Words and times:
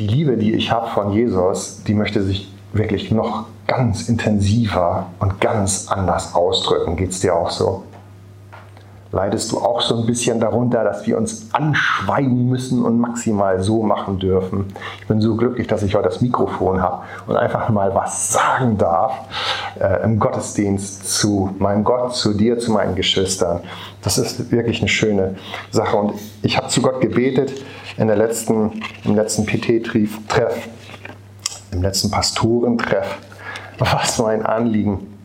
die 0.00 0.06
Liebe, 0.06 0.38
die 0.38 0.54
ich 0.54 0.72
habe 0.72 0.88
von 0.88 1.12
Jesus, 1.12 1.82
die 1.86 1.92
möchte 1.92 2.22
sich 2.22 2.50
wirklich 2.72 3.10
noch 3.10 3.44
ganz 3.66 4.08
intensiver 4.08 5.06
und 5.18 5.40
ganz 5.42 5.88
anders 5.88 6.34
ausdrücken. 6.34 6.96
Geht 6.96 7.10
es 7.10 7.20
dir 7.20 7.36
auch 7.36 7.50
so? 7.50 7.84
Leidest 9.12 9.50
du 9.50 9.58
auch 9.58 9.80
so 9.80 9.96
ein 9.96 10.06
bisschen 10.06 10.38
darunter, 10.38 10.84
dass 10.84 11.04
wir 11.04 11.18
uns 11.18 11.48
anschweigen 11.52 12.48
müssen 12.48 12.84
und 12.84 13.00
maximal 13.00 13.60
so 13.60 13.82
machen 13.82 14.20
dürfen? 14.20 14.72
Ich 15.00 15.08
bin 15.08 15.20
so 15.20 15.34
glücklich, 15.34 15.66
dass 15.66 15.82
ich 15.82 15.96
heute 15.96 16.04
das 16.04 16.20
Mikrofon 16.20 16.80
habe 16.80 17.02
und 17.26 17.36
einfach 17.36 17.68
mal 17.70 17.92
was 17.92 18.32
sagen 18.32 18.78
darf 18.78 19.12
äh, 19.80 20.04
im 20.04 20.20
Gottesdienst 20.20 21.12
zu 21.12 21.52
meinem 21.58 21.82
Gott, 21.82 22.14
zu 22.14 22.34
dir, 22.34 22.60
zu 22.60 22.70
meinen 22.70 22.94
Geschwistern. 22.94 23.60
Das 24.02 24.16
ist 24.16 24.52
wirklich 24.52 24.78
eine 24.78 24.88
schöne 24.88 25.34
Sache. 25.72 25.96
Und 25.96 26.14
ich 26.42 26.56
habe 26.56 26.68
zu 26.68 26.80
Gott 26.80 27.00
gebetet 27.00 27.52
in 27.96 28.06
der 28.06 28.16
letzten, 28.16 28.80
im 29.04 29.16
letzten 29.16 29.44
PT-Treff, 29.44 30.68
im 31.72 31.82
letzten 31.82 32.12
Pastorentreff. 32.12 33.18
Was 33.78 34.18
mein 34.18 34.46
Anliegen 34.46 35.19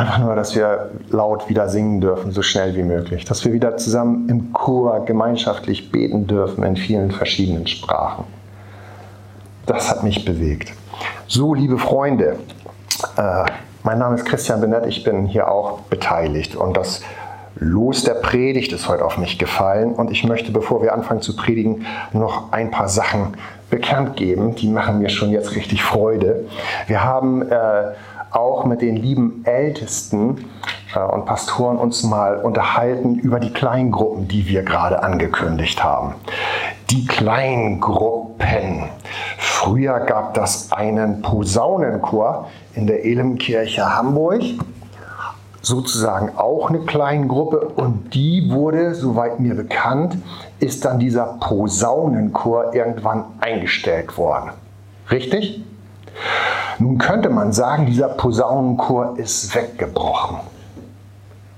Einfach 0.00 0.18
nur, 0.18 0.34
dass 0.34 0.56
wir 0.56 0.92
laut 1.10 1.50
wieder 1.50 1.68
singen 1.68 2.00
dürfen, 2.00 2.32
so 2.32 2.40
schnell 2.40 2.74
wie 2.74 2.82
möglich. 2.82 3.26
Dass 3.26 3.44
wir 3.44 3.52
wieder 3.52 3.76
zusammen 3.76 4.30
im 4.30 4.50
Chor 4.54 5.04
gemeinschaftlich 5.04 5.92
beten 5.92 6.26
dürfen 6.26 6.64
in 6.64 6.74
vielen 6.74 7.10
verschiedenen 7.10 7.66
Sprachen. 7.66 8.24
Das 9.66 9.90
hat 9.90 10.02
mich 10.02 10.24
bewegt. 10.24 10.72
So, 11.26 11.52
liebe 11.52 11.76
Freunde, 11.76 12.36
äh, 13.18 13.44
mein 13.82 13.98
Name 13.98 14.14
ist 14.14 14.24
Christian 14.24 14.62
Benett, 14.62 14.86
ich 14.86 15.04
bin 15.04 15.26
hier 15.26 15.50
auch 15.50 15.80
beteiligt 15.80 16.56
und 16.56 16.78
das 16.78 17.02
Los 17.56 18.02
der 18.02 18.14
Predigt 18.14 18.72
ist 18.72 18.88
heute 18.88 19.04
auf 19.04 19.18
mich 19.18 19.38
gefallen 19.38 19.92
und 19.92 20.10
ich 20.10 20.24
möchte, 20.24 20.50
bevor 20.50 20.80
wir 20.80 20.94
anfangen 20.94 21.20
zu 21.20 21.36
predigen, 21.36 21.84
noch 22.14 22.52
ein 22.52 22.70
paar 22.70 22.88
Sachen 22.88 23.36
bekannt 23.68 24.16
geben. 24.16 24.54
Die 24.54 24.68
machen 24.68 24.98
mir 25.00 25.10
schon 25.10 25.28
jetzt 25.28 25.54
richtig 25.56 25.82
Freude. 25.82 26.46
Wir 26.86 27.04
haben 27.04 27.42
äh, 27.42 27.92
auch 28.30 28.64
mit 28.64 28.82
den 28.82 28.96
lieben 28.96 29.42
Ältesten 29.44 30.44
äh, 30.94 31.00
und 31.00 31.26
Pastoren 31.26 31.76
uns 31.76 32.02
mal 32.02 32.36
unterhalten 32.36 33.16
über 33.16 33.40
die 33.40 33.52
Kleingruppen, 33.52 34.28
die 34.28 34.46
wir 34.46 34.62
gerade 34.62 35.02
angekündigt 35.02 35.82
haben. 35.82 36.14
Die 36.90 37.06
Kleingruppen. 37.06 38.84
Früher 39.38 40.00
gab 40.00 40.34
das 40.34 40.72
einen 40.72 41.22
Posaunenchor 41.22 42.48
in 42.74 42.86
der 42.86 43.04
Elemkirche 43.04 43.96
Hamburg 43.96 44.42
sozusagen 45.62 46.36
auch 46.36 46.70
eine 46.70 46.80
Kleingruppe 46.80 47.60
und 47.60 48.14
die 48.14 48.50
wurde, 48.50 48.94
soweit 48.94 49.40
mir 49.40 49.54
bekannt, 49.54 50.16
ist 50.58 50.84
dann 50.84 50.98
dieser 50.98 51.38
Posaunenchor 51.40 52.74
irgendwann 52.74 53.24
eingestellt 53.40 54.16
worden. 54.16 54.50
Richtig? 55.10 55.62
Nun 56.78 56.98
könnte 56.98 57.28
man 57.28 57.52
sagen, 57.52 57.86
dieser 57.86 58.08
Posaunenchor 58.08 59.18
ist 59.18 59.54
weggebrochen. 59.54 60.38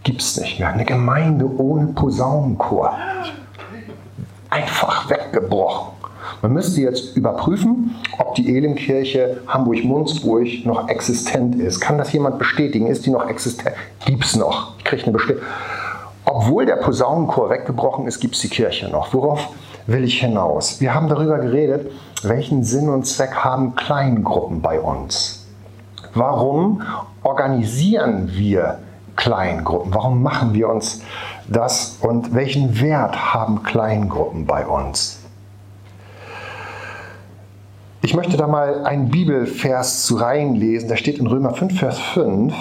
Gibt 0.03 0.21
es 0.21 0.37
nicht 0.41 0.59
mehr. 0.59 0.69
Eine 0.69 0.85
Gemeinde 0.85 1.49
ohne 1.59 1.89
Posaunenchor. 1.89 2.93
Einfach 4.51 5.09
weggebrochen. 5.09 5.93
Man 6.43 6.55
müsste 6.55 6.81
jetzt 6.81 7.17
überprüfen, 7.17 7.95
ob 8.19 8.35
die 8.35 8.57
Elimkirche 8.57 9.43
Hamburg-Munzburg 9.47 10.65
noch 10.65 10.89
existent 10.89 11.55
ist. 11.55 11.81
Kann 11.81 11.99
das 11.99 12.13
jemand 12.13 12.41
bestätigen? 12.41 12.89
Ist 12.89 13.07
die 13.07 13.11
noch 13.11 13.29
existent? 13.29 13.77
Gibt 14.05 14.25
es 14.25 14.35
noch? 14.35 14.77
Ich 14.79 14.85
kriege 14.85 15.05
eine 15.05 15.13
Bestätigung. 15.13 15.49
Obwohl 16.25 16.67
der 16.67 16.77
Posaunenchor 16.77 17.51
weggebrochen 17.51 18.07
ist, 18.09 18.19
gibt 18.19 18.35
es 18.35 18.41
die 18.41 18.49
Kirche 18.49 18.89
noch. 18.89 19.15
Worauf 19.15 19.49
will 19.87 20.03
ich 20.03 20.21
hinaus? 20.21 20.81
Wir 20.81 20.95
haben 20.95 21.09
darüber 21.09 21.39
geredet, 21.39 21.91
welchen 22.25 22.65
Sinn 22.65 22.89
und 22.89 23.07
Zweck 23.07 23.35
haben 23.35 23.75
Kleingruppen 23.75 24.61
bei 24.61 24.81
uns? 24.81 25.47
Warum 26.15 26.83
organisieren 27.23 28.31
wir 28.33 28.79
Kleingruppen? 29.17 29.95
Warum 29.95 30.23
machen 30.23 30.55
wir 30.55 30.69
uns 30.69 31.03
das 31.49 31.99
und 32.01 32.35
welchen 32.35 32.81
Wert 32.81 33.35
haben 33.35 33.63
Kleingruppen 33.63 34.47
bei 34.47 34.67
uns? 34.67 35.19
Ich 38.05 38.15
möchte 38.15 38.37
da 38.37 38.49
mal 38.49 38.85
einen 38.85 39.11
Bibelvers 39.11 40.05
zu 40.07 40.17
reinlesen, 40.17 40.89
der 40.89 40.97
steht 40.97 41.19
in 41.19 41.29
Römer 41.29 41.55
5, 41.55 41.79
Vers 41.79 41.99
5 41.99 42.53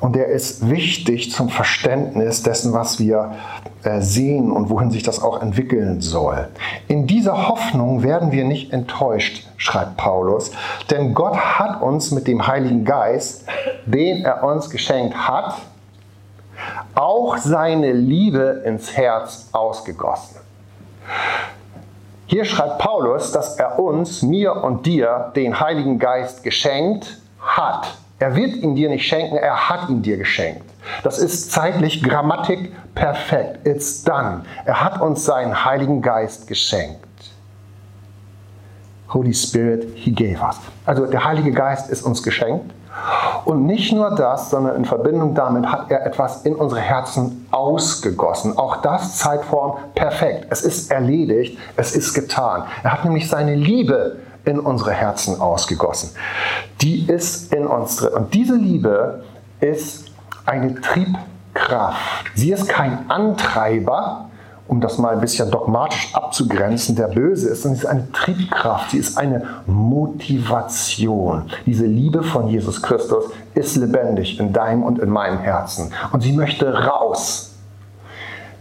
und 0.00 0.14
der 0.14 0.26
ist 0.26 0.68
wichtig 0.68 1.32
zum 1.32 1.48
Verständnis 1.48 2.42
dessen, 2.42 2.72
was 2.72 2.98
wir 2.98 3.34
äh, 3.82 4.00
sehen 4.00 4.50
und 4.52 4.70
wohin 4.70 4.90
sich 4.90 5.02
das 5.02 5.22
auch 5.22 5.42
entwickeln 5.42 6.00
soll. 6.00 6.48
In 6.88 7.06
dieser 7.06 7.48
Hoffnung 7.48 8.02
werden 8.02 8.32
wir 8.32 8.44
nicht 8.44 8.72
enttäuscht, 8.72 9.46
schreibt 9.56 9.96
Paulus, 9.96 10.52
denn 10.90 11.14
Gott 11.14 11.36
hat 11.36 11.82
uns 11.82 12.10
mit 12.10 12.26
dem 12.26 12.46
Heiligen 12.46 12.84
Geist, 12.84 13.44
den 13.86 14.24
er 14.24 14.44
uns 14.44 14.70
geschenkt 14.70 15.16
hat, 15.16 15.56
auch 16.94 17.38
seine 17.38 17.92
Liebe 17.92 18.62
ins 18.64 18.96
Herz 18.96 19.48
ausgegossen. 19.52 20.36
Hier 22.26 22.44
schreibt 22.44 22.78
Paulus, 22.78 23.32
dass 23.32 23.58
er 23.58 23.78
uns, 23.78 24.22
mir 24.22 24.56
und 24.56 24.86
dir, 24.86 25.32
den 25.36 25.60
Heiligen 25.60 25.98
Geist 25.98 26.42
geschenkt 26.42 27.18
hat. 27.40 27.98
Er 28.22 28.36
wird 28.36 28.54
ihn 28.54 28.76
dir 28.76 28.88
nicht 28.88 29.04
schenken, 29.04 29.36
er 29.36 29.68
hat 29.68 29.90
ihn 29.90 30.00
dir 30.00 30.16
geschenkt. 30.16 30.62
Das 31.02 31.18
ist 31.18 31.50
zeitlich 31.50 32.04
Grammatik 32.04 32.72
perfekt. 32.94 33.66
It's 33.66 34.04
done. 34.04 34.42
Er 34.64 34.80
hat 34.80 35.00
uns 35.00 35.24
seinen 35.24 35.64
Heiligen 35.64 36.00
Geist 36.02 36.46
geschenkt. 36.46 37.04
Holy 39.12 39.34
Spirit, 39.34 39.88
He 39.96 40.12
gave 40.12 40.40
us. 40.40 40.56
Also 40.86 41.06
der 41.06 41.24
Heilige 41.24 41.50
Geist 41.50 41.90
ist 41.90 42.02
uns 42.02 42.22
geschenkt. 42.22 42.72
Und 43.44 43.66
nicht 43.66 43.92
nur 43.92 44.14
das, 44.14 44.50
sondern 44.50 44.76
in 44.76 44.84
Verbindung 44.84 45.34
damit 45.34 45.66
hat 45.66 45.90
er 45.90 46.06
etwas 46.06 46.42
in 46.44 46.54
unsere 46.54 46.80
Herzen 46.80 47.48
ausgegossen. 47.50 48.56
Auch 48.56 48.82
das 48.82 49.18
Zeitform 49.18 49.78
perfekt. 49.96 50.46
Es 50.48 50.62
ist 50.62 50.92
erledigt, 50.92 51.58
es 51.74 51.96
ist 51.96 52.14
getan. 52.14 52.62
Er 52.84 52.92
hat 52.92 53.04
nämlich 53.04 53.28
seine 53.28 53.56
Liebe 53.56 54.18
in 54.44 54.58
unsere 54.58 54.92
Herzen 54.92 55.40
ausgegossen. 55.40 56.10
Die 56.80 57.08
ist 57.08 57.52
in 57.52 57.66
uns 57.66 57.96
drin. 57.96 58.12
Und 58.14 58.34
diese 58.34 58.56
Liebe 58.56 59.24
ist 59.60 60.06
eine 60.44 60.80
Triebkraft. 60.80 62.26
Sie 62.34 62.52
ist 62.52 62.68
kein 62.68 63.08
Antreiber, 63.10 64.28
um 64.68 64.80
das 64.80 64.98
mal 64.98 65.14
ein 65.14 65.20
bisschen 65.20 65.50
dogmatisch 65.50 66.14
abzugrenzen, 66.14 66.96
der 66.96 67.08
böse 67.08 67.50
ist, 67.50 67.62
sondern 67.62 67.76
sie 67.76 67.84
ist 67.84 67.90
eine 67.90 68.12
Triebkraft, 68.12 68.90
sie 68.92 68.98
ist 68.98 69.18
eine 69.18 69.44
Motivation. 69.66 71.50
Diese 71.66 71.84
Liebe 71.84 72.22
von 72.22 72.48
Jesus 72.48 72.80
Christus 72.82 73.26
ist 73.54 73.76
lebendig 73.76 74.40
in 74.40 74.52
deinem 74.52 74.82
und 74.82 74.98
in 74.98 75.10
meinem 75.10 75.38
Herzen 75.38 75.92
und 76.12 76.22
sie 76.22 76.32
möchte 76.32 76.72
raus. 76.72 77.51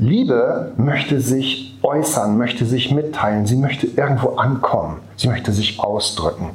Liebe 0.01 0.72
möchte 0.78 1.22
sich 1.22 1.78
äußern, 1.84 2.35
möchte 2.35 2.66
sich 2.66 2.89
mitteilen, 2.89 3.45
sie 3.45 3.56
möchte 3.56 3.85
irgendwo 3.85 4.29
ankommen, 4.29 5.00
sie 5.16 5.28
möchte 5.28 5.51
sich 5.51 5.79
ausdrücken. 5.79 6.50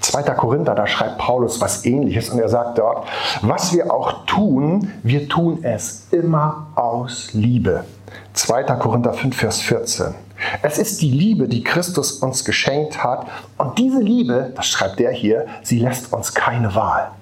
2. 0.00 0.22
Korinther, 0.22 0.74
da 0.74 0.88
schreibt 0.88 1.18
Paulus 1.18 1.60
was 1.60 1.84
ähnliches 1.84 2.30
und 2.30 2.40
er 2.40 2.48
sagt 2.48 2.78
dort, 2.78 3.06
was 3.42 3.72
wir 3.72 3.94
auch 3.94 4.26
tun, 4.26 4.90
wir 5.04 5.28
tun 5.28 5.60
es 5.62 6.08
immer 6.10 6.66
aus 6.74 7.32
Liebe. 7.32 7.84
2. 8.32 8.64
Korinther 8.64 9.12
5, 9.12 9.36
Vers 9.36 9.60
14. 9.60 10.16
Es 10.62 10.78
ist 10.78 11.00
die 11.00 11.12
Liebe, 11.12 11.46
die 11.46 11.62
Christus 11.62 12.14
uns 12.14 12.44
geschenkt 12.44 13.04
hat 13.04 13.28
und 13.56 13.78
diese 13.78 14.00
Liebe, 14.00 14.52
das 14.56 14.66
schreibt 14.66 15.00
er 15.00 15.12
hier, 15.12 15.46
sie 15.62 15.78
lässt 15.78 16.12
uns 16.12 16.34
keine 16.34 16.74
Wahl. 16.74 17.12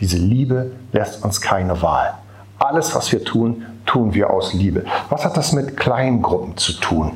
Diese 0.00 0.16
Liebe 0.16 0.72
lässt 0.90 1.24
uns 1.24 1.40
keine 1.40 1.80
Wahl. 1.80 2.14
Alles, 2.60 2.94
was 2.94 3.10
wir 3.10 3.24
tun, 3.24 3.64
tun 3.86 4.12
wir 4.12 4.30
aus 4.30 4.52
Liebe. 4.52 4.84
Was 5.08 5.24
hat 5.24 5.34
das 5.36 5.52
mit 5.52 5.78
Kleingruppen 5.78 6.58
zu 6.58 6.74
tun? 6.74 7.12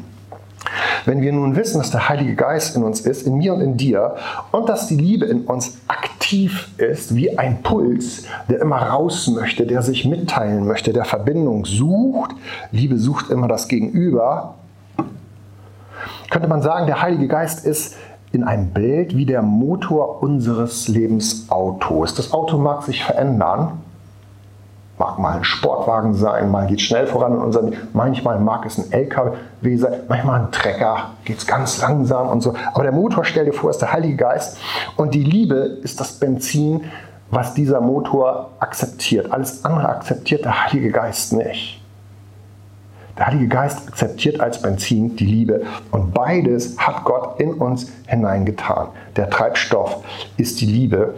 Wenn 1.04 1.20
wir 1.20 1.32
nun 1.32 1.54
wissen, 1.54 1.78
dass 1.78 1.90
der 1.90 2.08
Heilige 2.08 2.34
Geist 2.34 2.74
in 2.76 2.82
uns 2.82 3.02
ist, 3.02 3.26
in 3.26 3.36
mir 3.36 3.52
und 3.52 3.60
in 3.60 3.76
dir, 3.76 4.16
und 4.52 4.70
dass 4.70 4.86
die 4.86 4.96
Liebe 4.96 5.26
in 5.26 5.42
uns 5.42 5.76
aktiv 5.86 6.70
ist, 6.78 7.14
wie 7.14 7.38
ein 7.38 7.62
Puls, 7.62 8.24
der 8.48 8.62
immer 8.62 8.78
raus 8.78 9.28
möchte, 9.28 9.66
der 9.66 9.82
sich 9.82 10.06
mitteilen 10.06 10.66
möchte, 10.66 10.94
der 10.94 11.04
Verbindung 11.04 11.66
sucht, 11.66 12.30
Liebe 12.72 12.96
sucht 12.96 13.28
immer 13.28 13.46
das 13.46 13.68
Gegenüber, 13.68 14.54
könnte 16.30 16.48
man 16.48 16.62
sagen, 16.62 16.86
der 16.86 17.02
Heilige 17.02 17.28
Geist 17.28 17.66
ist 17.66 17.96
in 18.32 18.44
einem 18.44 18.70
Bild 18.70 19.14
wie 19.14 19.26
der 19.26 19.42
Motor 19.42 20.22
unseres 20.22 20.88
Lebensautos. 20.88 22.14
Das 22.14 22.32
Auto 22.32 22.56
mag 22.56 22.82
sich 22.82 23.04
verändern, 23.04 23.82
Mag 24.96 25.18
mal 25.18 25.38
ein 25.38 25.44
Sportwagen 25.44 26.14
sein, 26.14 26.50
mal 26.50 26.68
geht 26.68 26.80
schnell 26.80 27.06
voran 27.06 27.34
in 27.34 27.38
unserem, 27.40 27.72
manchmal 27.92 28.38
mag 28.38 28.64
es 28.64 28.78
ein 28.78 28.92
LKW 28.92 29.76
sein, 29.76 29.92
manchmal 30.08 30.42
ein 30.42 30.52
Trecker, 30.52 31.10
geht 31.24 31.38
es 31.38 31.46
ganz 31.46 31.80
langsam 31.80 32.28
und 32.28 32.42
so. 32.42 32.54
Aber 32.72 32.84
der 32.84 32.92
Motor, 32.92 33.24
stell 33.24 33.44
dir 33.44 33.52
vor, 33.52 33.70
ist 33.70 33.82
der 33.82 33.92
Heilige 33.92 34.16
Geist 34.16 34.58
und 34.96 35.14
die 35.14 35.24
Liebe 35.24 35.56
ist 35.82 35.98
das 35.98 36.12
Benzin, 36.12 36.84
was 37.30 37.54
dieser 37.54 37.80
Motor 37.80 38.50
akzeptiert. 38.60 39.32
Alles 39.32 39.64
andere 39.64 39.88
akzeptiert 39.88 40.44
der 40.44 40.66
Heilige 40.66 40.90
Geist 40.90 41.32
nicht. 41.32 41.80
Der 43.18 43.28
Heilige 43.28 43.48
Geist 43.48 43.88
akzeptiert 43.88 44.40
als 44.40 44.60
Benzin 44.60 45.14
die 45.16 45.26
Liebe 45.26 45.62
und 45.92 46.14
beides 46.14 46.76
hat 46.78 47.04
Gott 47.04 47.40
in 47.40 47.54
uns 47.54 47.90
hineingetan. 48.06 48.88
Der 49.16 49.30
Treibstoff 49.30 50.04
ist 50.36 50.60
die 50.60 50.66
Liebe 50.66 51.14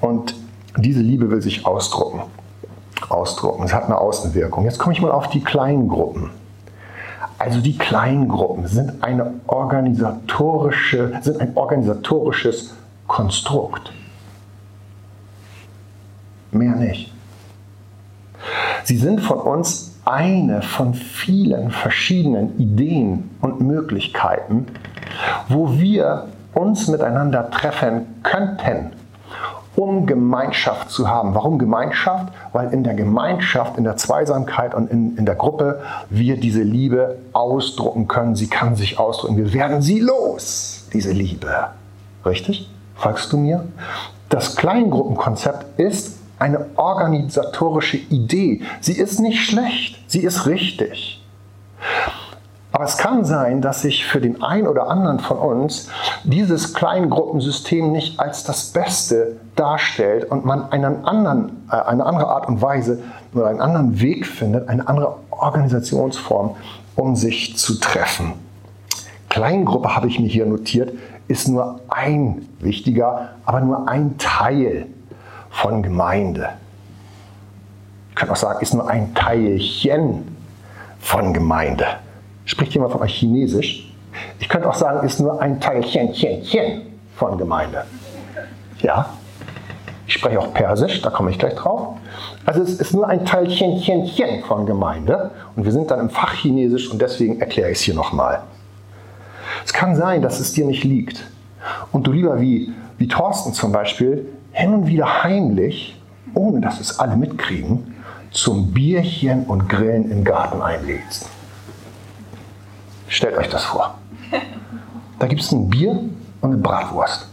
und 0.00 0.34
diese 0.76 1.00
Liebe 1.00 1.30
will 1.30 1.40
sich 1.40 1.64
ausdrucken. 1.64 2.22
Ausdrucken. 3.08 3.64
Es 3.64 3.74
hat 3.74 3.84
eine 3.84 3.98
Außenwirkung. 3.98 4.64
Jetzt 4.64 4.78
komme 4.78 4.94
ich 4.94 5.02
mal 5.02 5.10
auf 5.10 5.28
die 5.28 5.42
kleinen 5.42 5.88
Gruppen. 5.88 6.30
Also 7.38 7.60
die 7.60 7.76
Kleingruppen 7.76 8.66
sind, 8.66 9.04
eine 9.04 9.34
organisatorische, 9.46 11.18
sind 11.20 11.40
ein 11.40 11.52
organisatorisches 11.54 12.74
Konstrukt. 13.06 13.92
Mehr 16.50 16.76
nicht. 16.76 17.12
Sie 18.84 18.96
sind 18.96 19.20
von 19.20 19.38
uns 19.38 19.96
eine 20.04 20.62
von 20.62 20.94
vielen 20.94 21.70
verschiedenen 21.70 22.58
Ideen 22.58 23.30
und 23.40 23.60
Möglichkeiten, 23.60 24.66
wo 25.48 25.72
wir 25.72 26.28
uns 26.54 26.88
miteinander 26.88 27.50
treffen 27.50 28.06
könnten 28.22 28.92
um 29.76 30.06
Gemeinschaft 30.06 30.90
zu 30.90 31.08
haben. 31.08 31.34
Warum 31.34 31.58
Gemeinschaft? 31.58 32.32
Weil 32.52 32.72
in 32.72 32.82
der 32.82 32.94
Gemeinschaft, 32.94 33.76
in 33.78 33.84
der 33.84 33.96
Zweisamkeit 33.96 34.74
und 34.74 34.90
in, 34.90 35.16
in 35.16 35.26
der 35.26 35.34
Gruppe 35.34 35.82
wir 36.10 36.38
diese 36.38 36.62
Liebe 36.62 37.18
ausdrucken 37.32 38.08
können. 38.08 38.34
Sie 38.34 38.48
kann 38.48 38.74
sich 38.74 38.98
ausdrücken. 38.98 39.36
Wir 39.36 39.52
werden 39.52 39.82
sie 39.82 40.00
los, 40.00 40.86
diese 40.92 41.12
Liebe. 41.12 41.68
Richtig? 42.24 42.70
Folgst 42.94 43.32
du 43.32 43.36
mir? 43.36 43.66
Das 44.30 44.56
Kleingruppenkonzept 44.56 45.78
ist 45.78 46.18
eine 46.38 46.66
organisatorische 46.76 47.96
Idee. 47.96 48.62
Sie 48.80 48.92
ist 48.92 49.20
nicht 49.20 49.44
schlecht, 49.44 50.02
sie 50.06 50.20
ist 50.20 50.46
richtig. 50.46 51.22
Aber 52.76 52.84
es 52.84 52.98
kann 52.98 53.24
sein, 53.24 53.62
dass 53.62 53.80
sich 53.80 54.04
für 54.04 54.20
den 54.20 54.42
einen 54.42 54.66
oder 54.66 54.90
anderen 54.90 55.18
von 55.18 55.38
uns 55.38 55.88
dieses 56.24 56.74
Kleingruppensystem 56.74 57.90
nicht 57.90 58.20
als 58.20 58.44
das 58.44 58.66
Beste 58.66 59.36
darstellt 59.54 60.30
und 60.30 60.44
man 60.44 60.70
einen 60.70 61.06
anderen, 61.06 61.66
äh, 61.72 61.76
eine 61.76 62.04
andere 62.04 62.28
Art 62.28 62.46
und 62.48 62.60
Weise 62.60 63.02
oder 63.32 63.46
einen 63.46 63.62
anderen 63.62 63.98
Weg 64.02 64.26
findet, 64.26 64.68
eine 64.68 64.86
andere 64.88 65.16
Organisationsform, 65.30 66.54
um 66.96 67.16
sich 67.16 67.56
zu 67.56 67.80
treffen. 67.80 68.34
Kleingruppe 69.30 69.96
habe 69.96 70.08
ich 70.08 70.20
mir 70.20 70.28
hier 70.28 70.44
notiert, 70.44 70.92
ist 71.28 71.48
nur 71.48 71.80
ein 71.88 72.46
wichtiger, 72.60 73.30
aber 73.46 73.60
nur 73.62 73.88
ein 73.88 74.18
Teil 74.18 74.86
von 75.48 75.82
Gemeinde. 75.82 76.50
Ich 78.10 78.16
könnte 78.16 78.32
auch 78.34 78.36
sagen, 78.36 78.60
ist 78.60 78.74
nur 78.74 78.86
ein 78.86 79.14
Teilchen 79.14 80.36
von 81.00 81.32
Gemeinde. 81.32 81.86
Spricht 82.46 82.72
jemand 82.74 82.92
von 82.92 83.02
euch 83.02 83.14
Chinesisch? 83.14 83.92
Ich 84.38 84.48
könnte 84.48 84.68
auch 84.70 84.74
sagen, 84.74 85.04
ist 85.06 85.20
nur 85.20 85.42
ein 85.42 85.60
Teilchen 85.60 86.14
von 87.16 87.36
Gemeinde. 87.36 87.84
Ja, 88.78 89.10
ich 90.06 90.14
spreche 90.14 90.38
auch 90.38 90.54
Persisch, 90.54 91.02
da 91.02 91.10
komme 91.10 91.32
ich 91.32 91.38
gleich 91.38 91.54
drauf. 91.54 91.96
Also 92.44 92.62
es 92.62 92.80
ist 92.80 92.94
nur 92.94 93.08
ein 93.08 93.26
Teilchen 93.26 94.42
von 94.46 94.64
Gemeinde 94.64 95.32
und 95.56 95.64
wir 95.64 95.72
sind 95.72 95.90
dann 95.90 95.98
im 95.98 96.10
Fach 96.10 96.34
Chinesisch 96.34 96.88
und 96.90 97.02
deswegen 97.02 97.40
erkläre 97.40 97.70
ich 97.70 97.78
es 97.78 97.84
hier 97.84 97.94
nochmal. 97.94 98.42
Es 99.64 99.72
kann 99.72 99.96
sein, 99.96 100.22
dass 100.22 100.38
es 100.38 100.52
dir 100.52 100.66
nicht 100.66 100.84
liegt 100.84 101.24
und 101.90 102.06
du 102.06 102.12
lieber 102.12 102.40
wie, 102.40 102.72
wie 102.98 103.08
Thorsten 103.08 103.54
zum 103.54 103.72
Beispiel 103.72 104.28
hin 104.52 104.72
und 104.72 104.86
wieder 104.86 105.24
heimlich, 105.24 106.00
ohne 106.34 106.60
dass 106.60 106.78
es 106.78 107.00
alle 107.00 107.16
mitkriegen, 107.16 107.94
zum 108.30 108.72
Bierchen 108.72 109.44
und 109.46 109.68
Grillen 109.68 110.12
im 110.12 110.22
Garten 110.22 110.62
einlädst. 110.62 111.28
Stellt 113.08 113.36
euch 113.36 113.48
das 113.48 113.64
vor. 113.64 113.94
Da 115.18 115.26
gibt 115.26 115.40
es 115.40 115.52
ein 115.52 115.68
Bier 115.70 115.92
und 116.40 116.50
eine 116.50 116.56
Bratwurst. 116.56 117.28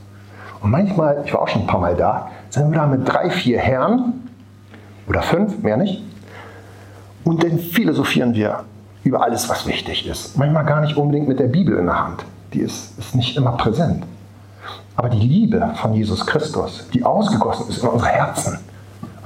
Und 0.61 0.71
manchmal, 0.71 1.21
ich 1.25 1.33
war 1.33 1.41
auch 1.41 1.47
schon 1.47 1.63
ein 1.63 1.67
paar 1.67 1.79
Mal 1.79 1.95
da, 1.95 2.29
sind 2.49 2.71
wir 2.71 2.79
da 2.79 2.87
mit 2.87 3.07
drei, 3.07 3.29
vier 3.29 3.59
Herren 3.59 4.29
oder 5.07 5.21
fünf, 5.21 5.59
mehr 5.59 5.77
nicht. 5.77 6.01
Und 7.23 7.43
dann 7.43 7.59
philosophieren 7.59 8.33
wir 8.33 8.63
über 9.03 9.21
alles, 9.23 9.49
was 9.49 9.65
wichtig 9.65 10.07
ist. 10.07 10.37
Manchmal 10.37 10.65
gar 10.65 10.81
nicht 10.81 10.95
unbedingt 10.95 11.27
mit 11.27 11.39
der 11.39 11.47
Bibel 11.47 11.77
in 11.77 11.85
der 11.85 11.99
Hand. 11.99 12.23
Die 12.53 12.59
ist, 12.59 12.97
ist 12.97 13.15
nicht 13.15 13.35
immer 13.35 13.53
präsent. 13.53 14.05
Aber 14.95 15.09
die 15.09 15.19
Liebe 15.19 15.73
von 15.75 15.93
Jesus 15.93 16.25
Christus, 16.25 16.87
die 16.93 17.03
ausgegossen 17.03 17.67
ist 17.67 17.83
in 17.83 17.89
unsere 17.89 18.11
Herzen 18.11 18.59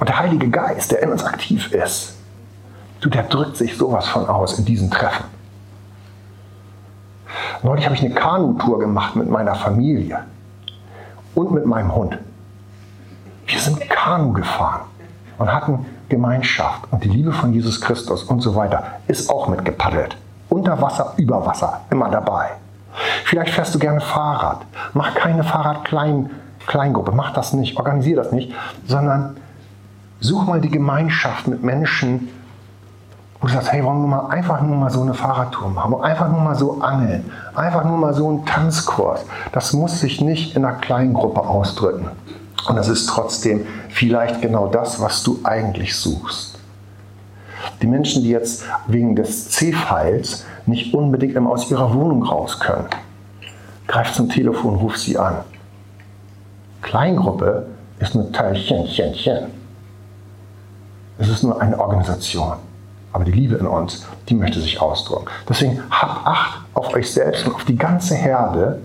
und 0.00 0.08
der 0.08 0.18
Heilige 0.18 0.48
Geist, 0.48 0.90
der 0.90 1.02
in 1.02 1.10
uns 1.10 1.24
aktiv 1.24 1.72
ist, 1.72 2.14
du, 3.00 3.08
der 3.08 3.24
drückt 3.24 3.56
sich 3.56 3.76
sowas 3.76 4.08
von 4.08 4.26
aus 4.26 4.58
in 4.58 4.64
diesen 4.64 4.90
Treffen. 4.90 5.24
Neulich 7.62 7.84
habe 7.84 7.94
ich 7.94 8.02
eine 8.02 8.14
Kanutour 8.14 8.78
gemacht 8.78 9.16
mit 9.16 9.28
meiner 9.28 9.54
Familie 9.54 10.20
und 11.34 11.50
mit 11.52 11.66
meinem 11.66 11.94
Hund. 11.94 12.18
Wir 13.46 13.58
sind 13.58 13.80
Kanu 13.88 14.32
gefahren 14.32 14.82
und 15.38 15.52
hatten 15.52 15.86
Gemeinschaft 16.08 16.82
und 16.90 17.02
die 17.02 17.08
Liebe 17.08 17.32
von 17.32 17.52
Jesus 17.52 17.80
Christus 17.80 18.22
und 18.22 18.40
so 18.40 18.54
weiter 18.54 18.84
ist 19.08 19.28
auch 19.28 19.48
mitgepaddelt. 19.48 20.16
Unter 20.48 20.80
Wasser, 20.80 21.14
über 21.16 21.44
Wasser, 21.44 21.80
immer 21.90 22.08
dabei. 22.08 22.50
Vielleicht 23.24 23.52
fährst 23.52 23.74
du 23.74 23.78
gerne 23.78 24.00
Fahrrad. 24.00 24.62
Mach 24.94 25.14
keine 25.14 25.44
Fahrrad-Kleingruppe, 25.44 27.12
mach 27.12 27.32
das 27.32 27.52
nicht, 27.52 27.76
organisiere 27.76 28.22
das 28.22 28.32
nicht, 28.32 28.54
sondern 28.86 29.36
such 30.20 30.46
mal 30.46 30.60
die 30.60 30.70
Gemeinschaft 30.70 31.46
mit 31.48 31.62
Menschen, 31.62 32.28
wo 33.40 33.46
du 33.46 33.52
sagst, 33.52 33.72
hey, 33.72 33.84
wollen 33.84 34.00
wir 34.00 34.08
mal 34.08 34.26
einfach 34.30 34.60
nur 34.62 34.76
mal 34.76 34.90
so 34.90 35.02
eine 35.02 35.14
Fahrradtour 35.14 35.68
machen, 35.68 36.00
einfach 36.02 36.28
nur 36.28 36.40
mal 36.40 36.56
so 36.56 36.80
angeln, 36.80 37.30
einfach 37.54 37.84
nur 37.84 37.96
mal 37.96 38.12
so 38.12 38.28
einen 38.28 38.44
Tanzkurs. 38.44 39.24
Das 39.52 39.72
muss 39.72 40.00
sich 40.00 40.20
nicht 40.20 40.56
in 40.56 40.64
einer 40.64 40.76
kleinen 40.76 41.14
Gruppe 41.14 41.42
ausdrücken. 41.42 42.08
Und 42.68 42.76
das 42.76 42.88
ist 42.88 43.08
trotzdem 43.08 43.64
vielleicht 43.90 44.42
genau 44.42 44.66
das, 44.66 45.00
was 45.00 45.22
du 45.22 45.38
eigentlich 45.44 45.96
suchst. 45.96 46.58
Die 47.80 47.86
Menschen, 47.86 48.24
die 48.24 48.30
jetzt 48.30 48.64
wegen 48.88 49.14
des 49.14 49.50
C-Files 49.50 50.44
nicht 50.66 50.92
unbedingt 50.92 51.36
immer 51.36 51.50
aus 51.50 51.70
ihrer 51.70 51.94
Wohnung 51.94 52.24
raus 52.24 52.58
können, 52.58 52.86
greif 53.86 54.12
zum 54.12 54.28
Telefon, 54.28 54.74
ruf 54.76 54.96
sie 54.96 55.16
an. 55.16 55.36
Kleingruppe 56.82 57.66
ist 58.00 58.14
nur 58.14 58.32
Teilchen, 58.32 58.86
Es 61.18 61.28
ist 61.28 61.42
nur 61.42 61.60
eine 61.60 61.78
Organisation. 61.78 62.54
Aber 63.12 63.24
die 63.24 63.32
Liebe 63.32 63.56
in 63.56 63.66
uns, 63.66 64.06
die 64.28 64.34
möchte 64.34 64.60
sich 64.60 64.80
ausdrücken. 64.80 65.26
Deswegen 65.48 65.82
habt 65.90 66.26
Acht 66.26 66.60
auf 66.74 66.94
euch 66.94 67.10
selbst 67.10 67.46
und 67.46 67.54
auf 67.54 67.64
die 67.64 67.76
ganze 67.76 68.14
Herde. 68.14 68.80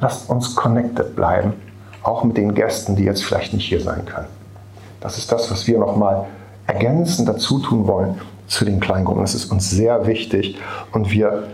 Lasst 0.00 0.28
uns 0.28 0.54
connected 0.54 1.16
bleiben, 1.16 1.54
auch 2.02 2.24
mit 2.24 2.36
den 2.36 2.54
Gästen, 2.54 2.96
die 2.96 3.04
jetzt 3.04 3.24
vielleicht 3.24 3.52
nicht 3.54 3.66
hier 3.66 3.80
sein 3.80 4.04
können. 4.04 4.26
Das 5.00 5.16
ist 5.16 5.30
das, 5.30 5.50
was 5.50 5.66
wir 5.66 5.78
nochmal 5.78 6.26
ergänzend 6.66 7.28
dazu 7.28 7.60
tun 7.60 7.86
wollen 7.86 8.20
zu 8.46 8.64
den 8.64 8.80
Kleingruppen. 8.80 9.22
Das 9.22 9.34
ist 9.34 9.50
uns 9.50 9.70
sehr 9.70 10.06
wichtig 10.06 10.58
und 10.92 11.10
wir 11.10 11.44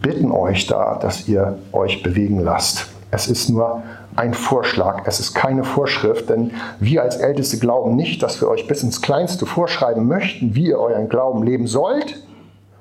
bitten 0.00 0.30
euch 0.30 0.66
da, 0.66 0.98
dass 1.00 1.28
ihr 1.28 1.58
euch 1.72 2.02
bewegen 2.02 2.40
lasst. 2.40 2.91
Es 3.14 3.28
ist 3.28 3.50
nur 3.50 3.82
ein 4.16 4.32
Vorschlag, 4.32 5.02
es 5.04 5.20
ist 5.20 5.34
keine 5.34 5.64
Vorschrift, 5.64 6.30
denn 6.30 6.52
wir 6.80 7.02
als 7.02 7.16
Älteste 7.16 7.58
glauben 7.58 7.94
nicht, 7.94 8.22
dass 8.22 8.40
wir 8.40 8.48
euch 8.48 8.66
bis 8.66 8.82
ins 8.82 9.02
Kleinste 9.02 9.44
vorschreiben 9.44 10.08
möchten, 10.08 10.54
wie 10.54 10.68
ihr 10.68 10.78
euren 10.78 11.10
Glauben 11.10 11.42
leben 11.42 11.66
sollt. 11.66 12.16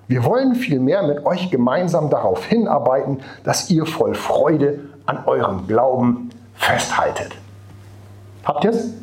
Wir 0.07 0.23
wollen 0.23 0.55
vielmehr 0.55 1.03
mit 1.03 1.25
euch 1.25 1.51
gemeinsam 1.51 2.09
darauf 2.09 2.45
hinarbeiten, 2.45 3.19
dass 3.43 3.69
ihr 3.69 3.85
voll 3.85 4.13
Freude 4.13 4.79
an 5.05 5.25
eurem 5.25 5.67
Glauben 5.67 6.29
festhaltet. 6.55 7.33
Habt 8.45 8.63
ihr 8.63 8.71
es? 8.71 8.93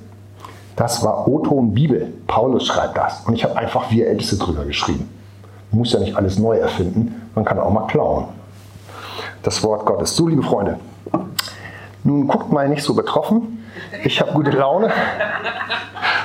Das 0.76 1.04
war 1.04 1.28
O-Ton 1.28 1.74
Bibel. 1.74 2.10
Paulus 2.26 2.66
schreibt 2.66 2.96
das. 2.96 3.20
Und 3.26 3.34
ich 3.34 3.44
habe 3.44 3.54
einfach 3.56 3.90
wir 3.90 4.06
Älteste 4.06 4.36
drüber 4.38 4.64
geschrieben. 4.64 5.10
Man 5.70 5.80
muss 5.80 5.92
ja 5.92 6.00
nicht 6.00 6.16
alles 6.16 6.38
neu 6.38 6.56
erfinden, 6.56 7.30
man 7.34 7.44
kann 7.44 7.58
auch 7.58 7.70
mal 7.70 7.86
klauen. 7.86 8.28
Das 9.42 9.62
Wort 9.62 9.84
Gottes. 9.84 10.16
So, 10.16 10.26
liebe 10.26 10.42
Freunde, 10.42 10.78
nun 12.04 12.26
guckt 12.26 12.52
mal 12.52 12.68
nicht 12.68 12.82
so 12.82 12.94
betroffen. 12.94 13.64
Ich 14.04 14.20
habe 14.20 14.32
gute 14.32 14.50
Laune 14.50 14.90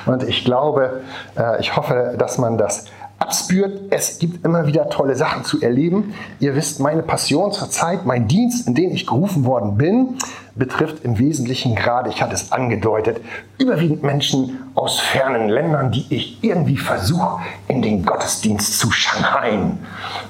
und 0.06 0.24
ich 0.24 0.46
glaube, 0.46 1.02
äh, 1.38 1.60
ich 1.60 1.76
hoffe, 1.76 2.16
dass 2.18 2.38
man 2.38 2.58
das 2.58 2.86
abspürt. 3.20 3.82
Es 3.90 4.20
gibt 4.20 4.46
immer 4.46 4.68
wieder 4.68 4.90
tolle 4.90 5.16
Sachen 5.16 5.44
zu 5.44 5.62
erleben. 5.62 6.14
Ihr 6.40 6.56
wisst, 6.56 6.80
meine 6.80 7.04
Passion 7.04 7.52
zur 7.52 7.70
Zeit, 7.70 8.06
mein 8.06 8.28
Dienst, 8.28 8.68
in 8.68 8.76
den 8.76 8.92
ich 8.92 9.08
gerufen 9.08 9.46
worden 9.46 9.78
bin, 9.78 10.18
betrifft 10.56 11.04
im 11.04 11.18
Wesentlichen 11.18 11.76
gerade, 11.76 12.10
ich 12.10 12.22
hatte 12.22 12.36
es 12.36 12.52
angedeutet, 12.52 13.22
überwiegend 13.58 14.04
Menschen 14.04 14.72
aus 14.76 15.00
fernen 15.00 15.50
Ländern, 15.50 15.92
die 15.92 16.06
ich 16.10 16.44
irgendwie 16.44 16.78
versuche, 16.78 17.40
in 17.68 17.82
den 17.82 18.06
Gottesdienst 18.06 18.80
zu 18.80 18.92
Shanghai. 18.92 19.60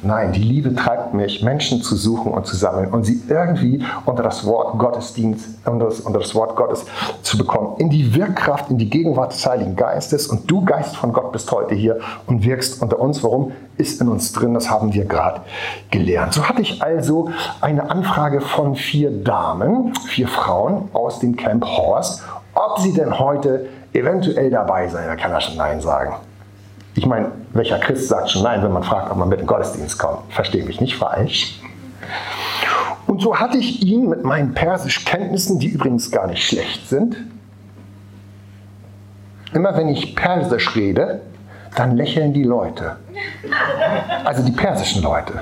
Nein, 0.01 0.33
die 0.33 0.41
Liebe 0.41 0.75
treibt 0.75 1.13
mich, 1.13 1.43
Menschen 1.43 1.81
zu 1.81 1.95
suchen 1.95 2.31
und 2.31 2.45
zu 2.45 2.55
sammeln 2.55 2.91
und 2.91 3.05
sie 3.05 3.21
irgendwie 3.27 3.83
unter 4.05 4.23
das 4.23 4.45
Wort 4.45 4.77
Gottesdienst, 4.79 5.59
unter 5.65 5.85
das, 5.85 5.99
unter 6.01 6.19
das 6.19 6.35
Wort 6.35 6.55
Gottes 6.55 6.85
zu 7.21 7.37
bekommen. 7.37 7.75
In 7.79 7.89
die 7.89 8.13
Wirkkraft, 8.13 8.69
in 8.69 8.77
die 8.77 8.89
Gegenwart 8.89 9.33
des 9.33 9.45
Heiligen 9.45 9.75
Geistes. 9.75 10.27
Und 10.27 10.49
du, 10.49 10.63
Geist 10.63 10.95
von 10.95 11.13
Gott, 11.13 11.31
bist 11.31 11.51
heute 11.51 11.75
hier 11.75 11.99
und 12.27 12.43
wirkst 12.43 12.81
unter 12.81 12.99
uns. 12.99 13.23
Warum? 13.23 13.51
Ist 13.75 14.01
in 14.01 14.07
uns 14.07 14.31
drin, 14.33 14.53
das 14.53 14.69
haben 14.69 14.93
wir 14.93 15.05
gerade 15.05 15.41
gelernt. 15.89 16.33
So 16.33 16.47
hatte 16.47 16.61
ich 16.61 16.83
also 16.83 17.31
eine 17.59 17.89
Anfrage 17.89 18.39
von 18.39 18.75
vier 18.75 19.09
Damen, 19.09 19.93
vier 20.13 20.27
Frauen 20.27 20.89
aus 20.93 21.19
dem 21.19 21.35
Camp 21.35 21.65
Horst, 21.65 22.23
ob 22.53 22.79
sie 22.79 22.93
denn 22.93 23.17
heute 23.17 23.67
eventuell 23.93 24.51
dabei 24.51 24.87
sein. 24.87 25.07
Da 25.07 25.15
kann 25.15 25.31
er 25.31 25.41
schon 25.41 25.57
Nein 25.57 25.81
sagen. 25.81 26.15
Ich 26.95 27.07
meine, 27.07 27.31
welcher 27.53 27.79
Christ 27.79 28.09
sagt 28.09 28.29
schon 28.29 28.43
Nein, 28.43 28.61
wenn 28.63 28.71
man 28.71 28.83
fragt, 28.83 29.11
ob 29.11 29.17
man 29.17 29.27
mit 29.27 29.39
dem 29.39 29.47
Gottesdienst 29.47 29.97
kommt? 29.97 30.31
Verstehe 30.31 30.63
mich 30.63 30.79
nicht 30.79 30.95
falsch. 30.95 31.59
Und 33.07 33.21
so 33.21 33.39
hatte 33.39 33.57
ich 33.57 33.81
ihn 33.81 34.07
mit 34.07 34.23
meinen 34.23 34.53
Persischkenntnissen, 34.53 35.57
die 35.57 35.67
übrigens 35.67 36.11
gar 36.11 36.27
nicht 36.27 36.43
schlecht 36.45 36.87
sind, 36.87 37.17
immer 39.53 39.75
wenn 39.75 39.89
ich 39.89 40.15
Persisch 40.15 40.75
rede, 40.75 41.21
dann 41.75 41.97
lächeln 41.97 42.33
die 42.33 42.43
Leute. 42.43 42.97
Also 44.23 44.43
die 44.43 44.51
persischen 44.51 45.01
Leute. 45.01 45.41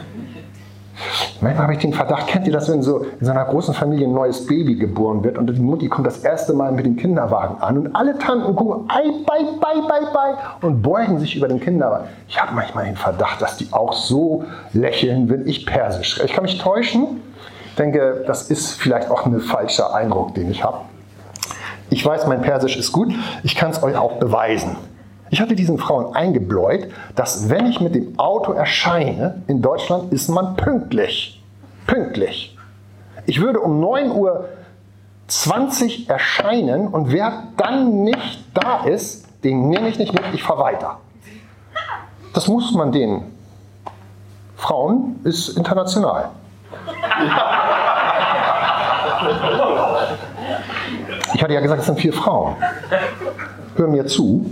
Manchmal 1.41 1.63
habe 1.63 1.73
ich 1.73 1.79
den 1.79 1.93
Verdacht, 1.93 2.27
kennt 2.27 2.47
ihr 2.47 2.53
das, 2.53 2.69
wenn 2.69 2.81
so 2.81 3.05
in 3.19 3.25
so 3.25 3.31
einer 3.31 3.45
großen 3.45 3.73
Familie 3.73 4.07
ein 4.07 4.13
neues 4.13 4.45
Baby 4.45 4.75
geboren 4.75 5.23
wird 5.23 5.37
und 5.37 5.47
die 5.47 5.59
Mutti 5.59 5.87
kommt 5.87 6.07
das 6.07 6.19
erste 6.19 6.53
Mal 6.53 6.71
mit 6.71 6.85
dem 6.85 6.95
Kinderwagen 6.95 7.61
an 7.61 7.77
und 7.77 7.95
alle 7.95 8.17
Tanten 8.17 8.55
gucken, 8.55 8.89
ei, 8.89 9.03
bye, 9.25 9.45
bye, 9.59 9.81
bye, 9.87 10.11
bye 10.13 10.35
und 10.61 10.81
beugen 10.81 11.19
sich 11.19 11.35
über 11.35 11.47
den 11.47 11.59
Kinderwagen. 11.59 12.07
Ich 12.27 12.41
habe 12.41 12.53
manchmal 12.53 12.85
den 12.85 12.95
Verdacht, 12.95 13.41
dass 13.41 13.57
die 13.57 13.67
auch 13.71 13.93
so 13.93 14.45
lächeln, 14.73 15.29
wenn 15.29 15.47
ich 15.47 15.65
Persisch. 15.65 16.21
Ich 16.23 16.33
kann 16.33 16.43
mich 16.43 16.57
täuschen. 16.57 17.21
Ich 17.69 17.75
denke, 17.75 18.23
das 18.27 18.49
ist 18.49 18.73
vielleicht 18.73 19.09
auch 19.09 19.25
ein 19.25 19.39
falscher 19.39 19.95
Eindruck, 19.95 20.35
den 20.35 20.51
ich 20.51 20.63
habe. 20.63 20.79
Ich 21.89 22.05
weiß, 22.05 22.27
mein 22.27 22.41
Persisch 22.41 22.77
ist 22.77 22.91
gut. 22.91 23.13
Ich 23.43 23.55
kann 23.55 23.71
es 23.71 23.81
euch 23.81 23.95
auch 23.95 24.13
beweisen. 24.13 24.75
Ich 25.31 25.39
hatte 25.39 25.55
diesen 25.55 25.77
Frauen 25.77 26.13
eingebläut, 26.13 26.89
dass 27.15 27.49
wenn 27.49 27.65
ich 27.65 27.79
mit 27.79 27.95
dem 27.95 28.19
Auto 28.19 28.51
erscheine, 28.51 29.41
in 29.47 29.61
Deutschland 29.61 30.11
ist 30.11 30.27
man 30.27 30.57
pünktlich. 30.57 31.41
Pünktlich. 31.87 32.57
Ich 33.25 33.39
würde 33.39 33.61
um 33.61 33.79
9 33.79 34.11
Uhr 34.11 34.49
20 35.27 36.09
erscheinen 36.09 36.89
und 36.89 37.13
wer 37.13 37.43
dann 37.55 38.03
nicht 38.03 38.43
da 38.53 38.83
ist, 38.83 39.25
den 39.45 39.69
nehme 39.69 39.87
ich 39.87 39.97
nicht 39.97 40.13
mit, 40.13 40.21
ich 40.33 40.43
fahre 40.43 40.63
weiter. 40.63 40.97
Das 42.33 42.49
muss 42.49 42.73
man 42.73 42.91
den 42.91 43.23
Frauen 44.57 45.21
ist 45.23 45.57
international. 45.57 46.29
Ich 51.33 51.41
hatte 51.41 51.53
ja 51.53 51.61
gesagt, 51.61 51.79
es 51.79 51.85
sind 51.85 51.99
vier 51.99 52.13
Frauen. 52.13 52.57
Hör 53.75 53.87
mir 53.87 54.05
zu. 54.05 54.51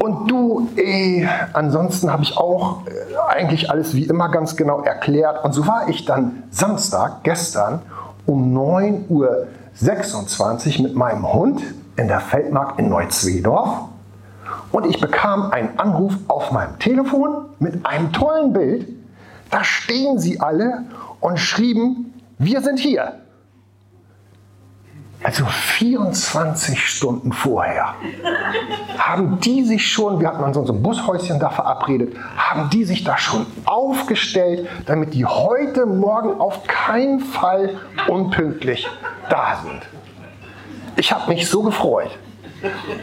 Und 0.00 0.30
du, 0.30 0.68
eh, 0.76 1.26
ansonsten 1.52 2.10
habe 2.10 2.22
ich 2.22 2.38
auch 2.38 2.86
äh, 2.86 2.90
eigentlich 3.28 3.70
alles 3.70 3.94
wie 3.94 4.04
immer 4.04 4.30
ganz 4.30 4.56
genau 4.56 4.80
erklärt. 4.80 5.44
Und 5.44 5.52
so 5.52 5.66
war 5.66 5.90
ich 5.90 6.06
dann 6.06 6.44
Samstag, 6.50 7.22
gestern, 7.22 7.82
um 8.24 8.56
9.26 8.56 10.78
Uhr 10.78 10.84
mit 10.84 10.96
meinem 10.96 11.30
Hund 11.30 11.60
in 11.96 12.08
der 12.08 12.20
Feldmark 12.20 12.78
in 12.78 12.88
Neuzwedorf. 12.88 13.90
Und 14.72 14.86
ich 14.86 15.02
bekam 15.02 15.50
einen 15.50 15.78
Anruf 15.78 16.14
auf 16.28 16.50
meinem 16.50 16.78
Telefon 16.78 17.44
mit 17.58 17.84
einem 17.84 18.10
tollen 18.12 18.54
Bild. 18.54 18.88
Da 19.50 19.64
stehen 19.64 20.18
sie 20.18 20.40
alle 20.40 20.84
und 21.20 21.38
schrieben, 21.38 22.14
wir 22.38 22.62
sind 22.62 22.78
hier. 22.78 23.16
Also 25.22 25.44
24 25.44 26.80
Stunden 26.82 27.32
vorher 27.32 27.94
haben 28.96 29.38
die 29.40 29.64
sich 29.64 29.86
schon, 29.86 30.18
wir 30.18 30.28
hatten 30.28 30.42
uns 30.42 30.56
so 30.56 30.72
ein 30.72 30.82
Bushäuschen 30.82 31.38
da 31.38 31.50
verabredet, 31.50 32.16
haben 32.38 32.70
die 32.70 32.84
sich 32.84 33.04
da 33.04 33.18
schon 33.18 33.44
aufgestellt, 33.66 34.66
damit 34.86 35.12
die 35.12 35.26
heute 35.26 35.84
Morgen 35.84 36.40
auf 36.40 36.66
keinen 36.66 37.20
Fall 37.20 37.76
unpünktlich 38.08 38.88
da 39.28 39.60
sind. 39.62 39.82
Ich 40.96 41.12
habe 41.12 41.30
mich 41.30 41.48
so 41.50 41.62
gefreut. 41.62 42.10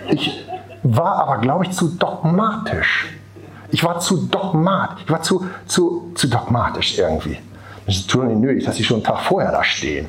Ich 0.10 0.44
war 0.82 1.18
aber, 1.18 1.38
glaube 1.38 1.66
ich, 1.66 1.72
zu 1.72 1.90
dogmatisch. 1.90 3.14
Ich 3.70 3.84
war 3.84 4.00
zu 4.00 4.26
dogmatisch. 4.26 5.04
Ich 5.06 5.12
war 5.12 5.22
zu, 5.22 5.48
zu, 5.68 6.12
zu 6.16 6.28
dogmatisch 6.28 6.98
irgendwie. 6.98 7.38
Es 7.86 7.98
ist 7.98 8.16
nötig, 8.16 8.66
dass 8.66 8.76
sie 8.76 8.84
schon 8.84 8.98
einen 8.98 9.04
Tag 9.04 9.20
vorher 9.20 9.52
da 9.52 9.64
stehen. 9.64 10.08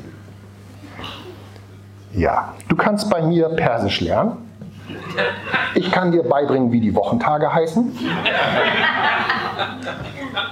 Ja, 2.12 2.54
du 2.68 2.76
kannst 2.76 3.10
bei 3.10 3.22
mir 3.22 3.48
Persisch 3.50 4.00
lernen. 4.00 4.32
Ich 5.74 5.90
kann 5.92 6.12
dir 6.12 6.22
beibringen, 6.22 6.72
wie 6.72 6.80
die 6.80 6.94
Wochentage 6.94 7.52
heißen. 7.52 7.96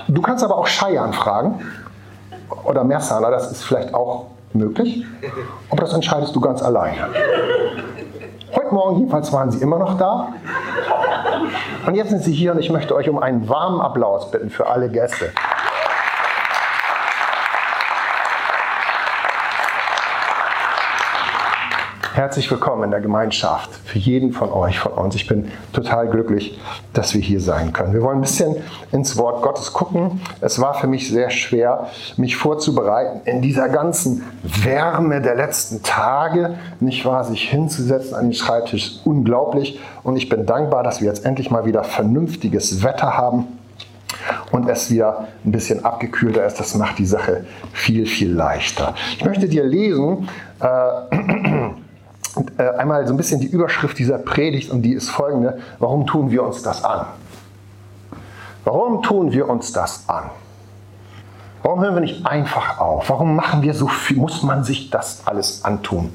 Du 0.09 0.23
kannst 0.23 0.45
aber 0.45 0.57
auch 0.57 0.67
Scheiern 0.67 1.13
fragen 1.13 1.61
oder 2.65 2.85
Mersana, 2.85 3.31
das 3.31 3.51
ist 3.51 3.65
vielleicht 3.65 3.95
auch 3.95 4.27
möglich. 4.53 5.05
Aber 5.71 5.81
das 5.81 5.93
entscheidest 5.93 6.35
du 6.37 6.41
ganz 6.41 6.63
alleine. 6.63 7.09
Heute 8.55 8.75
Morgen 8.75 8.99
jedenfalls 8.99 9.33
waren 9.33 9.51
sie 9.51 9.61
immer 9.61 9.79
noch 9.79 9.99
da. 9.99 10.29
Und 11.87 11.95
jetzt 11.95 12.11
sind 12.11 12.23
sie 12.23 12.33
hier 12.33 12.53
und 12.53 12.59
ich 12.59 12.71
möchte 12.71 12.95
euch 12.95 13.09
um 13.09 13.19
einen 13.19 13.49
warmen 13.49 13.81
Applaus 13.81 14.31
bitten 14.31 14.51
für 14.51 14.67
alle 14.67 14.89
Gäste. 14.89 15.33
Herzlich 22.17 22.51
willkommen 22.51 22.85
in 22.85 22.91
der 22.93 23.03
Gemeinschaft. 23.03 23.69
Für 23.85 23.99
jeden 23.99 24.33
von 24.33 24.51
euch, 24.51 24.79
von 24.79 24.93
uns. 24.93 25.15
Ich 25.15 25.27
bin 25.27 25.53
total 25.75 26.09
glücklich, 26.09 26.59
dass 26.95 27.13
wir 27.13 27.21
hier 27.21 27.43
sein 27.43 27.75
können. 27.75 27.93
Wir 27.93 28.01
wollen 28.01 28.21
ein 28.21 28.23
bisschen 28.23 28.57
ins 28.91 29.19
Wort 29.19 29.43
Gottes 29.43 29.75
gucken. 29.75 30.23
Es 30.41 30.59
war 30.59 30.73
für 30.73 30.87
mich 30.87 31.11
sehr 31.11 31.29
schwer, 31.29 31.89
mich 32.17 32.35
vorzubereiten 32.35 33.21
in 33.27 33.43
dieser 33.43 33.69
ganzen 33.69 34.25
Wärme 34.43 35.21
der 35.21 35.35
letzten 35.35 35.83
Tage. 35.83 36.55
Nicht 36.81 37.05
wahr, 37.05 37.23
sich 37.23 37.51
hinzusetzen 37.51 38.15
an 38.15 38.29
den 38.29 38.33
Schreibtisch. 38.33 38.99
Unglaublich. 39.05 39.79
Und 40.03 40.17
ich 40.17 40.31
bin 40.31 40.47
dankbar, 40.47 40.83
dass 40.83 41.03
wir 41.03 41.09
jetzt 41.09 41.27
endlich 41.27 41.51
mal 41.51 41.67
wieder 41.67 41.85
vernünftiges 41.85 42.83
Wetter 42.83 43.19
haben 43.19 43.47
und 44.53 44.67
es 44.71 44.91
wieder 44.91 45.29
ein 45.45 45.53
bisschen 45.53 45.85
abgekühlter 45.85 46.47
ist. 46.47 46.59
Das 46.59 46.75
macht 46.77 46.99
die 46.99 47.05
Sache 47.05 47.45
viel, 47.75 48.07
viel 48.07 48.33
leichter. 48.33 48.95
Ich 49.19 49.25
möchte 49.27 49.51
dir 49.51 49.65
lesen, 49.65 50.31
äh, 50.61 51.69
einmal 52.59 53.07
so 53.07 53.15
ein 53.15 53.17
bisschen 53.17 53.41
die 53.41 53.47
Überschrift 53.47 53.99
dieser 53.99 54.19
Predigt 54.19 54.71
und 54.71 54.83
die 54.83 54.93
ist 54.93 55.11
folgende. 55.11 55.59
Warum 55.79 56.07
tun 56.07 56.31
wir 56.31 56.43
uns 56.43 56.63
das 56.63 56.85
an? 56.85 57.07
Warum 58.65 59.03
tun 59.03 59.33
wir 59.33 59.49
uns 59.49 59.73
das 59.73 60.09
an? 60.09 60.31
Warum 61.63 61.81
hören 61.81 61.95
wir 61.95 62.01
nicht 62.01 62.27
einfach 62.27 62.79
auf? 62.79 63.09
Warum 63.11 63.35
machen 63.35 63.63
wir 63.63 63.75
so 63.75 63.89
viel? 63.89 64.17
Muss 64.17 64.43
man 64.43 64.63
sich 64.63 64.91
das 64.91 65.23
alles 65.25 65.65
antun? 65.65 66.15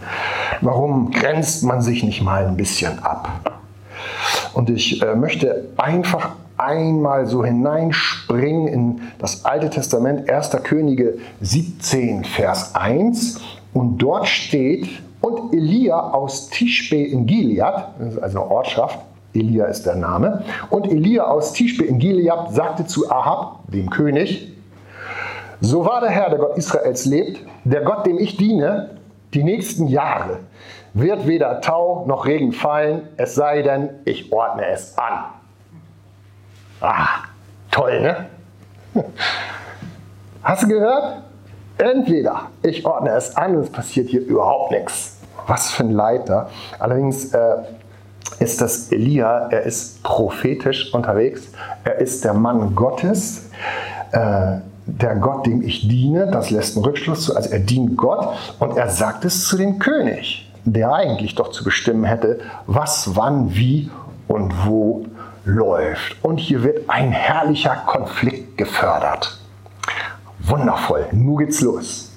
Warum 0.61 1.11
grenzt 1.11 1.63
man 1.63 1.81
sich 1.81 2.03
nicht 2.03 2.21
mal 2.21 2.45
ein 2.45 2.55
bisschen 2.55 2.99
ab? 2.99 3.51
Und 4.53 4.69
ich 4.69 5.01
äh, 5.01 5.15
möchte 5.15 5.69
einfach 5.77 6.31
einmal 6.57 7.25
so 7.25 7.43
hineinspringen 7.43 8.67
in 8.67 9.01
das 9.19 9.45
Alte 9.45 9.69
Testament, 9.69 10.29
1. 10.29 10.51
Könige 10.63 11.17
17, 11.41 12.23
Vers 12.23 12.75
1. 12.75 13.41
Und 13.73 13.97
dort 13.97 14.27
steht, 14.27 14.87
und 15.21 15.53
Elia 15.53 15.99
aus 16.11 16.49
Tischbe 16.49 16.97
in 16.97 17.25
Gilead, 17.25 17.73
also 18.21 18.41
eine 18.41 18.51
Ortschaft, 18.51 18.99
Elia 19.33 19.65
ist 19.65 19.85
der 19.85 19.95
Name, 19.95 20.43
und 20.69 20.87
Elia 20.87 21.25
aus 21.25 21.53
Tischbe 21.53 21.85
in 21.85 21.99
Gilead 21.99 22.51
sagte 22.51 22.85
zu 22.85 23.09
Ahab, 23.09 23.59
dem 23.67 23.89
König, 23.89 24.51
so 25.61 25.85
wahr 25.85 26.01
der 26.01 26.09
Herr, 26.09 26.29
der 26.29 26.39
Gott 26.39 26.57
Israels 26.57 27.05
lebt, 27.05 27.45
der 27.63 27.81
Gott, 27.81 28.05
dem 28.05 28.17
ich 28.17 28.35
diene, 28.35 28.97
die 29.33 29.43
nächsten 29.43 29.87
Jahre 29.87 30.39
wird 30.93 31.27
weder 31.27 31.61
Tau 31.61 32.03
noch 32.07 32.25
Regen 32.25 32.51
fallen, 32.51 33.07
es 33.17 33.35
sei 33.35 33.61
denn, 33.61 33.89
ich 34.05 34.31
ordne 34.33 34.65
es 34.67 34.97
an. 34.97 35.25
Ah, 36.81 37.07
toll, 37.69 38.01
ne? 38.01 38.25
Hast 40.43 40.63
du 40.63 40.67
gehört? 40.67 41.23
Entweder 41.81 42.43
ich 42.61 42.85
ordne 42.85 43.09
es 43.11 43.35
an 43.35 43.55
und 43.55 43.63
es 43.63 43.69
passiert 43.71 44.09
hier 44.09 44.21
überhaupt 44.21 44.71
nichts. 44.71 45.17
Was 45.47 45.71
für 45.71 45.83
ein 45.83 45.91
Leiter. 45.91 46.51
Allerdings 46.77 47.33
äh, 47.33 47.55
ist 48.39 48.61
das 48.61 48.91
Elia, 48.91 49.47
er 49.49 49.63
ist 49.63 50.03
prophetisch 50.03 50.93
unterwegs, 50.93 51.49
er 51.83 51.97
ist 51.97 52.23
der 52.23 52.35
Mann 52.35 52.75
Gottes. 52.75 53.49
Äh, 54.11 54.57
der 54.85 55.15
Gott, 55.15 55.47
dem 55.47 55.63
ich 55.63 55.87
diene, 55.87 56.29
das 56.29 56.51
lässt 56.51 56.75
einen 56.75 56.85
Rückschluss 56.85 57.25
zu, 57.25 57.35
also 57.35 57.49
er 57.49 57.59
dient 57.59 57.97
Gott 57.97 58.27
und 58.59 58.77
er 58.77 58.89
sagt 58.89 59.25
es 59.25 59.47
zu 59.47 59.57
dem 59.57 59.79
König, 59.79 60.51
der 60.65 60.93
eigentlich 60.93 61.33
doch 61.33 61.49
zu 61.49 61.63
bestimmen 61.63 62.03
hätte, 62.03 62.39
was, 62.67 63.15
wann, 63.15 63.55
wie 63.55 63.89
und 64.27 64.67
wo 64.67 65.05
läuft. 65.45 66.23
Und 66.23 66.37
hier 66.39 66.63
wird 66.63 66.89
ein 66.89 67.11
herrlicher 67.11 67.75
Konflikt 67.87 68.57
gefördert. 68.57 69.40
Wundervoll, 70.43 71.07
nun 71.11 71.37
geht's 71.37 71.61
los. 71.61 72.11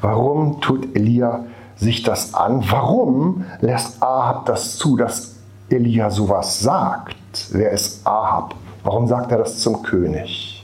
Warum 0.00 0.60
tut 0.60 0.96
Elia 0.96 1.44
sich 1.76 2.02
das 2.02 2.34
an? 2.34 2.64
Warum 2.68 3.44
lässt 3.60 4.02
Ahab 4.02 4.46
das 4.46 4.76
zu, 4.76 4.96
dass 4.96 5.36
Elia 5.68 6.10
sowas 6.10 6.60
sagt? 6.60 7.16
Wer 7.50 7.70
ist 7.70 8.06
Ahab? 8.06 8.54
Warum 8.82 9.06
sagt 9.06 9.32
er 9.32 9.38
das 9.38 9.58
zum 9.58 9.82
König? 9.82 10.56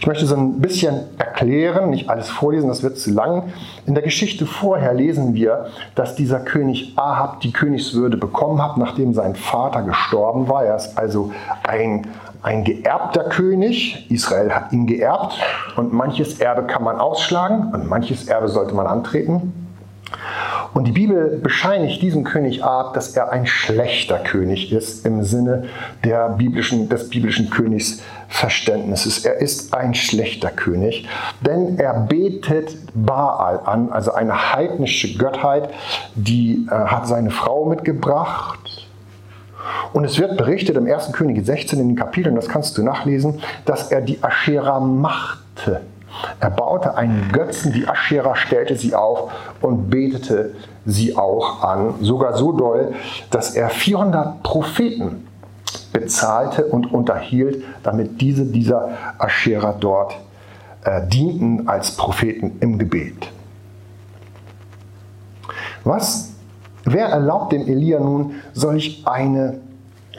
Ich 0.00 0.06
möchte 0.06 0.26
so 0.26 0.36
ein 0.36 0.60
bisschen 0.60 1.00
erklären, 1.18 1.90
nicht 1.90 2.08
alles 2.08 2.28
vorlesen, 2.28 2.68
das 2.68 2.82
wird 2.82 2.98
zu 2.98 3.10
lang. 3.10 3.44
In 3.86 3.94
der 3.94 4.02
Geschichte 4.02 4.46
vorher 4.46 4.94
lesen 4.94 5.34
wir, 5.34 5.66
dass 5.94 6.14
dieser 6.14 6.40
König 6.40 6.92
Ahab 6.96 7.40
die 7.40 7.52
Königswürde 7.52 8.16
bekommen 8.16 8.62
hat, 8.62 8.76
nachdem 8.76 9.14
sein 9.14 9.34
Vater 9.34 9.82
gestorben 9.82 10.48
war. 10.48 10.64
Er 10.64 10.76
ist 10.76 10.96
also 10.96 11.32
ein, 11.66 12.06
ein 12.46 12.62
geerbter 12.62 13.24
König. 13.24 14.06
Israel 14.08 14.54
hat 14.54 14.72
ihn 14.72 14.86
geerbt 14.86 15.34
und 15.76 15.92
manches 15.92 16.38
Erbe 16.38 16.62
kann 16.62 16.84
man 16.84 16.96
ausschlagen 17.00 17.74
und 17.74 17.88
manches 17.88 18.28
Erbe 18.28 18.46
sollte 18.46 18.72
man 18.72 18.86
antreten. 18.86 19.52
Und 20.72 20.84
die 20.84 20.92
Bibel 20.92 21.40
bescheinigt 21.42 22.00
diesem 22.02 22.22
König 22.22 22.62
Ahab, 22.62 22.94
dass 22.94 23.16
er 23.16 23.32
ein 23.32 23.46
schlechter 23.46 24.18
König 24.18 24.72
ist 24.72 25.04
im 25.04 25.24
Sinne 25.24 25.64
der 26.04 26.28
biblischen, 26.28 26.88
des 26.88 27.10
biblischen 27.10 27.50
Königsverständnisses. 27.50 29.24
Er 29.24 29.38
ist 29.38 29.74
ein 29.74 29.94
schlechter 29.94 30.50
König, 30.50 31.08
denn 31.40 31.80
er 31.80 31.94
betet 31.94 32.76
Baal 32.94 33.58
an, 33.64 33.90
also 33.90 34.12
eine 34.12 34.54
heidnische 34.54 35.18
Gottheit, 35.18 35.70
die 36.14 36.68
äh, 36.70 36.70
hat 36.70 37.08
seine 37.08 37.30
Frau 37.30 37.64
mitgebracht. 37.64 38.65
Und 39.92 40.04
es 40.04 40.18
wird 40.18 40.36
berichtet 40.36 40.76
im 40.76 40.86
1. 40.86 41.12
Könige 41.12 41.42
16 41.42 41.78
in 41.78 41.88
den 41.88 41.96
Kapiteln, 41.96 42.36
das 42.36 42.48
kannst 42.48 42.76
du 42.78 42.82
nachlesen, 42.82 43.40
dass 43.64 43.90
er 43.90 44.00
die 44.00 44.22
Aschera 44.22 44.80
machte 44.80 45.80
er 46.40 46.50
baute 46.50 46.96
einen 46.96 47.30
Götzen, 47.32 47.72
die 47.72 47.88
Aschera 47.88 48.36
stellte 48.36 48.76
sie 48.76 48.94
auf 48.94 49.30
und 49.60 49.90
betete 49.90 50.54
sie 50.84 51.16
auch 51.16 51.62
an. 51.62 51.94
Sogar 52.00 52.36
so 52.36 52.52
doll, 52.52 52.94
dass 53.30 53.54
er 53.54 53.70
400 53.70 54.42
Propheten 54.42 55.26
bezahlte 55.92 56.66
und 56.66 56.92
unterhielt, 56.92 57.64
damit 57.82 58.20
diese 58.20 58.44
dieser 58.44 58.90
Aschera 59.18 59.74
dort 59.78 60.16
äh, 60.84 61.06
dienten 61.06 61.68
als 61.68 61.92
Propheten 61.92 62.58
im 62.60 62.78
Gebet. 62.78 63.30
Was? 65.84 66.32
Wer 66.84 67.06
erlaubt 67.06 67.52
dem 67.52 67.66
Elia 67.66 67.98
nun 67.98 68.36
solch 68.52 69.02
eine 69.06 69.60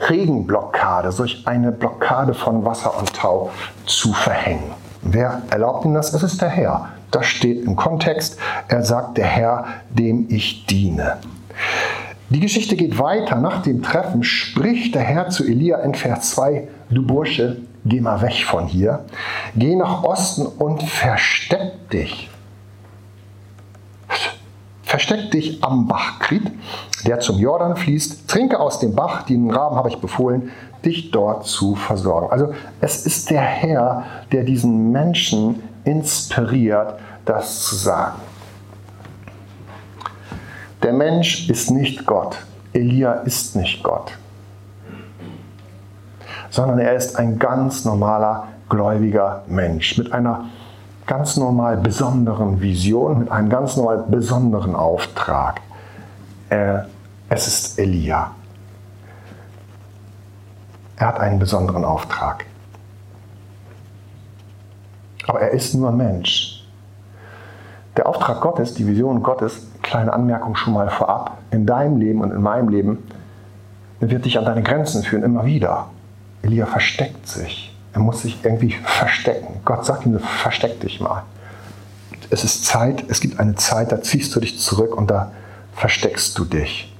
Regenblockade, 0.08 1.12
solch 1.12 1.46
eine 1.46 1.72
Blockade 1.72 2.34
von 2.34 2.64
Wasser 2.64 2.98
und 2.98 3.12
Tau 3.14 3.50
zu 3.86 4.12
verhängen? 4.12 4.72
Wer 5.02 5.42
erlaubt 5.50 5.84
ihm 5.84 5.94
das? 5.94 6.12
Es 6.12 6.22
ist 6.22 6.40
der 6.40 6.48
Herr. 6.48 6.88
Das 7.10 7.26
steht 7.26 7.64
im 7.64 7.76
Kontext. 7.76 8.38
Er 8.68 8.82
sagt, 8.82 9.16
der 9.16 9.26
Herr, 9.26 9.64
dem 9.90 10.26
ich 10.28 10.66
diene. 10.66 11.16
Die 12.30 12.40
Geschichte 12.40 12.76
geht 12.76 12.98
weiter. 12.98 13.36
Nach 13.36 13.62
dem 13.62 13.82
Treffen 13.82 14.22
spricht 14.22 14.94
der 14.94 15.02
Herr 15.02 15.30
zu 15.30 15.44
Elia 15.44 15.78
in 15.78 15.94
Vers 15.94 16.30
2, 16.32 16.68
du 16.90 17.06
Bursche, 17.06 17.62
geh 17.86 18.00
mal 18.00 18.20
weg 18.20 18.44
von 18.44 18.66
hier, 18.66 19.06
geh 19.56 19.74
nach 19.74 20.04
Osten 20.04 20.44
und 20.44 20.82
versteck 20.82 21.88
dich. 21.90 22.27
Versteck 24.88 25.32
dich 25.32 25.62
am 25.62 25.86
Bach 25.86 26.18
Krit, 26.18 26.50
der 27.06 27.20
zum 27.20 27.38
Jordan 27.38 27.76
fließt, 27.76 28.26
trinke 28.26 28.58
aus 28.58 28.78
dem 28.78 28.94
Bach, 28.94 29.20
den 29.24 29.50
Raben 29.50 29.76
habe 29.76 29.90
ich 29.90 30.00
befohlen, 30.00 30.50
dich 30.82 31.10
dort 31.10 31.44
zu 31.44 31.74
versorgen. 31.74 32.30
Also 32.30 32.54
es 32.80 33.04
ist 33.04 33.28
der 33.28 33.42
Herr, 33.42 34.04
der 34.32 34.44
diesen 34.44 34.90
Menschen 34.90 35.62
inspiriert, 35.84 36.94
das 37.26 37.66
zu 37.66 37.74
sagen. 37.74 38.18
Der 40.82 40.94
Mensch 40.94 41.50
ist 41.50 41.70
nicht 41.70 42.06
Gott. 42.06 42.38
Elia 42.72 43.12
ist 43.12 43.56
nicht 43.56 43.82
Gott. 43.82 44.12
Sondern 46.48 46.78
er 46.78 46.94
ist 46.94 47.14
ein 47.18 47.38
ganz 47.38 47.84
normaler, 47.84 48.48
gläubiger 48.70 49.42
Mensch 49.48 49.98
mit 49.98 50.14
einer 50.14 50.46
ganz 51.08 51.36
normal 51.36 51.78
besonderen 51.78 52.60
Vision, 52.60 53.18
mit 53.18 53.32
einem 53.32 53.48
ganz 53.48 53.76
normal 53.76 54.04
besonderen 54.08 54.76
Auftrag. 54.76 55.60
Es 57.28 57.46
ist 57.48 57.78
Elia. 57.78 58.30
Er 60.96 61.06
hat 61.08 61.18
einen 61.18 61.38
besonderen 61.38 61.84
Auftrag. 61.84 62.44
Aber 65.26 65.40
er 65.40 65.50
ist 65.50 65.74
nur 65.74 65.90
Mensch. 65.92 66.66
Der 67.96 68.06
Auftrag 68.06 68.40
Gottes, 68.40 68.74
die 68.74 68.86
Vision 68.86 69.22
Gottes, 69.22 69.66
kleine 69.82 70.12
Anmerkung 70.12 70.54
schon 70.56 70.74
mal 70.74 70.88
vorab, 70.88 71.38
in 71.50 71.66
deinem 71.66 71.96
Leben 71.96 72.20
und 72.20 72.30
in 72.30 72.40
meinem 72.40 72.68
Leben, 72.68 73.02
wird 74.00 74.24
dich 74.24 74.38
an 74.38 74.44
deine 74.44 74.62
Grenzen 74.62 75.02
führen, 75.02 75.24
immer 75.24 75.44
wieder. 75.44 75.86
Elia 76.42 76.66
versteckt 76.66 77.26
sich. 77.26 77.67
Er 77.92 78.00
muss 78.00 78.22
sich 78.22 78.38
irgendwie 78.44 78.72
verstecken. 78.72 79.60
Gott 79.64 79.84
sagt 79.84 80.06
ihm, 80.06 80.18
versteck 80.18 80.80
dich 80.80 81.00
mal. 81.00 81.24
Es 82.30 82.44
ist 82.44 82.66
Zeit, 82.66 83.04
es 83.08 83.20
gibt 83.20 83.40
eine 83.40 83.54
Zeit, 83.54 83.90
da 83.90 84.02
ziehst 84.02 84.34
du 84.36 84.40
dich 84.40 84.58
zurück 84.58 84.96
und 84.96 85.10
da 85.10 85.32
versteckst 85.74 86.38
du 86.38 86.44
dich. 86.44 86.94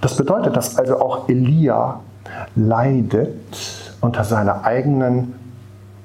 Das 0.00 0.16
bedeutet, 0.16 0.56
dass 0.56 0.76
also 0.76 1.00
auch 1.00 1.28
Elia 1.28 2.00
leidet 2.54 3.34
unter 4.00 4.24
seiner 4.24 4.64
eigenen 4.64 5.34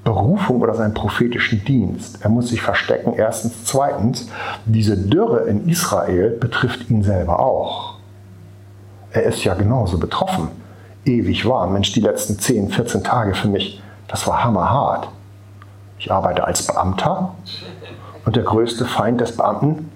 Berufung 0.03 0.61
oder 0.61 0.73
seinem 0.73 0.93
prophetischen 0.93 1.63
Dienst. 1.63 2.19
Er 2.21 2.29
muss 2.29 2.49
sich 2.49 2.61
verstecken. 2.61 3.13
Erstens. 3.15 3.65
Zweitens, 3.65 4.29
diese 4.65 4.97
Dürre 4.97 5.41
in 5.41 5.67
Israel 5.69 6.31
betrifft 6.31 6.89
ihn 6.89 7.03
selber 7.03 7.39
auch. 7.39 7.95
Er 9.11 9.23
ist 9.23 9.43
ja 9.43 9.53
genauso 9.53 9.99
betroffen. 9.99 10.49
Ewig 11.05 11.45
warm. 11.45 11.73
Mensch, 11.73 11.91
die 11.93 12.01
letzten 12.01 12.37
10, 12.37 12.69
14 12.69 13.03
Tage 13.03 13.33
für 13.33 13.47
mich, 13.47 13.81
das 14.07 14.27
war 14.27 14.43
hammerhart. 14.43 15.09
Ich 15.97 16.11
arbeite 16.11 16.43
als 16.43 16.65
Beamter 16.65 17.35
und 18.25 18.35
der 18.35 18.43
größte 18.43 18.85
Feind 18.85 19.21
des 19.21 19.35
Beamten, 19.35 19.91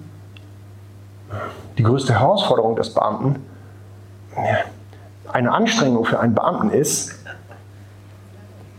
die 1.78 1.82
größte 1.82 2.14
Herausforderung 2.14 2.76
des 2.76 2.94
Beamten, 2.94 3.36
eine 5.32 5.52
Anstrengung 5.52 6.04
für 6.04 6.20
einen 6.20 6.34
Beamten 6.34 6.70
ist, 6.70 7.12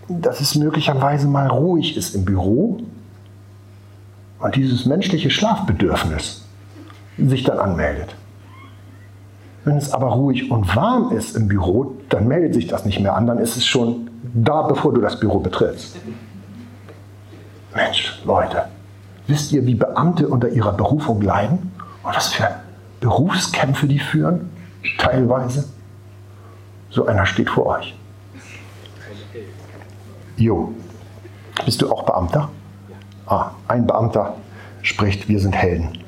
dass 0.07 0.39
es 0.39 0.55
möglicherweise 0.55 1.27
mal 1.27 1.47
ruhig 1.47 1.97
ist 1.97 2.15
im 2.15 2.25
Büro 2.25 2.79
und 4.39 4.55
dieses 4.55 4.85
menschliche 4.85 5.29
Schlafbedürfnis 5.29 6.45
sich 7.17 7.43
dann 7.43 7.59
anmeldet. 7.59 8.15
Wenn 9.67 9.75
es 9.75 9.91
aber 9.91 10.07
ruhig 10.07 10.49
und 10.49 10.77
warm 10.77 11.11
ist 11.11 11.35
im 11.35 11.49
Büro, 11.49 11.97
dann 12.07 12.25
meldet 12.25 12.53
sich 12.53 12.67
das 12.67 12.85
nicht 12.85 13.01
mehr 13.01 13.17
an, 13.17 13.27
dann 13.27 13.37
ist 13.37 13.57
es 13.57 13.65
schon 13.65 14.09
da, 14.33 14.61
bevor 14.61 14.93
du 14.93 15.01
das 15.01 15.19
Büro 15.19 15.39
betrittst. 15.39 15.97
Mensch, 17.75 18.21
Leute, 18.23 18.63
wisst 19.27 19.51
ihr, 19.51 19.65
wie 19.65 19.75
Beamte 19.75 20.29
unter 20.29 20.47
ihrer 20.47 20.71
Berufung 20.71 21.21
leiden? 21.21 21.73
Und 22.01 22.15
was 22.15 22.29
für 22.29 22.47
Berufskämpfe 23.01 23.87
die 23.87 23.99
führen, 23.99 24.49
teilweise? 24.99 25.65
So 26.89 27.05
einer 27.05 27.25
steht 27.25 27.49
vor 27.49 27.65
euch. 27.65 27.93
Jo, 30.37 30.71
bist 31.65 31.81
du 31.81 31.91
auch 31.91 32.03
Beamter? 32.03 32.47
Ah, 33.25 33.51
ein 33.67 33.85
Beamter 33.85 34.37
spricht, 34.81 35.27
wir 35.27 35.41
sind 35.41 35.57
Helden. 35.57 36.06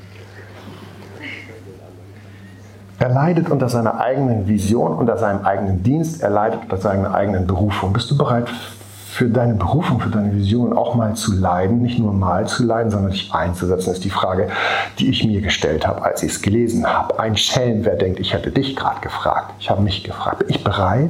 Er 2.99 3.07
leidet 3.07 3.49
unter 3.49 3.69
seiner 3.69 3.97
eigenen 3.97 4.49
Vision, 4.49 4.93
unter 4.93 5.17
seinem 5.17 5.45
eigenen 5.45 5.83
Dienst, 5.83 6.21
er 6.21 6.29
leidet 6.29 6.63
unter 6.63 6.77
seiner 6.77 7.13
eigenen 7.13 7.47
Berufung. 7.47 7.93
Bist 7.93 8.11
du 8.11 8.17
bereit 8.17 8.49
für 9.09 9.29
deine 9.29 9.53
Berufung, 9.53 10.01
für 10.01 10.09
deine 10.09 10.33
Vision 10.33 10.73
auch 10.77 10.95
mal 10.95 11.13
zu 11.13 11.33
leiden, 11.33 11.81
nicht 11.81 11.97
nur 11.97 12.11
mal 12.11 12.45
zu 12.45 12.65
leiden, 12.65 12.91
sondern 12.91 13.11
dich 13.11 13.33
einzusetzen, 13.33 13.93
ist 13.93 14.03
die 14.03 14.09
Frage, 14.09 14.49
die 14.99 15.09
ich 15.09 15.23
mir 15.23 15.39
gestellt 15.39 15.87
habe, 15.87 16.03
als 16.03 16.23
ich 16.23 16.33
es 16.33 16.41
gelesen 16.41 16.85
habe. 16.85 17.17
Ein 17.17 17.37
Schelm, 17.37 17.85
wer 17.85 17.95
denkt, 17.95 18.19
ich 18.19 18.33
hätte 18.33 18.51
dich 18.51 18.75
gerade 18.75 18.99
gefragt. 18.99 19.53
Ich 19.59 19.69
habe 19.69 19.81
mich 19.81 20.03
gefragt, 20.03 20.39
bin 20.39 20.49
ich 20.49 20.61
bereit, 20.61 21.09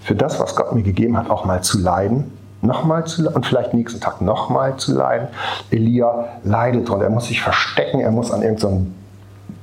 für 0.00 0.14
das, 0.14 0.38
was 0.38 0.54
Gott 0.54 0.74
mir 0.76 0.82
gegeben 0.82 1.18
hat, 1.18 1.28
auch 1.28 1.44
mal 1.44 1.60
zu 1.60 1.80
leiden? 1.80 2.32
Nochmal 2.62 3.04
zu 3.04 3.22
leiden 3.22 3.34
und 3.34 3.46
vielleicht 3.46 3.74
nächsten 3.74 4.00
Tag 4.00 4.20
nochmal 4.20 4.76
zu 4.76 4.94
leiden. 4.96 5.26
Elia 5.72 6.26
leidet 6.44 6.88
und 6.88 7.02
er 7.02 7.10
muss 7.10 7.26
sich 7.26 7.42
verstecken, 7.42 7.98
er 7.98 8.12
muss 8.12 8.30
an 8.30 8.42
irgendeinem 8.42 8.94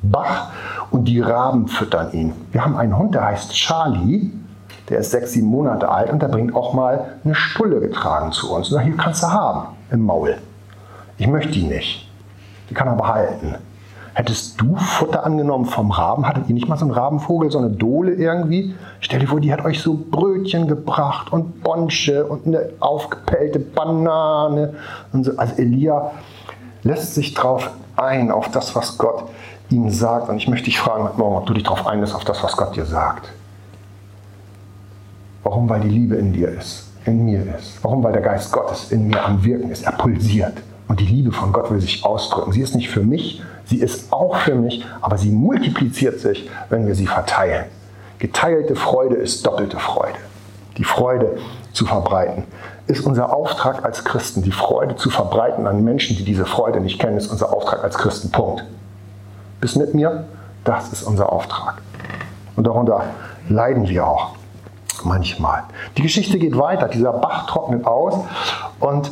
Bach 0.04 0.52
und 0.92 1.06
die 1.06 1.20
Raben 1.20 1.68
füttern 1.68 2.12
ihn. 2.12 2.34
Wir 2.52 2.64
haben 2.64 2.78
einen 2.78 2.98
Hund, 2.98 3.16
der 3.16 3.26
heißt 3.26 3.54
Charlie 3.54 4.32
der 4.90 5.00
ist 5.00 5.12
sechs, 5.12 5.32
sieben 5.32 5.48
Monate 5.48 5.90
alt 5.90 6.12
und 6.12 6.22
der 6.22 6.28
bringt 6.28 6.56
auch 6.56 6.74
mal 6.74 7.14
eine 7.24 7.36
Stulle 7.36 7.80
getragen 7.80 8.32
zu 8.32 8.54
uns. 8.54 8.70
Und 8.70 8.76
sagt, 8.76 8.86
hier 8.86 8.98
kannst 8.98 9.24
du 9.24 9.28
haben, 9.28 9.70
im 9.92 10.02
Maul. 10.06 10.38
Ich 11.18 11.28
möchte 11.28 11.52
die 11.52 11.64
nicht. 11.64 12.10
Die 12.70 12.74
kann 12.74 12.88
er 12.88 12.96
behalten. 12.96 13.56
Hättest 14.14 14.62
du 14.62 14.76
Futter 14.76 15.26
angenommen 15.26 15.66
vom 15.66 15.90
Raben? 15.90 16.28
Hattet 16.28 16.48
ihr 16.48 16.54
nicht 16.54 16.68
mal 16.68 16.78
so 16.78 16.86
einen 16.86 16.94
Rabenvogel, 16.94 17.50
so 17.50 17.58
eine 17.58 17.72
Dole 17.72 18.14
irgendwie? 18.14 18.76
Stell 19.00 19.20
dir 19.20 19.28
vor, 19.28 19.40
die 19.40 19.52
hat 19.52 19.66
euch 19.66 19.82
so 19.82 19.98
Brötchen 20.12 20.68
gebracht 20.68 21.32
und 21.32 21.64
Bonsche 21.64 22.26
und 22.26 22.46
eine 22.46 22.70
aufgepellte 22.80 23.60
Banane. 23.60 24.76
Und 25.14 25.24
so. 25.24 25.38
Also 25.38 25.56
Elia 25.56 26.12
lässt 26.84 27.16
sich 27.16 27.34
drauf 27.34 27.72
ein, 27.96 28.30
auf 28.30 28.52
das, 28.52 28.76
was 28.76 28.98
Gott 28.98 29.24
ihm 29.76 29.90
sagt. 29.90 30.30
Und 30.30 30.38
ich 30.38 30.48
möchte 30.48 30.66
dich 30.66 30.80
fragen 30.80 31.04
heute 31.04 31.18
Morgen, 31.18 31.36
ob 31.36 31.46
du 31.46 31.54
dich 31.54 31.64
darauf 31.64 31.86
einlässt, 31.86 32.16
auf 32.16 32.26
das, 32.26 32.44
was 32.44 32.56
Gott 32.56 32.76
dir 32.76 32.86
sagt. 32.86 33.30
Warum? 35.44 35.68
Weil 35.70 35.82
die 35.82 35.90
Liebe 35.90 36.16
in 36.16 36.34
dir 36.34 36.50
ist, 36.50 36.90
in 37.06 37.26
mir 37.26 37.42
ist. 37.58 37.84
Warum? 37.84 38.04
Weil 38.04 38.14
der 38.14 38.22
Geist 38.22 38.52
Gottes 38.52 38.92
in 38.92 39.08
mir 39.08 39.24
am 39.24 39.44
Wirken 39.44 39.72
ist. 39.72 39.84
Er 39.84 39.92
pulsiert. 39.94 40.54
Und 40.88 41.00
die 41.00 41.06
Liebe 41.06 41.32
von 41.32 41.52
Gott 41.52 41.72
will 41.72 41.82
sich 41.82 42.06
ausdrücken. 42.06 42.52
Sie 42.52 42.62
ist 42.62 42.76
nicht 42.76 42.90
für 42.90 43.04
mich, 43.04 43.42
sie 43.66 43.78
ist 43.78 44.12
auch 44.12 44.36
für 44.38 44.56
mich, 44.56 44.86
aber 45.02 45.18
sie 45.18 45.32
multipliziert 45.32 46.20
sich, 46.20 46.50
wenn 46.70 46.88
wir 46.88 46.96
sie 46.96 47.08
verteilen. 47.08 47.66
Geteilte 48.20 48.76
Freude 48.76 49.16
ist 49.16 49.46
doppelte 49.46 49.80
Freude. 49.80 50.20
Die 50.78 50.84
Freude 50.84 51.38
zu 51.72 51.86
verbreiten 51.86 52.44
ist 52.88 53.06
unser 53.06 53.36
Auftrag 53.36 53.86
als 53.86 54.04
Christen. 54.04 54.44
Die 54.44 54.52
Freude 54.52 54.96
zu 54.96 55.10
verbreiten 55.10 55.68
an 55.68 55.84
Menschen, 55.84 56.18
die 56.18 56.24
diese 56.24 56.46
Freude 56.46 56.80
nicht 56.80 57.00
kennen, 57.00 57.18
ist 57.18 57.28
unser 57.28 57.54
Auftrag 57.54 57.84
als 57.84 57.98
Christen. 57.98 58.32
Punkt. 58.32 58.66
Bist 59.64 59.78
mit 59.78 59.94
mir? 59.94 60.26
Das 60.66 60.92
ist 60.92 61.04
unser 61.04 61.32
Auftrag. 61.32 61.82
Und 62.58 62.68
darunter 62.68 63.06
leiden 63.48 63.88
wir 63.88 64.06
auch 64.06 64.36
manchmal. 65.06 65.64
Die 65.96 66.02
Geschichte 66.02 66.38
geht 66.38 66.58
weiter. 66.58 66.90
Dieser 66.90 67.14
Bach 67.14 67.48
trocknet 67.48 67.86
aus 67.86 68.14
und 68.82 69.10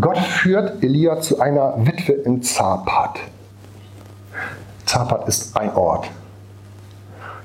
Gott 0.00 0.16
führt 0.16 0.82
Elia 0.82 1.20
zu 1.20 1.42
einer 1.42 1.74
Witwe 1.76 2.12
in 2.12 2.42
Zapat. 2.42 3.18
Zapat 4.86 5.28
ist 5.28 5.54
ein 5.58 5.76
Ort. 5.76 6.08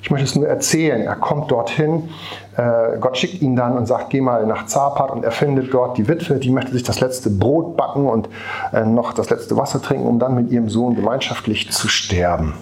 Ich 0.01 0.09
möchte 0.09 0.23
es 0.23 0.35
nur 0.37 0.47
erzählen. 0.47 1.01
Er 1.01 1.17
kommt 1.17 1.51
dorthin. 1.51 2.09
Äh, 2.57 2.97
Gott 2.99 3.17
schickt 3.17 3.41
ihn 3.41 3.55
dann 3.55 3.77
und 3.77 3.85
sagt, 3.85 4.09
geh 4.09 4.19
mal 4.19 4.45
nach 4.47 4.65
Zapat 4.65 5.11
und 5.11 5.23
er 5.23 5.31
findet 5.31 5.73
dort 5.73 5.97
die 5.97 6.07
Witwe, 6.07 6.35
die 6.35 6.49
möchte 6.49 6.73
sich 6.73 6.83
das 6.83 6.99
letzte 6.99 7.29
Brot 7.29 7.77
backen 7.77 8.07
und 8.07 8.29
äh, 8.73 8.83
noch 8.83 9.13
das 9.13 9.29
letzte 9.29 9.55
Wasser 9.55 9.81
trinken, 9.81 10.07
um 10.07 10.17
dann 10.17 10.33
mit 10.33 10.51
ihrem 10.51 10.67
Sohn 10.67 10.95
gemeinschaftlich 10.95 11.71
zu 11.71 11.87
sterben. 11.87 12.55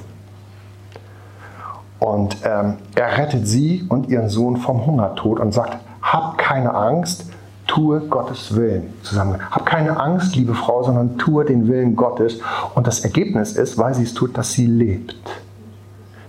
Und 1.99 2.37
ähm, 2.43 2.75
er 2.93 3.17
rettet 3.17 3.47
sie 3.47 3.85
und 3.87 4.09
ihren 4.09 4.27
Sohn 4.27 4.57
vom 4.57 4.85
Hungertod 4.85 5.39
und 5.39 5.53
sagt, 5.53 5.77
hab 6.01 6.37
keine 6.37 6.73
Angst, 6.73 7.31
tue 7.65 8.01
Gottes 8.01 8.53
Willen 8.53 8.93
zusammen. 9.01 9.39
Hab 9.49 9.65
keine 9.65 9.97
Angst, 9.97 10.35
liebe 10.35 10.53
Frau, 10.53 10.83
sondern 10.83 11.17
tue 11.17 11.45
den 11.45 11.67
Willen 11.69 11.95
Gottes. 11.95 12.39
Und 12.75 12.85
das 12.85 12.99
Ergebnis 12.99 13.53
ist, 13.53 13.77
weil 13.77 13.93
sie 13.93 14.03
es 14.03 14.13
tut, 14.13 14.37
dass 14.37 14.51
sie 14.51 14.65
lebt. 14.65 15.15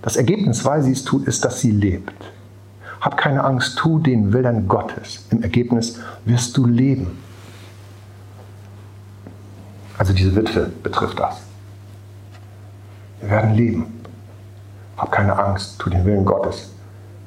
Das 0.02 0.16
Ergebnis, 0.16 0.64
weil 0.64 0.82
sie 0.82 0.92
es 0.92 1.02
tut, 1.02 1.26
ist, 1.26 1.44
dass 1.44 1.60
sie 1.60 1.72
lebt. 1.72 2.14
Hab 3.06 3.16
keine 3.18 3.44
Angst, 3.44 3.78
tu 3.78 4.00
den 4.00 4.32
Willen 4.32 4.66
Gottes. 4.66 5.26
Im 5.30 5.40
Ergebnis 5.40 6.00
wirst 6.24 6.56
du 6.56 6.66
leben. 6.66 7.16
Also 9.96 10.12
diese 10.12 10.34
Witwe 10.34 10.72
betrifft 10.82 11.20
das. 11.20 11.36
Wir 13.20 13.30
werden 13.30 13.54
leben. 13.54 13.86
Hab 14.96 15.12
keine 15.12 15.38
Angst, 15.38 15.78
tu 15.78 15.88
den 15.88 16.04
Willen 16.04 16.24
Gottes. 16.24 16.72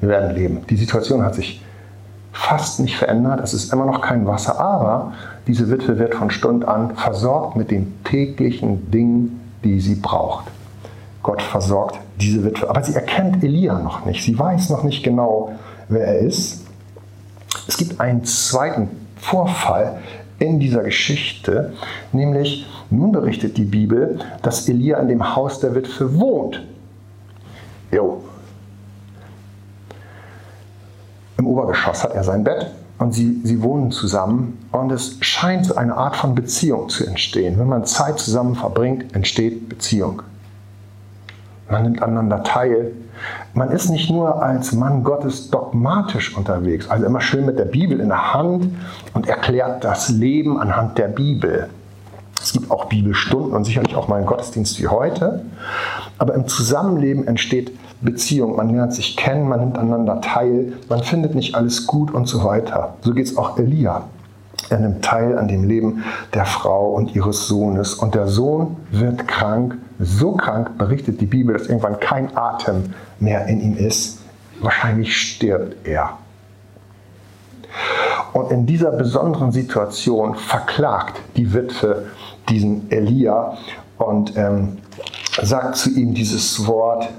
Wir 0.02 0.10
werden 0.10 0.36
leben. 0.36 0.68
Die 0.70 0.76
Situation 0.76 1.24
hat 1.24 1.36
sich 1.36 1.64
fast 2.34 2.82
nicht 2.82 2.98
verändert. 2.98 3.40
Es 3.40 3.54
ist 3.54 3.72
immer 3.72 3.86
noch 3.86 4.02
kein 4.02 4.28
Wasser, 4.28 4.60
aber 4.60 5.14
diese 5.48 5.70
Witwe 5.70 5.98
wird 5.98 6.14
von 6.14 6.30
Stund 6.30 6.68
an 6.68 6.98
versorgt 6.98 7.56
mit 7.56 7.72
den 7.72 8.04
täglichen 8.04 8.92
Dingen, 8.92 9.40
die 9.64 9.80
sie 9.80 9.96
braucht. 9.96 10.44
Gott 11.24 11.42
versorgt 11.42 11.98
diese 12.20 12.44
Witwe. 12.44 12.70
Aber 12.70 12.84
sie 12.84 12.96
erkennt 12.96 13.42
Elia 13.42 13.80
noch 13.80 14.04
nicht. 14.04 14.22
Sie 14.22 14.38
weiß 14.38 14.70
noch 14.72 14.84
nicht 14.84 15.04
genau, 15.04 15.54
wer 15.90 16.08
er 16.08 16.20
ist. 16.20 16.66
Es 17.68 17.78
gibt 17.78 18.00
einen 18.00 18.24
zweiten 18.24 18.90
Vorfall 19.18 20.00
in 20.40 20.60
dieser 20.60 20.84
Geschichte, 20.84 21.74
nämlich 22.14 22.66
nun 22.90 23.12
berichtet 23.12 23.58
die 23.58 23.66
Bibel, 23.66 24.20
dass 24.42 24.68
Elia 24.70 25.00
in 25.00 25.10
dem 25.10 25.36
Haus 25.36 25.60
der 25.60 25.76
Witwe 25.76 26.18
wohnt. 26.18 26.64
Jo, 27.92 28.24
Im 31.40 31.48
Obergeschoss 31.48 32.04
hat 32.04 32.14
er 32.14 32.26
sein 32.26 32.44
Bett 32.44 32.70
und 32.98 33.14
sie, 33.14 33.40
sie 33.46 33.64
wohnen 33.64 33.92
zusammen 33.92 34.58
und 34.74 34.92
es 34.92 35.16
scheint 35.22 35.78
eine 35.78 35.96
Art 35.96 36.18
von 36.18 36.36
Beziehung 36.36 36.90
zu 36.90 37.06
entstehen. 37.06 37.58
Wenn 37.58 37.68
man 37.68 37.86
Zeit 37.86 38.20
zusammen 38.20 38.56
verbringt, 38.56 39.16
entsteht 39.16 39.70
Beziehung. 39.70 40.22
Man 41.70 41.84
nimmt 41.84 42.02
aneinander 42.02 42.44
teil. 42.44 42.94
Man 43.54 43.72
ist 43.72 43.90
nicht 43.90 44.10
nur 44.10 44.42
als 44.42 44.72
Mann 44.72 45.04
Gottes 45.04 45.50
dogmatisch 45.50 46.36
unterwegs, 46.36 46.90
also 46.90 47.06
immer 47.06 47.22
schön 47.22 47.46
mit 47.46 47.60
der 47.60 47.66
Bibel 47.66 48.00
in 48.00 48.10
der 48.10 48.34
Hand 48.34 48.70
und 49.14 49.28
erklärt 49.28 49.84
das 49.84 50.10
Leben 50.10 50.60
anhand 50.60 50.98
der 50.98 51.10
Bibel. 51.10 51.70
Es 52.42 52.54
gibt 52.54 52.72
auch 52.72 52.86
Bibelstunden 52.86 53.52
und 53.52 53.66
sicherlich 53.66 53.96
auch 53.96 54.08
mal 54.08 54.16
einen 54.16 54.26
Gottesdienst 54.26 54.80
wie 54.82 54.88
heute. 54.88 55.44
Aber 56.18 56.34
im 56.34 56.48
Zusammenleben 56.48 57.28
entsteht 57.28 57.72
Beziehung. 58.02 58.56
Man 58.56 58.70
lernt 58.70 58.94
sich 58.94 59.18
kennen, 59.18 59.50
man 59.50 59.60
nimmt 59.60 59.78
aneinander 59.78 60.22
teil, 60.22 60.74
man 60.88 61.04
findet 61.04 61.36
nicht 61.36 61.56
alles 61.56 61.86
gut 61.86 62.12
und 62.12 62.28
so 62.28 62.44
weiter. 62.46 62.96
So 63.02 63.14
geht 63.14 63.26
es 63.26 63.38
auch 63.38 63.58
Elia. 63.58 64.04
Er 64.70 64.80
nimmt 64.80 65.04
teil 65.04 65.38
an 65.38 65.48
dem 65.48 65.66
Leben 65.66 66.04
der 66.34 66.46
Frau 66.46 66.92
und 66.92 67.16
ihres 67.16 67.48
Sohnes. 67.48 67.96
Und 67.96 68.16
der 68.16 68.28
Sohn 68.28 68.78
wird 68.92 69.28
krank, 69.28 69.78
so 70.00 70.34
krank, 70.34 70.78
berichtet 70.78 71.20
die 71.20 71.26
Bibel, 71.26 71.58
dass 71.58 71.68
irgendwann 71.68 72.00
kein 72.00 72.36
Atem 72.36 72.94
mehr 73.20 73.46
in 73.48 73.62
ihm 73.62 73.78
ist. 73.78 74.20
Wahrscheinlich 74.62 75.16
stirbt 75.16 75.88
er. 75.88 76.18
Und 78.34 78.52
in 78.52 78.66
dieser 78.66 78.92
besonderen 78.92 79.52
Situation 79.52 80.36
verklagt 80.36 81.20
die 81.36 81.54
Witwe 81.54 82.06
diesen 82.48 82.90
Elia 82.92 83.58
und 83.98 84.36
ähm, 84.38 84.78
sagt 85.42 85.76
zu 85.76 85.90
ihm 85.92 86.14
dieses 86.14 86.66
Wort, 86.66 87.10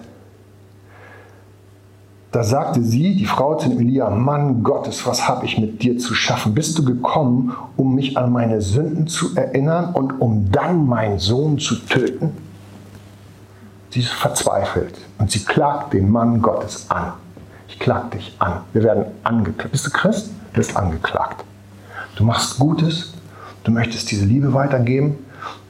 da 2.32 2.44
sagte 2.44 2.82
sie, 2.82 3.16
die 3.16 3.26
Frau 3.26 3.56
zu 3.56 3.70
Elia, 3.70 4.08
Mann 4.08 4.62
Gottes, 4.62 5.04
was 5.04 5.28
habe 5.28 5.46
ich 5.46 5.58
mit 5.58 5.82
dir 5.82 5.98
zu 5.98 6.14
schaffen? 6.14 6.54
Bist 6.54 6.78
du 6.78 6.84
gekommen, 6.84 7.52
um 7.76 7.96
mich 7.96 8.16
an 8.16 8.30
meine 8.30 8.60
Sünden 8.60 9.08
zu 9.08 9.34
erinnern 9.34 9.92
und 9.94 10.20
um 10.20 10.50
dann 10.52 10.86
meinen 10.86 11.18
Sohn 11.18 11.58
zu 11.58 11.74
töten? 11.74 12.49
Sie 13.90 14.00
ist 14.00 14.10
verzweifelt 14.10 14.94
und 15.18 15.30
sie 15.30 15.44
klagt 15.44 15.92
den 15.92 16.10
Mann 16.10 16.40
Gottes 16.40 16.86
an. 16.90 17.12
Ich 17.68 17.78
klag 17.78 18.10
dich 18.10 18.36
an. 18.38 18.60
Wir 18.72 18.82
werden 18.84 19.06
angeklagt. 19.24 19.72
Bist 19.72 19.86
du 19.86 19.90
Christ? 19.90 20.30
Du 20.52 20.58
bist 20.58 20.76
angeklagt. 20.76 21.44
Du 22.16 22.24
machst 22.24 22.58
Gutes, 22.58 23.14
du 23.64 23.70
möchtest 23.70 24.10
diese 24.10 24.24
Liebe 24.24 24.52
weitergeben, 24.52 25.18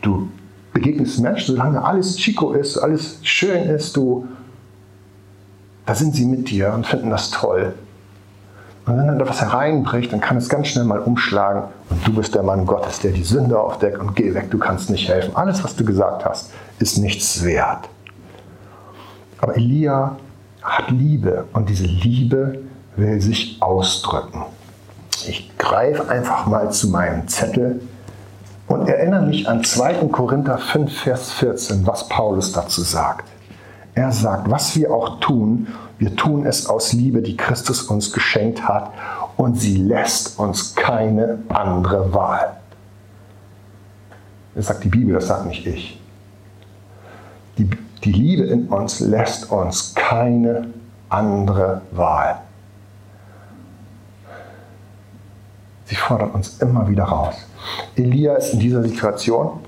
du 0.03 0.29
begegnest 0.73 1.21
Menschen, 1.21 1.57
solange 1.57 1.83
alles 1.83 2.17
Chico 2.17 2.53
ist, 2.53 2.79
alles 2.79 3.19
schön 3.23 3.65
ist, 3.65 3.97
du 3.97 4.27
da 5.91 5.97
sind 5.97 6.15
sie 6.15 6.25
mit 6.25 6.49
dir 6.51 6.73
und 6.73 6.87
finden 6.87 7.11
das 7.11 7.31
toll. 7.31 7.75
Und 8.87 8.97
wenn 8.97 9.09
dann 9.09 9.19
da 9.19 9.29
was 9.29 9.41
hereinbricht, 9.41 10.13
dann 10.13 10.21
kann 10.21 10.37
es 10.37 10.49
ganz 10.49 10.69
schnell 10.69 10.85
mal 10.85 11.01
umschlagen 11.01 11.65
und 11.91 12.07
du 12.07 12.15
bist 12.15 12.35
der 12.35 12.45
Mann 12.45 12.65
Gottes, 12.65 13.01
der 13.01 13.11
die 13.11 13.25
Sünde 13.25 13.59
aufdeckt 13.59 13.99
und 13.99 14.15
geh 14.15 14.33
weg, 14.35 14.53
du 14.53 14.59
kannst 14.59 14.91
nicht 14.91 15.09
helfen. 15.09 15.35
Alles, 15.35 15.65
was 15.65 15.75
du 15.75 15.85
gesagt 15.85 16.25
hast, 16.25 16.53
ist 16.79 16.99
nichts 16.99 17.45
wert. 17.45 17.89
Aber 19.40 19.57
Elia 19.57 20.16
hat 20.62 20.90
Liebe 20.90 21.46
und 21.53 21.68
diese 21.68 21.87
Liebe 21.87 22.59
will 22.96 23.20
sich 23.20 23.57
ausdrücken. 23.61 24.44
Ich 25.26 25.50
greife 25.59 26.09
einfach 26.09 26.46
mal 26.46 26.70
zu 26.70 26.88
meinem 26.88 27.26
Zettel 27.29 27.81
und 28.66 28.88
erinnere 28.88 29.22
mich 29.22 29.48
an 29.48 29.64
2. 29.64 30.09
Korinther 30.09 30.59
5, 30.59 31.00
Vers 31.00 31.33
14, 31.33 31.87
was 31.87 32.09
Paulus 32.09 32.53
dazu 32.53 32.83
sagt. 32.83 33.29
Er 33.94 34.12
sagt, 34.12 34.50
was 34.50 34.76
wir 34.76 34.92
auch 34.92 35.20
tun, 35.20 35.66
wir 35.98 36.16
tun 36.16 36.46
es 36.46 36.66
aus 36.66 36.92
Liebe, 36.92 37.20
die 37.20 37.37
Christus 37.37 37.83
uns 37.83 38.12
geschenkt 38.12 38.66
hat 38.66 38.90
und 39.37 39.61
sie 39.61 39.76
lässt 39.76 40.38
uns 40.38 40.74
keine 40.74 41.38
andere 41.48 42.12
Wahl. 42.14 42.57
Das 44.55 44.66
sagt 44.66 44.85
die 44.85 44.88
Bibel, 44.88 45.14
das 45.14 45.26
sagt 45.26 45.46
nicht 45.46 45.66
ich. 45.66 46.00
Die, 47.59 47.68
die 48.05 48.13
Liebe 48.13 48.45
in 48.45 48.69
uns 48.69 49.01
lässt 49.01 49.51
uns 49.51 49.95
keine 49.95 50.69
andere 51.09 51.83
Wahl. 51.91 52.41
Sie 55.85 55.97
fordert 55.97 56.35
uns 56.35 56.59
immer 56.61 56.89
wieder 56.89 57.05
raus. 57.05 57.35
Elia 57.97 58.35
ist 58.37 58.55
in 58.55 58.61
dieser 58.61 58.83
Situation 58.83 59.61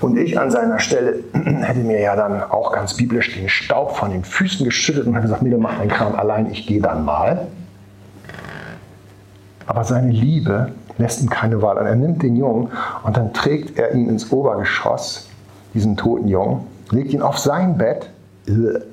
und 0.00 0.16
ich 0.16 0.38
an 0.38 0.50
seiner 0.50 0.78
Stelle 0.78 1.24
hätte 1.32 1.80
mir 1.80 2.00
ja 2.00 2.16
dann 2.16 2.42
auch 2.42 2.72
ganz 2.72 2.96
biblisch 2.96 3.34
den 3.34 3.48
Staub 3.48 3.96
von 3.96 4.10
den 4.10 4.24
Füßen 4.24 4.64
geschüttet 4.64 5.06
und 5.06 5.14
habe 5.14 5.22
gesagt, 5.22 5.42
Mädel, 5.42 5.58
mach 5.58 5.76
deinen 5.76 5.90
Kram 5.90 6.14
allein, 6.14 6.50
ich 6.50 6.66
gehe 6.66 6.80
dann 6.80 7.04
mal. 7.04 7.48
Aber 9.66 9.84
seine 9.84 10.10
Liebe 10.10 10.72
lässt 10.98 11.20
ihm 11.20 11.28
keine 11.28 11.60
Wahl. 11.62 11.78
Und 11.78 11.86
er 11.86 11.96
nimmt 11.96 12.22
den 12.22 12.36
Jungen 12.36 12.68
und 13.02 13.16
dann 13.16 13.32
trägt 13.32 13.78
er 13.78 13.92
ihn 13.92 14.08
ins 14.08 14.32
Obergeschoss, 14.32 15.28
diesen 15.74 15.96
toten 15.96 16.28
Jungen, 16.28 16.66
legt 16.90 17.12
ihn 17.12 17.22
auf 17.22 17.38
sein 17.38 17.78
Bett. 17.78 18.10
Hier 18.46 18.84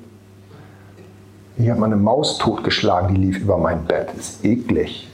hat 1.72 1.78
man 1.78 1.92
eine 1.92 2.00
Maus 2.00 2.38
totgeschlagen, 2.38 3.14
die 3.14 3.20
lief 3.20 3.40
über 3.40 3.58
mein 3.58 3.84
Bett. 3.84 4.08
Ist 4.16 4.44
eklig. 4.44 5.08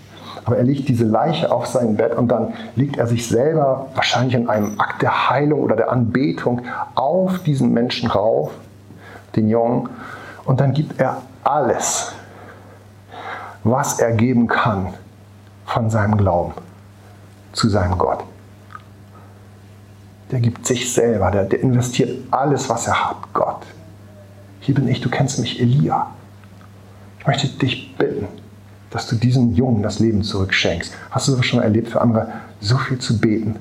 Aber 0.44 0.58
er 0.58 0.64
legt 0.64 0.88
diese 0.88 1.04
Leiche 1.04 1.50
auf 1.50 1.66
sein 1.66 1.96
Bett 1.96 2.14
und 2.14 2.28
dann 2.28 2.52
legt 2.76 2.98
er 2.98 3.06
sich 3.06 3.26
selber 3.26 3.86
wahrscheinlich 3.94 4.34
in 4.34 4.48
einem 4.48 4.78
Akt 4.78 5.00
der 5.00 5.30
Heilung 5.30 5.60
oder 5.60 5.76
der 5.76 5.90
Anbetung 5.90 6.62
auf 6.94 7.42
diesen 7.44 7.72
Menschen 7.72 8.10
rauf, 8.10 8.50
den 9.36 9.48
Jungen. 9.48 9.88
Und 10.44 10.60
dann 10.60 10.74
gibt 10.74 11.00
er 11.00 11.22
alles, 11.44 12.12
was 13.62 14.00
er 14.00 14.12
geben 14.12 14.46
kann 14.46 14.88
von 15.64 15.88
seinem 15.88 16.18
Glauben 16.18 16.52
zu 17.54 17.70
seinem 17.70 17.96
Gott. 17.96 18.22
Der 20.34 20.40
gibt 20.40 20.66
sich 20.66 20.92
selber, 20.92 21.30
der, 21.30 21.44
der 21.44 21.60
investiert 21.60 22.10
alles, 22.32 22.68
was 22.68 22.88
er 22.88 23.08
hat, 23.08 23.32
Gott. 23.32 23.60
Hier 24.58 24.74
bin 24.74 24.88
ich, 24.88 25.00
du 25.00 25.08
kennst 25.08 25.38
mich, 25.38 25.60
Elia. 25.60 26.08
Ich 27.20 27.26
möchte 27.28 27.46
dich 27.46 27.96
bitten, 27.96 28.26
dass 28.90 29.06
du 29.06 29.14
diesem 29.14 29.54
Jungen 29.54 29.84
das 29.84 30.00
Leben 30.00 30.24
zurückschenkst. 30.24 30.92
Hast 31.12 31.28
du 31.28 31.36
das 31.36 31.46
schon 31.46 31.62
erlebt, 31.62 31.90
für 31.90 32.00
andere 32.00 32.32
so 32.58 32.76
viel 32.78 32.98
zu 32.98 33.20
beten? 33.20 33.60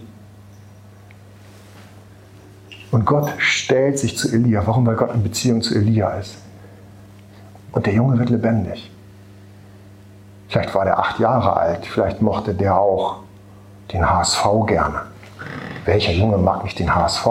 Und 2.89 3.05
Gott 3.05 3.31
stellt 3.37 3.99
sich 3.99 4.17
zu 4.17 4.33
Elia. 4.33 4.65
Warum? 4.65 4.87
Weil 4.87 4.95
Gott 4.95 5.13
in 5.13 5.21
Beziehung 5.21 5.61
zu 5.61 5.75
Elia 5.75 6.09
ist. 6.15 6.37
Und 7.71 7.85
der 7.85 7.93
Junge 7.93 8.17
wird 8.17 8.31
lebendig. 8.31 8.89
Vielleicht 10.49 10.73
war 10.73 10.85
der 10.85 10.97
acht 10.97 11.19
Jahre 11.19 11.55
alt, 11.55 11.85
vielleicht 11.85 12.23
mochte 12.23 12.55
der 12.55 12.79
auch 12.79 13.19
den 13.91 14.09
HSV 14.09 14.43
gerne. 14.65 15.12
Welcher 15.85 16.13
Junge 16.13 16.37
mag 16.37 16.63
nicht 16.63 16.79
den 16.79 16.93
HSV? 16.93 17.27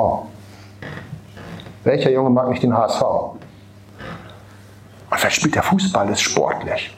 Welcher 1.84 2.10
Junge 2.10 2.30
mag 2.30 2.50
nicht 2.50 2.62
den 2.62 2.76
HSV? 2.76 3.02
Und 3.02 3.38
vielleicht 5.10 5.36
spielt 5.36 5.54
der 5.54 5.62
Fußball, 5.62 6.08
ist 6.10 6.20
sportlich. 6.20 6.94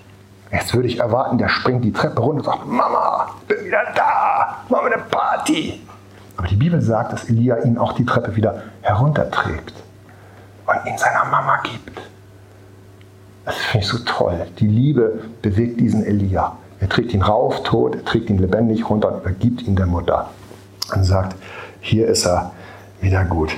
Jetzt 0.50 0.74
würde 0.74 0.88
ich 0.88 0.98
erwarten, 0.98 1.38
der 1.38 1.48
springt 1.48 1.84
die 1.84 1.92
Treppe 1.92 2.20
runter 2.20 2.38
und 2.38 2.44
sagt, 2.44 2.66
Mama, 2.66 3.28
bin 3.48 3.64
wieder 3.64 3.84
da, 3.94 4.58
machen 4.68 4.86
wir 4.86 4.94
eine 4.94 5.02
Party. 5.04 5.80
Aber 6.36 6.46
die 6.48 6.56
Bibel 6.56 6.80
sagt, 6.80 7.12
dass 7.12 7.28
Elia 7.28 7.58
ihn 7.62 7.78
auch 7.78 7.92
die 7.92 8.04
Treppe 8.04 8.34
wieder 8.34 8.62
herunterträgt 8.82 9.72
und 10.66 10.86
ihn 10.86 10.98
seiner 10.98 11.24
Mama 11.24 11.60
gibt. 11.62 12.00
Das 13.44 13.56
finde 13.56 13.84
ich 13.84 13.90
so 13.90 13.98
toll. 14.04 14.46
Die 14.58 14.66
Liebe 14.66 15.20
bewegt 15.42 15.80
diesen 15.80 16.04
Elia. 16.04 16.56
Er 16.80 16.88
trägt 16.88 17.14
ihn 17.14 17.22
rauf, 17.22 17.62
tot, 17.62 17.94
er 17.94 18.04
trägt 18.04 18.30
ihn 18.30 18.38
lebendig 18.38 18.88
runter 18.88 19.12
und 19.12 19.20
übergibt 19.20 19.62
ihn 19.62 19.76
der 19.76 19.86
Mutter. 19.86 20.30
Und 20.92 21.04
sagt, 21.04 21.36
hier 21.80 22.08
ist 22.08 22.26
er 22.26 22.52
wieder 23.00 23.24
gut. 23.24 23.54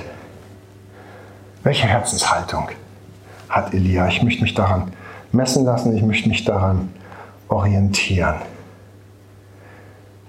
Welche 1.63 1.87
Herzenshaltung 1.87 2.69
hat 3.49 3.73
Elia? 3.73 4.07
Ich 4.07 4.23
möchte 4.23 4.41
mich 4.41 4.53
daran 4.53 4.91
messen 5.31 5.65
lassen, 5.65 5.95
ich 5.95 6.03
möchte 6.03 6.29
mich 6.29 6.45
daran 6.45 6.89
orientieren. 7.49 8.35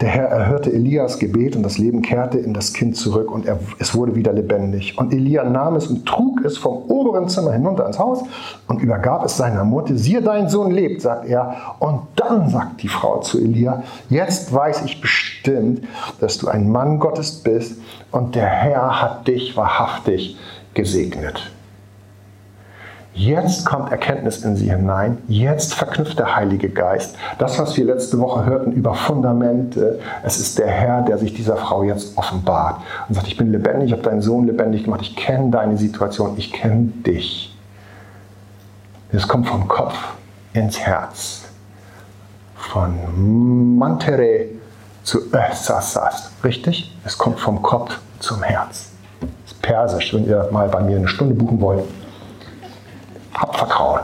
Der 0.00 0.08
Herr 0.10 0.26
erhörte 0.26 0.72
Elias 0.72 1.18
Gebet 1.18 1.56
und 1.56 1.64
das 1.64 1.76
Leben 1.76 2.02
kehrte 2.02 2.38
in 2.38 2.54
das 2.54 2.72
Kind 2.72 2.96
zurück 2.96 3.32
und 3.32 3.46
er, 3.46 3.58
es 3.80 3.96
wurde 3.96 4.14
wieder 4.14 4.32
lebendig. 4.32 4.96
Und 4.96 5.12
Elia 5.12 5.42
nahm 5.42 5.74
es 5.74 5.88
und 5.88 6.06
trug 6.06 6.44
es 6.44 6.56
vom 6.56 6.84
oberen 6.88 7.28
Zimmer 7.28 7.52
hinunter 7.52 7.84
ins 7.84 7.98
Haus 7.98 8.22
und 8.68 8.80
übergab 8.80 9.24
es 9.24 9.36
seiner 9.36 9.64
Mutter. 9.64 9.96
Siehe, 9.96 10.22
dein 10.22 10.48
Sohn 10.48 10.70
lebt, 10.70 11.02
sagt 11.02 11.26
er. 11.26 11.56
Und 11.80 12.02
dann 12.14 12.48
sagt 12.48 12.82
die 12.82 12.88
Frau 12.88 13.18
zu 13.20 13.40
Elia, 13.40 13.82
jetzt 14.08 14.54
weiß 14.54 14.82
ich 14.84 15.00
bestimmt, 15.00 15.82
dass 16.20 16.38
du 16.38 16.46
ein 16.46 16.70
Mann 16.70 17.00
Gottes 17.00 17.32
bist 17.32 17.80
und 18.12 18.36
der 18.36 18.46
Herr 18.46 19.02
hat 19.02 19.26
dich 19.26 19.56
wahrhaftig 19.56 20.36
gesegnet. 20.74 21.50
Jetzt 23.18 23.66
kommt 23.66 23.90
Erkenntnis 23.90 24.44
in 24.44 24.54
sie 24.54 24.70
hinein. 24.70 25.18
Jetzt 25.26 25.74
verknüpft 25.74 26.20
der 26.20 26.36
Heilige 26.36 26.68
Geist. 26.68 27.16
Das, 27.38 27.58
was 27.58 27.76
wir 27.76 27.84
letzte 27.84 28.20
Woche 28.20 28.44
hörten 28.44 28.70
über 28.70 28.94
Fundamente, 28.94 29.98
es 30.22 30.38
ist 30.38 30.56
der 30.60 30.68
Herr, 30.68 31.02
der 31.02 31.18
sich 31.18 31.34
dieser 31.34 31.56
Frau 31.56 31.82
jetzt 31.82 32.16
offenbart 32.16 32.80
und 33.08 33.16
sagt, 33.16 33.26
ich 33.26 33.36
bin 33.36 33.50
lebendig, 33.50 33.88
ich 33.88 33.92
habe 33.92 34.02
deinen 34.02 34.22
Sohn 34.22 34.46
lebendig 34.46 34.84
gemacht, 34.84 35.00
ich 35.02 35.16
kenne 35.16 35.50
deine 35.50 35.76
Situation, 35.76 36.34
ich 36.36 36.52
kenne 36.52 36.92
dich. 37.04 37.58
Es 39.10 39.26
kommt 39.26 39.48
vom 39.48 39.66
Kopf 39.66 39.96
ins 40.52 40.78
Herz. 40.78 41.46
Von 42.54 43.76
Mantere 43.78 44.44
zu 45.02 45.18
Össasas. 45.32 46.30
Richtig? 46.44 46.96
Es 47.04 47.18
kommt 47.18 47.40
vom 47.40 47.62
Kopf 47.62 47.98
zum 48.20 48.44
Herz. 48.44 48.90
Das 49.20 49.54
ist 49.54 49.60
persisch, 49.60 50.14
wenn 50.14 50.24
ihr 50.24 50.48
mal 50.52 50.68
bei 50.68 50.80
mir 50.82 50.98
eine 50.98 51.08
Stunde 51.08 51.34
buchen 51.34 51.60
wollt. 51.60 51.82
Hab 53.38 53.56
Vertrauen. 53.56 54.00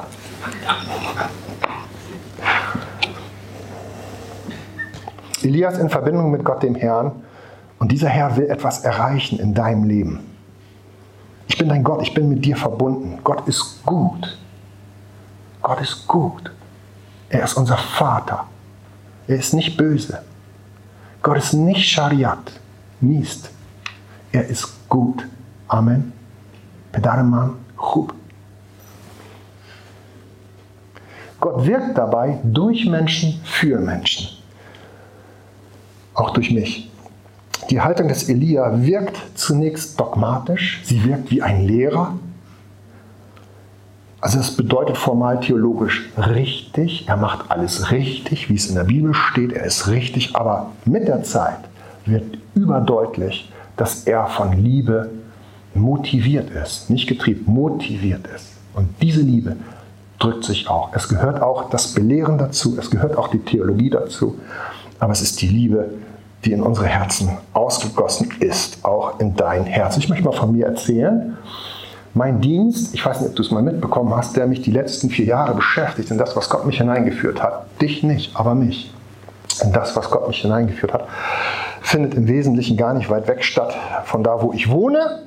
Elias 5.43 5.79
in 5.79 5.91
Verbindung 5.91 6.31
mit 6.31 6.45
Gott, 6.45 6.63
dem 6.63 6.77
Herrn. 6.77 7.11
Und 7.81 7.91
dieser 7.91 8.09
Herr 8.09 8.37
will 8.37 8.47
etwas 8.47 8.85
erreichen 8.85 9.41
in 9.41 9.53
deinem 9.53 9.85
Leben. 9.85 10.21
Ich 11.49 11.59
bin 11.59 11.69
dein 11.69 11.83
Gott, 11.83 12.03
ich 12.03 12.15
bin 12.15 12.29
mit 12.29 12.45
dir 12.45 12.57
verbunden. 12.57 13.19
Gott 13.25 13.47
ist 13.49 13.85
gut. 13.85 14.39
Gott 15.63 15.81
ist 15.81 16.07
gut. 16.07 16.53
Er 17.29 17.43
ist 17.43 17.55
unser 17.55 17.77
Vater. 17.77 18.47
Er 19.27 19.37
ist 19.37 19.53
nicht 19.53 19.77
böse. 19.77 20.23
Gott 21.23 21.39
ist 21.39 21.55
nicht 21.55 21.89
Schariat, 21.89 22.53
Mist. 23.01 23.51
Er 24.31 24.47
ist 24.47 24.89
gut. 24.89 25.27
Amen. 25.69 26.13
Pedareman, 26.93 27.55
Chub. 27.77 28.15
Gott 31.45 31.67
wirkt 31.67 31.99
dabei 31.99 32.39
durch 32.43 32.87
Menschen 32.87 33.39
für 33.45 33.79
Menschen. 33.79 34.29
Auch 36.15 36.31
durch 36.31 36.51
mich. 36.51 36.91
Die 37.69 37.83
Haltung 37.83 38.09
des 38.09 38.31
Elia 38.31 38.83
wirkt 38.83 39.21
zunächst 39.35 40.01
dogmatisch, 40.01 40.81
sie 40.85 41.05
wirkt 41.05 41.31
wie 41.31 41.43
ein 41.43 41.67
Lehrer. 41.67 42.15
Also 44.23 44.39
es 44.39 44.57
bedeutet 44.57 44.97
formal 44.97 45.39
theologisch 45.41 46.11
richtig, 46.17 47.09
er 47.09 47.19
macht 47.19 47.51
alles 47.51 47.91
richtig, 47.91 48.49
wie 48.49 48.55
es 48.55 48.71
in 48.71 48.77
der 48.77 48.85
Bibel 48.85 49.13
steht, 49.13 49.53
er 49.53 49.67
ist 49.67 49.89
richtig, 49.89 50.35
aber 50.35 50.71
mit 50.87 51.09
der 51.09 51.25
Zeit 51.25 51.59
wird 52.07 52.39
überdeutlich, 52.55 53.53
dass 53.77 54.05
er 54.05 54.29
von 54.29 54.53
Liebe 54.55 55.11
motiviert 55.75 56.49
ist, 56.53 56.89
nicht 56.89 57.07
getrieben, 57.07 57.45
motiviert 57.53 58.27
ist. 58.35 58.55
Und 58.73 58.89
diese 59.03 59.21
Liebe 59.21 59.57
drückt 60.25 60.45
sich 60.45 60.69
auch. 60.69 60.91
Es 60.95 61.09
gehört 61.09 61.43
auch 61.43 61.71
das 61.71 61.89
Belehren 61.89 62.39
dazu, 62.39 62.77
es 62.79 62.91
gehört 62.91 63.17
auch 63.17 63.29
die 63.29 63.41
Theologie 63.41 63.91
dazu, 63.91 64.39
aber 64.99 65.13
es 65.13 65.21
ist 65.21 65.43
die 65.43 65.49
Liebe, 65.49 65.91
die 66.45 66.53
in 66.53 66.63
unsere 66.63 66.87
Herzen 66.87 67.37
ausgegossen 67.53 68.31
ist, 68.41 68.85
auch 68.85 69.21
in 69.21 69.37
dein 69.37 69.65
Herz. 69.65 69.97
Ich 69.97 70.09
möchte 70.09 70.25
mal 70.25 70.33
von 70.33 70.53
mir 70.53 70.67
erzählen. 70.67 71.37
Mein 72.13 72.41
Dienst, 72.41 72.95
ich 72.95 73.05
weiß 73.05 73.21
nicht, 73.21 73.31
ob 73.31 73.37
du 73.37 73.43
es 73.43 73.51
mal 73.51 73.63
mitbekommen 73.63 74.15
hast, 74.15 74.37
der 74.37 74.47
mich 74.47 74.63
die 74.63 74.71
letzten 74.71 75.11
vier 75.11 75.25
Jahre 75.25 75.55
beschäftigt, 75.55 76.11
in 76.11 76.19
das, 76.19 76.37
was 76.37 76.49
Gott 76.49 76.65
mich 76.65 76.79
hineingeführt 76.79 77.43
hat. 77.43 77.67
Dich 77.81 78.03
nicht, 78.03 78.37
aber 78.37 78.55
mich. 78.55 78.93
In 79.63 79.73
das, 79.73 79.97
was 79.97 80.11
Gott 80.11 80.29
mich 80.29 80.41
hineingeführt 80.41 80.93
hat, 80.93 81.07
findet 81.81 82.15
im 82.15 82.29
Wesentlichen 82.29 82.77
gar 82.77 82.95
nicht 82.95 83.11
weit 83.11 83.29
weg 83.29 83.45
statt 83.45 83.75
von 84.05 84.23
da, 84.23 84.43
wo 84.43 84.53
ich 84.53 84.71
wohne, 84.71 85.23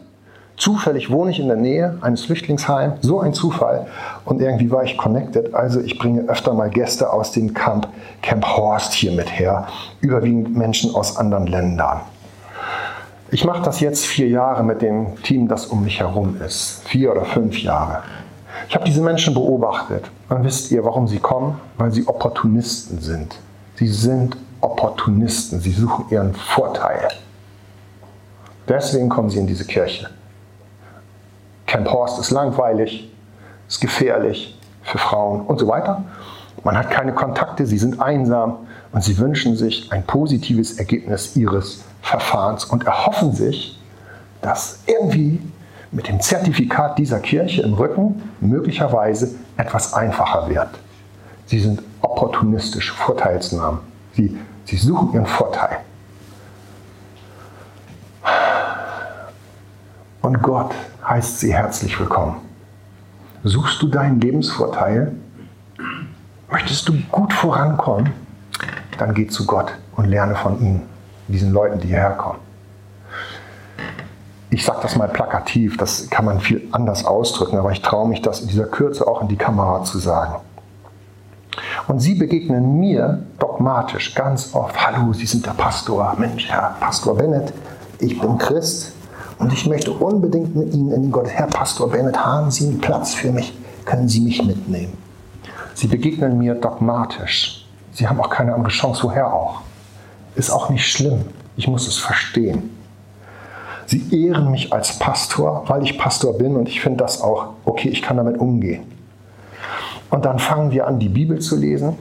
Zufällig 0.58 1.12
wohne 1.12 1.30
ich 1.30 1.40
in 1.40 1.48
der 1.48 1.56
Nähe 1.56 2.00
eines 2.02 2.26
Flüchtlingsheims, 2.26 2.96
so 3.02 3.20
ein 3.20 3.34
Zufall. 3.34 3.86
Und 4.26 4.42
irgendwie 4.42 4.72
war 4.72 4.84
ich 4.84 4.98
connected, 4.98 5.54
also 5.54 5.80
ich 5.80 6.00
bringe 6.00 6.28
öfter 6.28 6.54
mal 6.54 6.72
Gäste 6.72 7.14
aus 7.14 7.32
dem 7.32 7.54
Camp, 7.54 7.88
Camp 8.24 8.44
Horst 8.44 8.94
hier 8.94 9.12
mit 9.12 9.40
her, 9.40 9.68
überwiegend 10.02 10.58
Menschen 10.58 10.96
aus 10.96 11.16
anderen 11.16 11.46
Ländern. 11.46 12.02
Ich 13.30 13.46
mache 13.46 13.62
das 13.62 13.82
jetzt 13.82 14.08
vier 14.08 14.30
Jahre 14.30 14.64
mit 14.64 14.82
dem 14.82 15.22
Team, 15.22 15.48
das 15.48 15.68
um 15.68 15.84
mich 15.84 16.00
herum 16.00 16.42
ist. 16.44 16.82
Vier 16.88 17.12
oder 17.12 17.26
fünf 17.26 17.60
Jahre. 17.60 18.02
Ich 18.68 18.74
habe 18.74 18.86
diese 18.86 19.02
Menschen 19.02 19.36
beobachtet. 19.36 20.06
Dann 20.28 20.44
wisst 20.44 20.72
ihr, 20.72 20.84
warum 20.84 21.08
sie 21.08 21.20
kommen? 21.20 21.60
Weil 21.78 21.92
sie 21.92 22.08
Opportunisten 22.08 23.00
sind. 23.00 23.36
Sie 23.76 23.88
sind 23.88 24.36
Opportunisten. 24.62 25.60
Sie 25.60 25.72
suchen 25.72 26.06
ihren 26.10 26.34
Vorteil. 26.34 27.10
Deswegen 28.68 29.10
kommen 29.10 29.30
sie 29.30 29.40
in 29.40 29.48
diese 29.48 29.66
Kirche. 29.66 30.10
Camp 31.68 31.92
Horst 31.92 32.20
ist 32.20 32.32
langweilig, 32.32 33.12
ist 33.68 33.82
gefährlich 33.82 34.58
für 34.84 34.98
Frauen 34.98 35.42
und 35.42 35.60
so 35.60 35.68
weiter. 35.68 36.04
Man 36.64 36.78
hat 36.78 36.90
keine 36.90 37.14
Kontakte, 37.14 37.66
sie 37.66 37.78
sind 37.78 38.02
einsam 38.02 38.60
und 38.92 39.04
sie 39.04 39.18
wünschen 39.18 39.56
sich 39.56 39.92
ein 39.92 40.04
positives 40.04 40.80
Ergebnis 40.80 41.36
ihres 41.36 41.84
Verfahrens 42.02 42.66
und 42.66 42.86
erhoffen 42.86 43.34
sich, 43.34 43.80
dass 44.42 44.80
irgendwie 44.86 45.40
mit 45.92 46.08
dem 46.08 46.20
Zertifikat 46.20 46.98
dieser 46.98 47.20
Kirche 47.20 47.62
im 47.62 47.74
Rücken 47.74 48.32
möglicherweise 48.40 49.36
etwas 49.58 49.94
einfacher 49.94 50.50
wird. 50.50 50.70
Sie 51.46 51.60
sind 51.60 51.82
opportunistisch, 52.02 52.92
Vorteilsnahmen. 52.92 53.80
Sie, 54.14 54.38
sie 54.66 54.78
suchen 54.78 55.14
ihren 55.14 55.26
Vorteil. 55.26 55.80
Und 60.22 60.42
Gott 60.42 60.74
heißt 61.08 61.40
sie 61.40 61.54
herzlich 61.54 62.00
willkommen. 62.00 62.38
Suchst 63.44 63.82
du 63.82 63.88
deinen 63.88 64.20
Lebensvorteil? 64.20 65.16
Möchtest 66.50 66.90
du 66.90 66.94
gut 67.12 67.34
vorankommen? 67.34 68.12
Dann 68.98 69.14
geh 69.14 69.28
zu 69.28 69.46
Gott 69.46 69.72
und 69.96 70.06
lerne 70.06 70.36
von 70.36 70.60
ihm, 70.60 70.82
diesen 71.28 71.52
Leuten, 71.52 71.80
die 71.80 71.88
hierher 71.88 72.12
kommen. 72.12 72.40
Ich 74.50 74.66
sage 74.66 74.80
das 74.82 74.96
mal 74.96 75.10
plakativ, 75.10 75.78
das 75.78 76.10
kann 76.10 76.26
man 76.26 76.40
viel 76.40 76.68
anders 76.72 77.06
ausdrücken, 77.06 77.58
aber 77.58 77.72
ich 77.72 77.82
traue 77.82 78.08
mich 78.08 78.22
das 78.22 78.42
in 78.42 78.48
dieser 78.48 78.66
Kürze 78.66 79.08
auch 79.08 79.22
in 79.22 79.28
die 79.28 79.36
Kamera 79.36 79.84
zu 79.84 80.00
sagen. 80.00 80.36
Und 81.88 82.00
sie 82.00 82.16
begegnen 82.16 82.80
mir 82.80 83.24
dogmatisch 83.40 84.16
ganz 84.16 84.54
oft. 84.56 84.76
Hallo, 84.86 85.14
Sie 85.14 85.26
sind 85.26 85.46
der 85.46 85.52
Pastor. 85.52 86.16
Mensch, 86.18 86.50
Herr 86.50 86.76
Pastor 86.80 87.16
Bennett, 87.16 87.54
ich 88.00 88.20
bin 88.20 88.38
Christ 88.38 88.94
und 89.40 89.54
ich 89.54 89.66
möchte 89.68 89.92
unbedingt 89.92 90.56
mit 90.56 90.74
Ihnen 90.74 90.92
in 90.92 91.12
Gottes. 91.12 91.32
Herr 91.34 91.48
Pastor 91.48 91.90
Bennett, 91.90 92.18
haben 92.18 92.52
Sie 92.52 92.68
einen 92.68 92.80
Platz 92.80 93.14
für 93.14 93.32
mich? 93.32 93.54
Können 93.86 94.08
Sie 94.08 94.22
mich 94.22 94.44
mitnehmen? 94.44 94.98
Sie 95.74 95.88
begegnen 95.88 96.38
mir 96.38 96.56
dogmatisch. 96.56 97.66
Sie 97.94 98.08
haben 98.08 98.20
auch 98.20 98.30
keine 98.30 98.54
andere 98.54 98.72
Chance, 98.72 99.04
woher 99.04 99.32
auch. 99.34 99.62
Ist 100.36 100.50
auch 100.50 100.70
nicht 100.70 100.86
schlimm. 100.92 101.26
Ich 101.56 101.68
muss 101.68 101.88
es 101.88 101.98
verstehen. 101.98 102.72
Sie 103.86 104.04
ehren 104.12 104.52
mich 104.52 104.74
als 104.74 105.00
Pastor, 105.00 105.64
weil 105.68 105.84
ich 105.84 105.98
Pastor 105.98 106.38
bin 106.38 106.56
und 106.56 106.68
ich 106.68 106.82
finde 106.82 106.98
das 106.98 107.22
auch 107.22 107.54
okay, 107.64 107.90
ich 107.90 108.02
kann 108.02 108.18
damit 108.18 108.38
umgehen. 108.38 108.84
Und 110.10 110.26
dann 110.26 110.40
fangen 110.40 110.72
wir 110.72 110.88
an, 110.88 111.00
die 111.00 111.10
Bibel 111.10 111.40
zu 111.40 111.56
lesen 111.56 111.98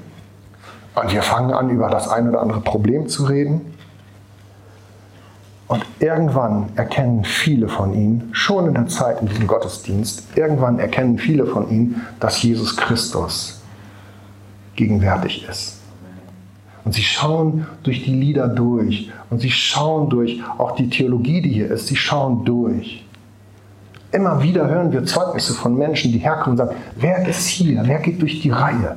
und 0.95 1.13
wir 1.13 1.23
fangen 1.23 1.53
an, 1.53 1.71
über 1.71 1.89
das 1.89 2.09
ein 2.09 2.29
oder 2.29 2.41
andere 2.41 2.61
Problem 2.61 3.09
zu 3.09 3.25
reden. 3.25 3.76
Und 5.69 5.85
irgendwann 5.99 6.69
erkennen 6.77 7.25
viele 7.25 7.69
von 7.69 7.93
ihnen, 7.93 8.29
schon 8.33 8.69
in 8.69 8.75
der 8.75 8.87
Zeit 8.87 9.21
in 9.21 9.27
diesem 9.27 9.47
Gottesdienst, 9.47 10.37
irgendwann 10.37 10.79
erkennen 10.79 11.19
viele 11.19 11.47
von 11.47 11.69
ihnen, 11.71 12.07
dass 12.21 12.43
Jesus 12.43 12.77
Christus 12.77 13.61
gegenwärtig 14.77 15.47
ist. 15.49 15.81
Und 16.85 16.93
sie 16.93 17.03
schauen 17.03 17.67
durch 17.83 18.05
die 18.05 18.15
Lieder 18.15 18.47
durch 18.47 19.11
und 19.29 19.41
sie 19.41 19.51
schauen 19.51 20.09
durch 20.09 20.41
auch 20.57 20.77
die 20.77 20.89
Theologie, 20.89 21.43
die 21.43 21.51
hier 21.51 21.69
ist, 21.69 21.89
sie 21.89 21.97
schauen 21.97 22.45
durch. 22.45 23.05
Immer 24.13 24.41
wieder 24.41 24.69
hören 24.69 24.93
wir 24.93 25.05
Zeugnisse 25.05 25.53
von 25.53 25.77
Menschen, 25.77 26.13
die 26.13 26.19
herkommen 26.19 26.53
und 26.53 26.65
sagen, 26.65 26.77
wer 26.95 27.27
ist 27.27 27.49
hier? 27.49 27.83
Wer 27.85 27.99
geht 27.99 28.23
durch 28.23 28.41
die 28.41 28.51
Reihe? 28.51 28.97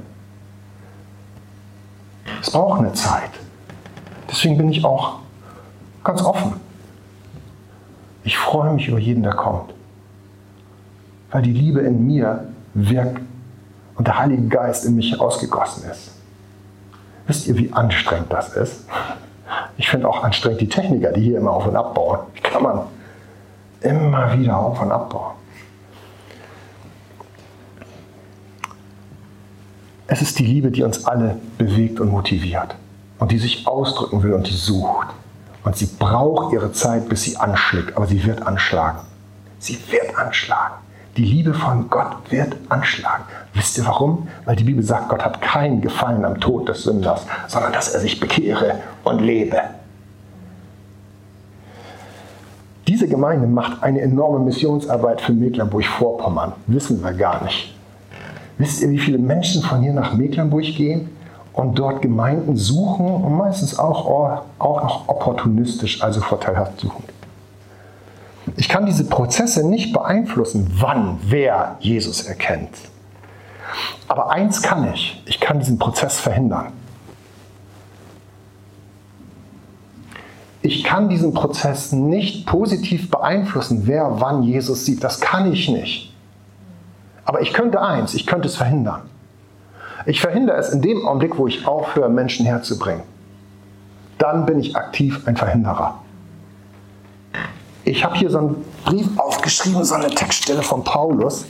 Es 2.40 2.52
braucht 2.52 2.80
eine 2.80 2.94
Zeit. 2.94 3.32
Deswegen 4.30 4.58
bin 4.58 4.70
ich 4.70 4.86
auch 4.86 5.20
ganz 6.10 6.24
offen. 6.24 6.54
Ich 8.24 8.36
freue 8.36 8.74
mich 8.74 8.88
über 8.88 8.98
jeden, 8.98 9.22
der 9.22 9.34
kommt. 9.34 9.74
Weil 11.30 11.44
die 11.44 11.54
Liebe 11.54 11.82
in 11.82 12.08
mir 12.08 12.48
wirkt 12.74 13.22
und 13.96 14.08
der 14.08 14.18
Heilige 14.18 14.48
Geist 14.48 14.86
in 14.86 14.96
mich 14.96 15.20
ausgegossen 15.20 15.88
ist. 15.90 16.12
Wisst 17.28 17.46
ihr, 17.48 17.56
wie 17.58 17.72
anstrengend 17.74 18.34
das 18.34 18.56
ist? 18.56 18.86
Ich 19.78 19.88
finde 19.88 20.08
auch 20.08 20.24
anstrengend 20.24 20.62
die 20.62 20.70
Techniker, 20.70 21.12
die 21.12 21.22
hier 21.22 21.38
immer 21.38 21.52
auf 21.52 21.68
und 21.68 21.76
ab 21.76 21.94
bauen. 21.94 22.20
Wie 22.34 22.42
kann 22.42 22.64
man 22.64 22.82
immer 23.82 24.36
wieder 24.36 24.58
auf 24.58 24.82
und 24.82 24.92
ab 24.92 25.12
bauen? 25.12 25.36
Es 30.08 30.24
ist 30.24 30.40
die 30.40 30.46
Liebe, 30.46 30.72
die 30.72 30.82
uns 30.82 31.06
alle 31.06 31.38
bewegt 31.60 32.00
und 32.00 32.10
motiviert 32.10 32.76
und 33.20 33.32
die 33.32 33.38
sich 33.38 33.68
ausdrücken 33.68 34.24
will 34.24 34.34
und 34.34 34.48
die 34.48 34.56
sucht. 34.56 35.10
Und 35.64 35.76
sie 35.76 35.88
braucht 35.88 36.54
ihre 36.54 36.72
Zeit, 36.72 37.10
bis 37.10 37.24
sie 37.24 37.38
anschlägt, 37.38 37.96
aber 37.98 38.08
sie 38.08 38.24
wird 38.26 38.46
anschlagen. 38.46 39.00
Sie 39.60 39.78
wird 39.92 40.18
anschlagen. 40.18 40.76
Die 41.18 41.26
Liebe 41.26 41.54
von 41.54 41.90
Gott 41.90 42.16
wird 42.30 42.56
anschlagen. 42.70 43.24
Wisst 43.54 43.78
ihr 43.78 43.86
warum? 43.86 44.30
Weil 44.46 44.56
die 44.56 44.64
Bibel 44.64 44.84
sagt, 44.84 45.10
Gott 45.10 45.24
hat 45.24 45.42
keinen 45.42 45.82
Gefallen 45.82 46.24
am 46.24 46.40
Tod 46.40 46.70
des 46.70 46.84
Sünders, 46.84 47.26
sondern 47.48 47.74
dass 47.74 47.94
er 47.94 48.00
sich 48.00 48.20
bekehre 48.20 48.76
und 49.04 49.20
lebe. 49.20 49.60
Diese 52.88 53.08
Gemeinde 53.08 53.48
macht 53.48 53.84
eine 53.84 54.02
enorme 54.02 54.40
Missionsarbeit 54.40 55.22
für 55.22 55.34
Mecklenburg-Vorpommern. 55.34 56.54
Wissen 56.68 57.04
wir 57.04 57.14
gar 57.14 57.44
nicht. 57.44 57.76
Wisst 58.58 58.82
ihr, 58.82 58.90
wie 58.90 59.00
viele 59.00 59.18
Menschen 59.18 59.62
von 59.62 59.82
hier 59.82 59.94
nach 59.94 60.14
Mecklenburg 60.14 60.64
gehen 60.64 61.10
und 61.54 61.78
dort 61.78 62.02
Gemeinden 62.02 62.56
suchen 62.56 63.08
und 63.08 63.38
meistens 63.38 63.78
auch, 63.78 64.44
auch 64.60 64.84
noch 64.84 65.08
opportunistisch, 65.08 66.02
also 66.02 66.22
vorteilhaft 66.22 66.80
suchen? 66.80 67.04
Ich 68.58 68.70
kann 68.70 68.86
diese 68.86 69.06
Prozesse 69.06 69.68
nicht 69.68 69.94
beeinflussen, 69.94 70.72
wann 70.80 71.20
wer 71.24 71.78
Jesus 71.80 72.22
erkennt. 72.22 72.76
Aber 74.08 74.32
eins 74.32 74.62
kann 74.62 74.92
ich, 74.92 75.22
ich 75.26 75.40
kann 75.40 75.60
diesen 75.60 75.78
Prozess 75.78 76.20
verhindern. 76.20 76.74
Ich 80.62 80.84
kann 80.84 81.08
diesen 81.10 81.34
Prozess 81.34 81.92
nicht 81.92 82.46
positiv 82.46 83.10
beeinflussen, 83.10 83.84
wer 83.86 84.20
wann 84.20 84.44
Jesus 84.44 84.86
sieht. 84.86 85.04
Das 85.04 85.22
kann 85.22 85.52
ich 85.52 85.70
nicht. 85.70 86.14
Aber 87.24 87.42
ich 87.42 87.54
könnte 87.54 87.82
eins, 87.82 88.14
ich 88.14 88.26
könnte 88.26 88.48
es 88.48 88.56
verhindern. 88.56 89.04
Ich 90.10 90.22
verhindere 90.22 90.58
es 90.58 90.70
in 90.70 90.82
dem 90.82 91.06
Augenblick, 91.06 91.38
wo 91.38 91.46
ich 91.46 91.68
aufhöre, 91.68 92.10
Menschen 92.10 92.44
herzubringen. 92.44 93.04
Dann 94.18 94.48
bin 94.48 94.60
ich 94.60 94.76
aktiv 94.76 95.22
ein 95.28 95.38
Verhinderer. 95.38 96.00
Ich 97.84 98.04
habe 98.04 98.16
hier 98.16 98.32
so 98.32 98.40
einen 98.40 98.66
Brief 98.86 99.08
aufgeschrieben, 99.20 99.84
so 99.84 99.94
eine 99.94 100.08
Textstelle 100.08 100.64
von 100.64 100.84
Paulus 100.84 101.46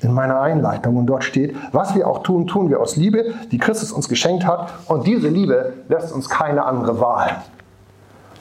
in 0.00 0.12
meiner 0.12 0.40
Einleitung 0.40 0.96
und 0.96 1.06
dort 1.06 1.24
steht, 1.24 1.56
was 1.72 1.96
wir 1.96 2.06
auch 2.06 2.22
tun, 2.22 2.46
tun 2.46 2.70
wir 2.70 2.80
aus 2.80 2.94
Liebe, 2.94 3.34
die 3.50 3.58
Christus 3.58 3.90
uns 3.90 4.08
geschenkt 4.08 4.46
hat 4.46 4.72
und 4.86 5.08
diese 5.08 5.26
Liebe 5.26 5.72
lässt 5.88 6.12
uns 6.12 6.28
keine 6.28 6.64
andere 6.64 7.00
Wahl. 7.00 7.42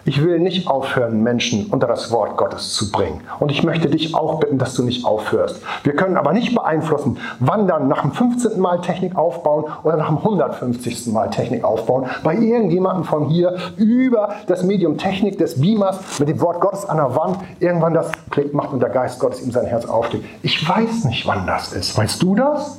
Ich 0.06 0.22
will 0.22 0.38
nicht 0.40 0.68
aufhören, 0.68 1.24
Menschen 1.24 1.68
unter 1.68 1.88
das 1.88 2.12
Wort 2.12 2.36
Gottes 2.36 2.74
zu 2.74 2.92
bringen. 2.92 3.22
Und 3.40 3.52
ich 3.52 3.64
möchte 3.64 3.90
dich 3.90 4.14
auch 4.14 4.42
bitten, 4.42 4.58
dass 4.58 4.74
du 4.74 4.84
nicht 4.84 5.06
aufhörst. 5.06 5.62
Wir 5.84 5.96
können 5.96 6.18
aber 6.18 6.34
nicht 6.34 6.54
beeinflussen, 6.54 7.18
wann 7.40 7.68
dann 7.68 7.88
nach 7.88 8.02
dem 8.02 8.12
15. 8.12 8.60
Mal 8.60 8.82
Technik 8.82 9.16
aufbauen 9.16 9.64
oder 9.84 9.96
nach 9.96 10.10
dem 10.10 10.18
150. 10.18 11.08
Mal 11.08 11.30
Technik 11.30 11.64
aufbauen. 11.64 12.06
Bei 12.22 12.36
irgendjemandem 12.36 13.06
von 13.06 13.30
hier 13.30 13.56
über 13.78 14.36
das 14.48 14.64
Medium 14.64 14.98
Technik 14.98 15.38
des 15.38 15.62
Beamers 15.62 16.20
mit 16.20 16.28
dem 16.28 16.42
Wort 16.42 16.60
Gottes 16.60 16.86
an 16.86 16.98
der 16.98 17.16
Wand 17.16 17.38
irgendwann 17.62 17.94
das 17.94 18.12
Klick 18.30 18.54
macht 18.54 18.74
und 18.74 18.82
der 18.82 18.90
Geist 18.90 19.20
Gottes 19.20 19.42
ihm 19.42 19.52
sein 19.52 19.68
Herz 19.68 19.86
aufsteht. 19.86 20.26
Ich 20.42 20.68
weiß 20.68 21.06
nicht, 21.06 21.26
wann 21.28 21.48
das 21.48 21.72
ist. 21.72 21.98
Weißt 21.98 22.22
du 22.22 22.36
das? 22.36 22.78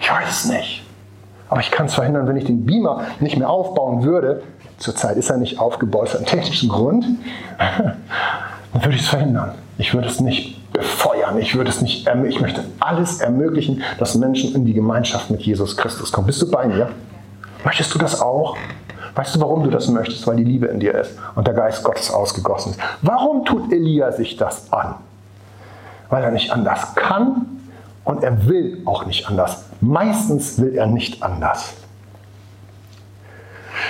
Ich 0.00 0.10
weiß 0.10 0.28
es 0.28 0.44
nicht. 0.50 0.84
Aber 1.48 1.60
ich 1.60 1.70
kann 1.70 1.86
es 1.86 1.94
verhindern, 1.94 2.26
wenn 2.26 2.36
ich 2.36 2.44
den 2.44 2.66
Beamer 2.66 3.02
nicht 3.20 3.38
mehr 3.38 3.48
aufbauen 3.48 4.02
würde, 4.02 4.42
Zurzeit 4.78 5.16
ist 5.16 5.30
er 5.30 5.36
nicht 5.36 5.58
aufgebaut 5.58 6.14
einen 6.14 6.26
technischen 6.26 6.68
Grund. 6.68 7.06
Dann 7.58 7.96
würde 8.82 8.96
ich 8.96 9.02
es 9.02 9.08
verhindern. 9.08 9.52
Ich 9.78 9.94
würde 9.94 10.08
es 10.08 10.20
nicht 10.20 10.72
befeuern. 10.72 11.38
Ich 11.38 11.54
würde 11.54 11.70
es 11.70 11.80
nicht 11.80 12.08
Ich 12.26 12.40
möchte 12.40 12.64
alles 12.80 13.20
ermöglichen, 13.20 13.82
dass 13.98 14.14
Menschen 14.14 14.54
in 14.54 14.64
die 14.64 14.74
Gemeinschaft 14.74 15.30
mit 15.30 15.42
Jesus 15.42 15.76
Christus 15.76 16.12
kommen. 16.12 16.26
Bist 16.26 16.42
du 16.42 16.50
bei 16.50 16.66
mir? 16.66 16.90
Möchtest 17.64 17.94
du 17.94 17.98
das 17.98 18.20
auch? 18.20 18.56
Weißt 19.14 19.36
du, 19.36 19.40
warum 19.40 19.62
du 19.62 19.70
das 19.70 19.88
möchtest? 19.88 20.26
Weil 20.26 20.36
die 20.36 20.44
Liebe 20.44 20.66
in 20.66 20.80
dir 20.80 20.94
ist 20.94 21.12
und 21.36 21.46
der 21.46 21.54
Geist 21.54 21.84
Gottes 21.84 22.10
ausgegossen 22.10 22.72
ist. 22.72 22.80
Warum 23.02 23.44
tut 23.44 23.72
Elia 23.72 24.12
sich 24.12 24.36
das 24.36 24.72
an? 24.72 24.96
Weil 26.10 26.24
er 26.24 26.30
nicht 26.32 26.50
anders 26.50 26.94
kann 26.96 27.46
und 28.04 28.22
er 28.22 28.46
will 28.46 28.82
auch 28.84 29.06
nicht 29.06 29.28
anders. 29.28 29.64
Meistens 29.80 30.58
will 30.58 30.74
er 30.74 30.86
nicht 30.86 31.22
anders. 31.22 31.74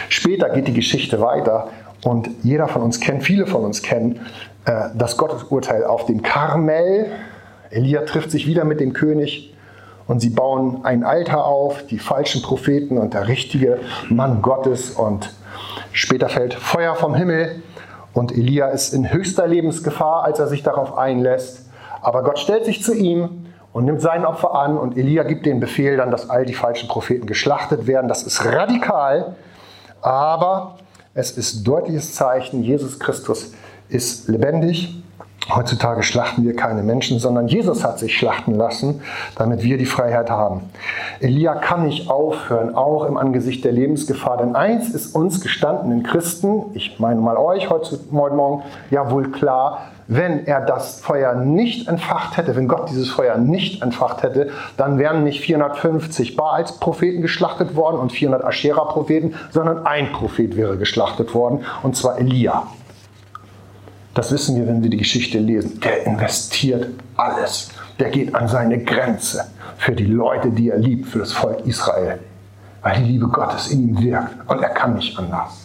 Später 0.09 0.51
geht 0.51 0.69
die 0.69 0.75
Geschichte 0.75 1.21
weiter 1.21 1.69
und 2.05 2.29
jeder 2.43 2.69
von 2.69 2.83
uns 2.83 3.01
kennt, 3.01 3.25
viele 3.25 3.47
von 3.47 3.65
uns 3.65 3.83
kennen 3.83 4.21
äh, 4.65 4.89
das 4.95 5.17
Gottesurteil 5.17 5.85
auf 5.85 6.07
dem 6.07 6.23
Karmel. 6.23 7.07
Elia 7.71 8.03
trifft 8.03 8.31
sich 8.31 8.47
wieder 8.47 8.65
mit 8.65 8.81
dem 8.81 8.93
König 8.93 9.55
und 10.07 10.21
sie 10.21 10.31
bauen 10.31 10.81
ein 10.85 11.05
Altar 11.05 11.47
auf, 11.47 11.87
die 11.87 11.99
falschen 11.99 12.43
Propheten 12.43 12.99
und 12.99 13.15
der 13.15 13.29
richtige 13.29 13.81
Mann 14.11 14.43
Gottes 14.43 14.91
und 14.91 15.33
später 15.93 16.29
fällt 16.29 16.55
Feuer 16.55 16.95
vom 16.95 17.15
Himmel 17.15 17.63
und 18.13 18.33
Elia 18.33 18.69
ist 18.69 18.95
in 18.95 19.13
höchster 19.13 19.47
Lebensgefahr, 19.47 20.25
als 20.25 20.39
er 20.39 20.47
sich 20.47 20.63
darauf 20.63 20.97
einlässt. 20.97 21.69
Aber 22.01 22.23
Gott 22.23 22.39
stellt 22.39 22.65
sich 22.65 22.83
zu 22.83 22.95
ihm 22.95 23.47
und 23.73 23.87
nimmt 23.87 24.01
sein 24.01 24.25
Opfer 24.25 24.55
an 24.55 24.79
und 24.79 24.97
Elia 24.97 25.25
gibt 25.25 25.47
den 25.47 25.59
Befehl 25.59 25.97
dann, 25.97 26.11
dass 26.11 26.31
all 26.31 26.45
die 26.45 26.55
falschen 26.55 26.89
Propheten 26.89 27.27
geschlachtet 27.27 27.87
werden. 27.87 28.07
Das 28.07 28.23
ist 28.23 28.45
radikal, 28.45 29.35
aber 30.05 30.77
es 31.15 31.33
ist 31.33 31.65
deutliches 31.65 32.15
Zeichen, 32.15 32.63
Jesus 32.63 32.99
Christus 32.99 33.53
ist 33.89 34.29
lebendig 34.29 35.05
Heutzutage 35.53 36.03
schlachten 36.03 36.43
wir 36.45 36.57
keine 36.57 36.83
Menschen, 36.83 37.19
sondern 37.19 37.49
Jesus 37.49 37.85
hat 37.85 37.99
sich 37.99 38.17
schlachten 38.17 38.55
lassen, 38.55 39.03
damit 39.37 39.63
wir 39.63 39.77
die 39.77 39.85
Freiheit 39.85 40.31
haben. 40.31 40.63
Elia 41.21 41.55
kann 41.57 41.85
nicht 41.85 42.09
aufhören, 42.09 42.75
auch 42.75 43.05
im 43.05 43.19
Angesicht 43.19 43.63
der 43.63 43.73
Lebensgefahr. 43.73 44.39
Denn 44.39 44.57
eins 44.57 44.89
ist 44.89 45.15
uns 45.15 45.43
gestandenen 45.43 46.03
Christen, 46.03 46.65
ich 46.73 46.99
meine 46.99 47.21
mal 47.21 47.37
euch 47.37 47.69
heute 47.69 48.01
Morgen, 48.11 48.63
ja 48.91 49.11
wohl 49.11 49.31
klar, 49.33 49.91
wenn 50.07 50.47
er 50.47 50.61
das 50.61 51.01
Feuer 51.01 51.35
nicht 51.35 51.89
entfacht 51.89 52.37
hätte, 52.37 52.57
wenn 52.57 52.69
Gott 52.69 52.91
dieses 52.91 53.11
Feuer 53.11 53.37
nicht 53.39 53.83
entfacht 53.83 54.23
hätte, 54.23 54.51
dann 54.77 54.99
wären 54.99 55.25
nicht 55.25 55.41
450 55.41 56.37
Baals-Propheten 56.37 57.23
geschlachtet 57.23 57.75
worden 57.75 57.99
und 57.99 58.13
400 58.13 58.45
Aschera-Propheten, 58.45 59.35
sondern 59.51 59.87
ein 59.87 60.13
Prophet 60.13 60.57
wäre 60.57 60.77
geschlachtet 60.77 61.35
worden, 61.35 61.65
und 61.83 61.97
zwar 61.97 62.19
Elia. 62.19 62.65
Das 64.15 64.31
wissen 64.31 64.57
wir, 64.57 64.67
wenn 64.69 64.83
wir 64.83 64.91
die 64.91 64.97
Geschichte 64.97 65.39
lesen. 65.39 65.81
Der 65.81 66.07
investiert 66.07 66.89
alles. 67.17 67.71
Der 67.99 68.11
geht 68.11 68.35
an 68.35 68.47
seine 68.47 68.79
Grenze 68.79 69.45
für 69.77 69.93
die 69.93 70.07
Leute, 70.07 70.51
die 70.51 70.71
er 70.71 70.79
liebt, 70.79 71.09
für 71.09 71.19
das 71.19 71.33
Volk 71.33 71.67
Israel. 71.67 72.21
Weil 72.83 72.99
die 72.99 73.05
Liebe 73.05 73.27
Gottes 73.27 73.69
in 73.69 73.89
ihm 73.89 74.03
wirkt 74.03 74.49
und 74.49 74.63
er 74.63 74.69
kann 74.69 74.95
nicht 74.95 75.19
anders. 75.19 75.64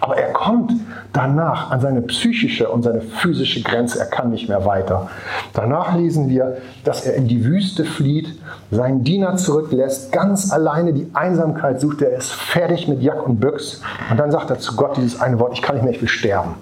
Aber 0.00 0.16
er 0.16 0.32
kommt 0.32 0.72
danach 1.12 1.70
an 1.70 1.80
seine 1.80 2.00
psychische 2.02 2.68
und 2.70 2.82
seine 2.82 3.02
physische 3.02 3.62
Grenze. 3.62 3.98
Er 3.98 4.06
kann 4.06 4.30
nicht 4.30 4.48
mehr 4.48 4.64
weiter. 4.64 5.10
Danach 5.52 5.94
lesen 5.94 6.28
wir, 6.28 6.56
dass 6.84 7.04
er 7.04 7.14
in 7.14 7.28
die 7.28 7.44
Wüste 7.44 7.84
flieht, 7.84 8.38
seinen 8.70 9.04
Diener 9.04 9.36
zurücklässt, 9.36 10.10
ganz 10.10 10.52
alleine 10.52 10.94
die 10.94 11.10
Einsamkeit 11.12 11.80
sucht. 11.80 12.00
Er 12.02 12.16
ist 12.16 12.32
fertig 12.32 12.88
mit 12.88 13.02
Jack 13.02 13.26
und 13.26 13.40
Büchs. 13.40 13.82
Und 14.10 14.18
dann 14.18 14.30
sagt 14.30 14.50
er 14.50 14.58
zu 14.58 14.74
Gott 14.74 14.96
dieses 14.96 15.20
eine 15.20 15.38
Wort, 15.38 15.52
ich 15.52 15.62
kann 15.62 15.76
nicht 15.76 15.84
mehr, 15.84 15.92
ich 15.92 16.00
will 16.00 16.08
sterben 16.08 16.54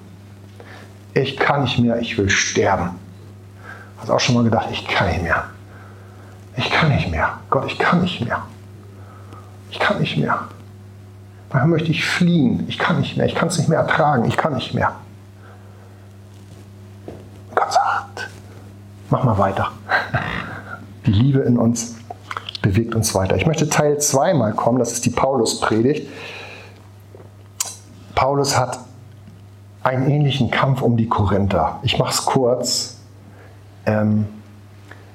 ich 1.22 1.36
kann 1.36 1.62
nicht 1.62 1.78
mehr, 1.78 2.00
ich 2.00 2.16
will 2.18 2.30
sterben. 2.30 2.90
Hast 3.98 4.10
auch 4.10 4.20
schon 4.20 4.34
mal 4.36 4.44
gedacht, 4.44 4.68
ich 4.70 4.86
kann 4.86 5.08
nicht 5.08 5.22
mehr. 5.22 5.44
Ich 6.56 6.70
kann 6.70 6.88
nicht 6.90 7.10
mehr. 7.10 7.38
Gott, 7.50 7.66
ich 7.66 7.78
kann 7.78 8.02
nicht 8.02 8.24
mehr. 8.24 8.42
Ich 9.70 9.78
kann 9.78 10.00
nicht 10.00 10.16
mehr. 10.16 10.40
Manchmal 11.50 11.68
möchte 11.68 11.90
ich 11.90 12.04
fliehen. 12.04 12.64
Ich 12.68 12.78
kann 12.78 13.00
nicht 13.00 13.16
mehr. 13.16 13.26
Ich 13.26 13.34
kann 13.34 13.48
es 13.48 13.58
nicht 13.58 13.68
mehr 13.68 13.78
ertragen. 13.78 14.24
Ich 14.26 14.36
kann 14.36 14.54
nicht 14.54 14.74
mehr. 14.74 14.92
Gott 17.54 17.72
sagt, 17.72 18.28
mach 19.08 19.24
mal 19.24 19.38
weiter. 19.38 19.70
Die 21.06 21.12
Liebe 21.12 21.40
in 21.40 21.58
uns 21.58 21.96
bewegt 22.60 22.94
uns 22.94 23.14
weiter. 23.14 23.36
Ich 23.36 23.46
möchte 23.46 23.68
Teil 23.68 23.98
2 23.98 24.34
mal 24.34 24.52
kommen. 24.52 24.78
Das 24.78 24.92
ist 24.92 25.06
die 25.06 25.10
Paulus-Predigt. 25.10 26.08
Paulus 28.14 28.58
hat 28.58 28.80
einen 29.82 30.10
ähnlichen 30.10 30.50
Kampf 30.50 30.82
um 30.82 30.96
die 30.96 31.08
Korinther. 31.08 31.78
Ich 31.82 31.98
mache 31.98 32.10
es 32.10 32.24
kurz. 32.26 32.98
Ähm, 33.86 34.26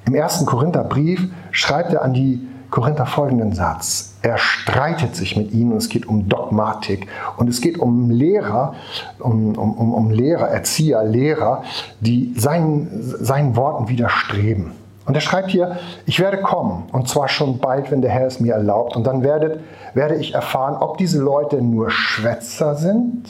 Im 0.06 0.14
ersten 0.16 0.46
Korintherbrief 0.46 1.28
schreibt 1.52 1.92
er 1.92 2.02
an 2.02 2.12
die 2.12 2.48
Korinther 2.74 3.06
folgenden 3.06 3.52
Satz. 3.52 4.16
Er 4.22 4.36
streitet 4.36 5.14
sich 5.14 5.36
mit 5.36 5.52
ihnen 5.52 5.70
und 5.70 5.78
es 5.78 5.88
geht 5.88 6.06
um 6.06 6.28
Dogmatik 6.28 7.06
und 7.36 7.48
es 7.48 7.60
geht 7.60 7.78
um 7.78 8.10
Lehrer, 8.10 8.74
um, 9.20 9.54
um, 9.54 9.94
um 9.94 10.10
Lehrer, 10.10 10.48
Erzieher, 10.48 11.04
Lehrer, 11.04 11.62
die 12.00 12.34
seinen, 12.36 12.88
seinen 13.00 13.54
Worten 13.54 13.88
widerstreben. 13.88 14.72
Und 15.06 15.14
er 15.14 15.20
schreibt 15.20 15.50
hier, 15.50 15.78
ich 16.04 16.18
werde 16.18 16.42
kommen 16.42 16.88
und 16.90 17.08
zwar 17.08 17.28
schon 17.28 17.58
bald, 17.58 17.92
wenn 17.92 18.02
der 18.02 18.10
Herr 18.10 18.26
es 18.26 18.40
mir 18.40 18.54
erlaubt 18.54 18.96
und 18.96 19.06
dann 19.06 19.22
werdet, 19.22 19.60
werde 19.94 20.16
ich 20.16 20.34
erfahren, 20.34 20.74
ob 20.74 20.98
diese 20.98 21.22
Leute 21.22 21.62
nur 21.62 21.92
Schwätzer 21.92 22.74
sind 22.74 23.28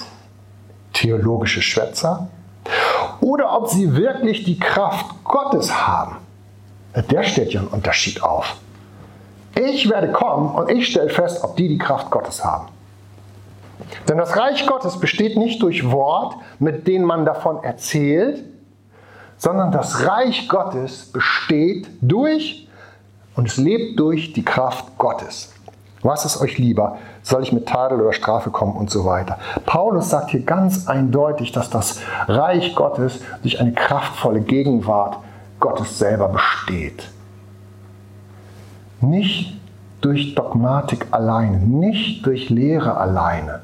theologische 0.95 1.61
Schwätzer, 1.61 2.29
oder 3.21 3.55
ob 3.55 3.69
sie 3.69 3.95
wirklich 3.95 4.45
die 4.45 4.59
Kraft 4.59 5.07
Gottes 5.25 5.87
haben. 5.87 6.17
Der 7.11 7.25
stellt 7.25 7.53
ja 7.53 7.61
einen 7.61 7.69
Unterschied 7.69 8.23
auf. 8.23 8.57
Ich 9.55 9.89
werde 9.89 10.13
kommen 10.13 10.55
und 10.55 10.71
ich 10.71 10.89
stelle 10.89 11.11
fest, 11.11 11.45
ob 11.45 11.57
die 11.57 11.69
die 11.69 11.79
Kraft 11.79 12.11
Gottes 12.11 12.45
haben. 12.45 12.69
Denn 14.09 14.19
das 14.19 14.37
Reich 14.37 14.67
Gottes 14.67 14.99
besteht 14.99 15.37
nicht 15.37 15.63
durch 15.63 15.91
Wort, 15.91 16.37
mit 16.59 16.87
denen 16.87 17.05
man 17.05 17.25
davon 17.25 17.63
erzählt, 17.63 18.45
sondern 19.37 19.73
das 19.73 20.07
Reich 20.07 20.49
Gottes 20.49 21.11
besteht 21.13 21.89
durch 22.01 22.69
und 23.37 23.49
es 23.49 23.57
lebt 23.57 23.99
durch 23.99 24.33
die 24.33 24.45
Kraft 24.45 24.97
Gottes. 24.99 25.53
Was 26.03 26.25
ist 26.27 26.41
euch 26.41 26.59
lieber? 26.59 26.99
Soll 27.23 27.43
ich 27.43 27.53
mit 27.53 27.67
Tadel 27.67 28.01
oder 28.01 28.13
Strafe 28.13 28.51
kommen 28.51 28.77
und 28.77 28.91
so 28.91 29.07
weiter? 29.07 29.39
Paulus 29.65 30.11
sagt 30.11 30.31
hier 30.31 30.43
ganz 30.43 30.87
eindeutig, 30.87 31.51
dass 31.53 31.71
das 31.71 32.01
Reich 32.29 32.75
Gottes 32.75 33.21
durch 33.43 33.59
eine 33.59 33.73
kraftvolle 33.73 34.41
Gegenwart 34.41 35.17
Gottes 35.61 35.99
selber 35.99 36.29
besteht. 36.29 37.09
Nicht 39.09 39.61
durch 40.01 40.35
Dogmatik 40.35 41.07
alleine, 41.11 41.59
nicht 41.59 42.25
durch 42.27 42.51
Lehre 42.51 42.97
alleine, 42.97 43.61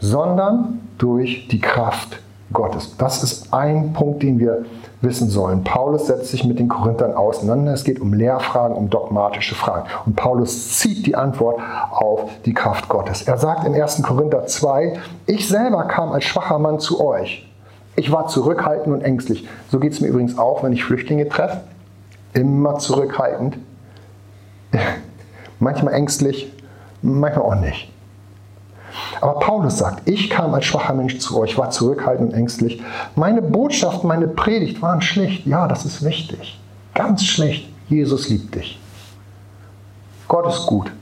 sondern 0.00 0.80
durch 0.98 1.48
die 1.48 1.60
Kraft 1.60 2.20
Gottes. 2.52 2.96
Das 2.96 3.22
ist 3.22 3.52
ein 3.52 3.92
Punkt, 3.92 4.22
den 4.22 4.38
wir 4.38 4.64
wissen 5.00 5.28
sollen. 5.28 5.64
Paulus 5.64 6.06
setzt 6.06 6.30
sich 6.30 6.44
mit 6.44 6.58
den 6.58 6.68
Korinthern 6.68 7.14
auseinander. 7.14 7.72
Es 7.72 7.84
geht 7.84 8.00
um 8.00 8.14
Lehrfragen, 8.14 8.76
um 8.76 8.90
dogmatische 8.90 9.54
Fragen. 9.54 9.86
Und 10.06 10.16
Paulus 10.16 10.78
zieht 10.78 11.06
die 11.06 11.14
Antwort 11.14 11.60
auf 11.90 12.30
die 12.46 12.54
Kraft 12.54 12.88
Gottes. 12.88 13.22
Er 13.22 13.38
sagt 13.38 13.66
in 13.66 13.74
1. 13.74 14.02
Korinther 14.02 14.46
2, 14.46 14.98
ich 15.26 15.46
selber 15.46 15.84
kam 15.84 16.10
als 16.12 16.24
schwacher 16.24 16.58
Mann 16.58 16.80
zu 16.80 17.04
euch. 17.04 17.46
Ich 17.96 18.10
war 18.12 18.28
zurückhaltend 18.28 18.94
und 18.94 19.02
ängstlich. 19.02 19.46
So 19.70 19.78
geht 19.78 19.92
es 19.92 20.00
mir 20.00 20.08
übrigens 20.08 20.38
auch, 20.38 20.62
wenn 20.62 20.72
ich 20.72 20.84
Flüchtlinge 20.84 21.28
treffe. 21.28 21.62
Immer 22.32 22.78
zurückhaltend. 22.78 23.58
manchmal 25.58 25.94
ängstlich, 25.94 26.52
manchmal 27.02 27.44
auch 27.44 27.60
nicht. 27.60 27.92
Aber 29.20 29.38
Paulus 29.40 29.78
sagt, 29.78 30.08
ich 30.08 30.30
kam 30.30 30.54
als 30.54 30.64
schwacher 30.64 30.94
Mensch 30.94 31.18
zu 31.18 31.38
euch, 31.38 31.56
war 31.58 31.70
zurückhaltend 31.70 32.32
und 32.32 32.38
ängstlich. 32.38 32.82
Meine 33.16 33.42
Botschaft, 33.42 34.04
meine 34.04 34.28
Predigt 34.28 34.80
waren 34.82 35.02
schlicht. 35.02 35.46
Ja, 35.46 35.66
das 35.68 35.84
ist 35.84 36.04
wichtig. 36.04 36.58
Ganz 36.94 37.24
schlicht. 37.24 37.68
Jesus 37.88 38.28
liebt 38.28 38.54
dich. 38.54 38.78
Gott 40.26 40.46
ist 40.46 40.66
gut. 40.66 40.92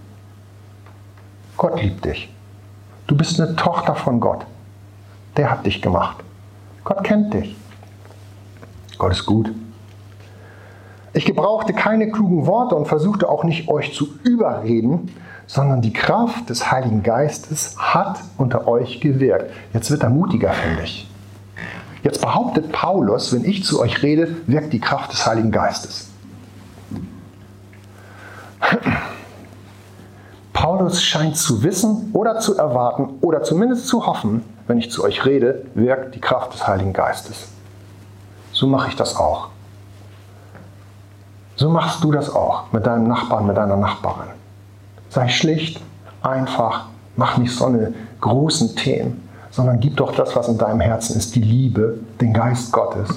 Gott 1.56 1.80
liebt 1.82 2.04
dich. 2.04 2.32
Du 3.06 3.16
bist 3.16 3.40
eine 3.40 3.56
Tochter 3.56 3.94
von 3.94 4.20
Gott. 4.20 4.46
Der 5.36 5.50
hat 5.50 5.66
dich 5.66 5.82
gemacht. 5.82 6.18
Gott 6.84 7.02
kennt 7.04 7.34
dich. 7.34 7.56
Gott 8.98 9.12
ist 9.12 9.26
gut. 9.26 9.50
Ich 11.16 11.24
gebrauchte 11.24 11.72
keine 11.72 12.10
klugen 12.10 12.46
Worte 12.46 12.74
und 12.74 12.88
versuchte 12.88 13.30
auch 13.30 13.42
nicht 13.42 13.70
euch 13.70 13.94
zu 13.94 14.06
überreden, 14.22 15.10
sondern 15.46 15.80
die 15.80 15.94
Kraft 15.94 16.50
des 16.50 16.70
Heiligen 16.70 17.02
Geistes 17.02 17.74
hat 17.78 18.20
unter 18.36 18.68
euch 18.68 19.00
gewirkt. 19.00 19.50
Jetzt 19.72 19.90
wird 19.90 20.02
er 20.02 20.10
mutiger, 20.10 20.52
finde 20.52 20.82
ich. 20.82 21.08
Jetzt 22.02 22.20
behauptet 22.20 22.70
Paulus, 22.70 23.32
wenn 23.32 23.46
ich 23.46 23.64
zu 23.64 23.80
euch 23.80 24.02
rede, 24.02 24.36
wirkt 24.46 24.74
die 24.74 24.78
Kraft 24.78 25.10
des 25.10 25.26
Heiligen 25.26 25.50
Geistes. 25.50 26.10
Paulus 30.52 31.02
scheint 31.02 31.38
zu 31.38 31.62
wissen 31.62 32.10
oder 32.12 32.40
zu 32.40 32.58
erwarten 32.58 33.14
oder 33.22 33.42
zumindest 33.42 33.88
zu 33.88 34.04
hoffen, 34.04 34.44
wenn 34.66 34.76
ich 34.76 34.90
zu 34.90 35.02
euch 35.02 35.24
rede, 35.24 35.64
wirkt 35.74 36.14
die 36.14 36.20
Kraft 36.20 36.52
des 36.52 36.66
Heiligen 36.66 36.92
Geistes. 36.92 37.48
So 38.52 38.66
mache 38.66 38.90
ich 38.90 38.96
das 38.96 39.16
auch. 39.16 39.55
So 41.56 41.70
machst 41.70 42.04
du 42.04 42.12
das 42.12 42.28
auch 42.34 42.70
mit 42.72 42.86
deinem 42.86 43.08
Nachbarn, 43.08 43.46
mit 43.46 43.56
deiner 43.56 43.76
Nachbarin. 43.76 44.28
Sei 45.08 45.28
schlicht, 45.28 45.80
einfach, 46.22 46.86
mach 47.16 47.38
nicht 47.38 47.54
so 47.54 47.66
eine 47.66 47.94
großen 48.20 48.76
Themen, 48.76 49.26
sondern 49.50 49.80
gib 49.80 49.96
doch 49.96 50.14
das, 50.14 50.36
was 50.36 50.48
in 50.48 50.58
deinem 50.58 50.80
Herzen 50.80 51.16
ist, 51.16 51.34
die 51.34 51.40
Liebe, 51.40 51.98
den 52.20 52.34
Geist 52.34 52.72
Gottes. 52.72 53.08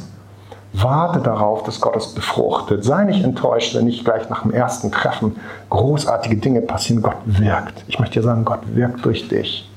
Warte 0.72 1.20
darauf, 1.20 1.64
dass 1.64 1.82
Gott 1.82 1.98
es 1.98 2.14
befruchtet. 2.14 2.86
Sei 2.86 3.04
nicht 3.04 3.24
enttäuscht, 3.24 3.76
wenn 3.76 3.86
nicht 3.86 4.06
gleich 4.06 4.30
nach 4.30 4.44
dem 4.44 4.52
ersten 4.52 4.92
Treffen 4.92 5.36
großartige 5.70 6.38
Dinge 6.38 6.62
passieren. 6.62 7.02
Gott 7.02 7.18
wirkt. 7.26 7.84
Ich 7.88 8.00
möchte 8.00 8.20
dir 8.20 8.24
sagen, 8.24 8.46
Gott 8.46 8.62
wirkt 8.74 9.04
durch 9.04 9.28
dich. 9.28 9.70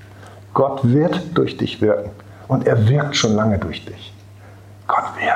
Gott 0.54 0.80
wird 0.82 1.36
durch 1.36 1.56
dich 1.56 1.80
wirken. 1.80 2.10
Und 2.46 2.66
er 2.66 2.88
wirkt 2.88 3.16
schon 3.16 3.34
lange 3.34 3.58
durch 3.58 3.84
dich. 3.84 4.12
Gott 4.86 5.04
wirkt. 5.18 5.31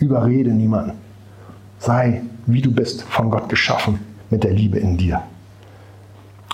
Überrede 0.00 0.50
niemanden. 0.50 0.98
Sei, 1.78 2.22
wie 2.46 2.60
du 2.60 2.72
bist, 2.72 3.02
von 3.02 3.30
Gott 3.30 3.48
geschaffen, 3.48 4.00
mit 4.30 4.42
der 4.44 4.52
Liebe 4.52 4.78
in 4.78 4.96
dir. 4.96 5.22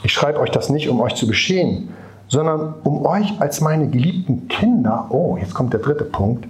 Ich 0.03 0.12
schreibe 0.12 0.40
euch 0.40 0.51
das 0.51 0.68
nicht, 0.68 0.88
um 0.88 1.01
euch 1.01 1.14
zu 1.14 1.26
beschämen, 1.26 1.88
sondern 2.28 2.74
um 2.84 3.07
euch 3.07 3.40
als 3.40 3.61
meine 3.61 3.88
geliebten 3.88 4.49
Kinder, 4.49 5.07
oh, 5.11 5.36
jetzt 5.40 5.55
kommt 5.55 5.72
der 5.72 5.80
dritte 5.80 6.05
Punkt, 6.05 6.47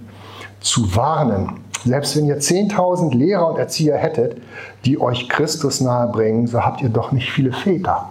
zu 0.59 0.95
warnen. 0.95 1.61
Selbst 1.85 2.17
wenn 2.17 2.25
ihr 2.25 2.39
10.000 2.39 3.15
Lehrer 3.15 3.49
und 3.49 3.59
Erzieher 3.59 3.97
hättet, 3.97 4.41
die 4.85 4.99
euch 4.99 5.29
Christus 5.29 5.79
nahebringen, 5.81 6.47
so 6.47 6.61
habt 6.61 6.81
ihr 6.81 6.89
doch 6.89 7.11
nicht 7.11 7.31
viele 7.31 7.51
Väter. 7.51 8.09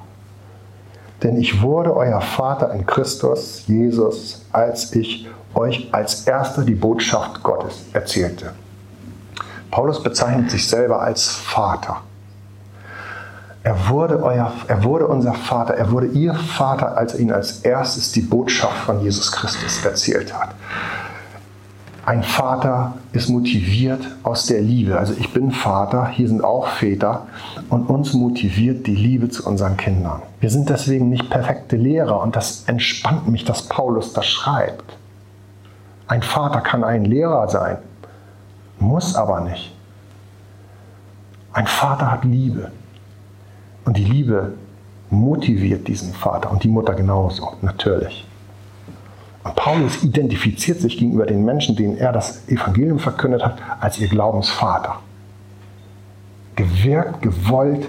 denn 1.22 1.36
ich 1.36 1.62
wurde 1.62 1.96
euer 1.96 2.20
Vater 2.20 2.72
in 2.72 2.86
Christus, 2.86 3.64
Jesus, 3.66 4.44
als 4.52 4.94
ich 4.94 5.26
euch 5.54 5.88
als 5.92 6.26
erster 6.26 6.62
die 6.62 6.74
Botschaft 6.74 7.42
Gottes 7.42 7.84
erzählte. 7.92 8.52
Paulus 9.76 10.02
bezeichnet 10.02 10.50
sich 10.50 10.66
selber 10.66 11.02
als 11.02 11.28
Vater. 11.28 11.98
Er 13.62 13.90
wurde, 13.90 14.22
euer, 14.22 14.50
er 14.68 14.84
wurde 14.84 15.06
unser 15.06 15.34
Vater, 15.34 15.74
er 15.74 15.90
wurde 15.90 16.06
ihr 16.06 16.32
Vater, 16.32 16.96
als 16.96 17.12
er 17.12 17.20
ihnen 17.20 17.32
als 17.32 17.60
erstes 17.60 18.10
die 18.10 18.22
Botschaft 18.22 18.78
von 18.86 19.02
Jesus 19.02 19.30
Christus 19.30 19.84
erzählt 19.84 20.32
hat. 20.32 20.54
Ein 22.06 22.22
Vater 22.22 22.94
ist 23.12 23.28
motiviert 23.28 24.00
aus 24.22 24.46
der 24.46 24.62
Liebe. 24.62 24.98
Also 24.98 25.12
ich 25.12 25.34
bin 25.34 25.50
Vater, 25.50 26.08
hier 26.08 26.28
sind 26.28 26.42
auch 26.42 26.68
Väter 26.68 27.26
und 27.68 27.90
uns 27.90 28.14
motiviert 28.14 28.86
die 28.86 28.96
Liebe 28.96 29.28
zu 29.28 29.46
unseren 29.46 29.76
Kindern. 29.76 30.22
Wir 30.40 30.48
sind 30.48 30.70
deswegen 30.70 31.10
nicht 31.10 31.28
perfekte 31.28 31.76
Lehrer 31.76 32.22
und 32.22 32.34
das 32.34 32.64
entspannt 32.66 33.28
mich, 33.28 33.44
dass 33.44 33.68
Paulus 33.68 34.14
das 34.14 34.24
schreibt. 34.24 34.96
Ein 36.06 36.22
Vater 36.22 36.62
kann 36.62 36.82
ein 36.82 37.04
Lehrer 37.04 37.46
sein, 37.50 37.76
muss 38.78 39.14
aber 39.14 39.40
nicht. 39.40 39.74
Ein 41.52 41.66
Vater 41.66 42.10
hat 42.10 42.24
Liebe 42.24 42.70
und 43.84 43.96
die 43.96 44.04
Liebe 44.04 44.54
motiviert 45.10 45.88
diesen 45.88 46.12
Vater 46.12 46.50
und 46.50 46.62
die 46.64 46.68
Mutter 46.68 46.94
genauso, 46.94 47.54
natürlich. 47.62 48.26
Und 49.44 49.54
Paulus 49.54 50.02
identifiziert 50.02 50.80
sich 50.80 50.98
gegenüber 50.98 51.24
den 51.24 51.44
Menschen, 51.44 51.76
denen 51.76 51.96
er 51.96 52.12
das 52.12 52.48
Evangelium 52.48 52.98
verkündet 52.98 53.44
hat, 53.44 53.58
als 53.80 53.98
ihr 53.98 54.08
Glaubensvater. 54.08 54.98
Gewirkt, 56.56 57.22
gewollt 57.22 57.88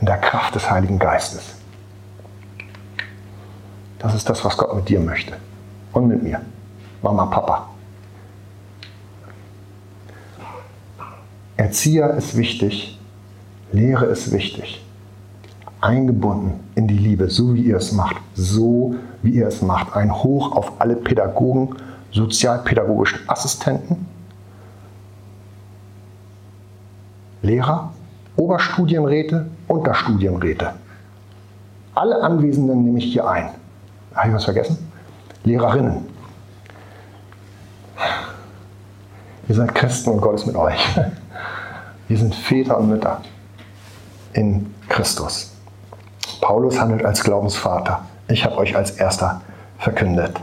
in 0.00 0.06
der 0.06 0.18
Kraft 0.18 0.54
des 0.56 0.68
Heiligen 0.68 0.98
Geistes. 0.98 1.54
Das 4.00 4.14
ist 4.14 4.28
das, 4.28 4.44
was 4.44 4.56
Gott 4.56 4.74
mit 4.74 4.88
dir 4.88 4.98
möchte. 4.98 5.34
Und 5.92 6.08
mit 6.08 6.22
mir. 6.22 6.40
Mama, 7.00 7.26
Papa. 7.26 7.68
Erzieher 11.62 12.10
ist 12.14 12.36
wichtig, 12.36 12.98
Lehre 13.70 14.06
ist 14.06 14.32
wichtig 14.32 14.84
eingebunden 15.80 16.58
in 16.74 16.88
die 16.88 16.98
Liebe, 16.98 17.30
so 17.30 17.54
wie 17.54 17.62
ihr 17.62 17.76
es 17.76 17.92
macht, 17.92 18.16
so 18.34 18.96
wie 19.22 19.30
ihr 19.30 19.46
es 19.46 19.62
macht. 19.62 19.94
Ein 19.94 20.12
Hoch 20.12 20.56
auf 20.56 20.80
alle 20.80 20.96
Pädagogen, 20.96 21.76
sozialpädagogischen 22.10 23.20
Assistenten, 23.28 24.08
Lehrer, 27.42 27.92
Oberstudienräte, 28.36 29.46
Unterstudienräte. 29.68 30.74
Alle 31.94 32.24
Anwesenden 32.24 32.82
nehme 32.82 32.98
ich 32.98 33.12
hier 33.12 33.28
ein. 33.28 33.50
Habe 34.14 34.28
ich 34.28 34.34
was 34.34 34.44
vergessen? 34.44 34.78
Lehrerinnen. 35.44 35.98
Ihr 39.48 39.54
seid 39.54 39.72
Christen 39.76 40.10
und 40.10 40.20
Gott 40.20 40.34
ist 40.34 40.46
mit 40.46 40.56
euch. 40.56 40.80
Wir 42.12 42.18
sind 42.18 42.34
Väter 42.34 42.76
und 42.76 42.90
Mütter 42.90 43.22
in 44.34 44.74
Christus. 44.90 45.50
Paulus 46.42 46.78
handelt 46.78 47.06
als 47.06 47.24
Glaubensvater. 47.24 48.04
Ich 48.28 48.44
habe 48.44 48.58
euch 48.58 48.76
als 48.76 48.90
erster 48.90 49.40
verkündet. 49.78 50.38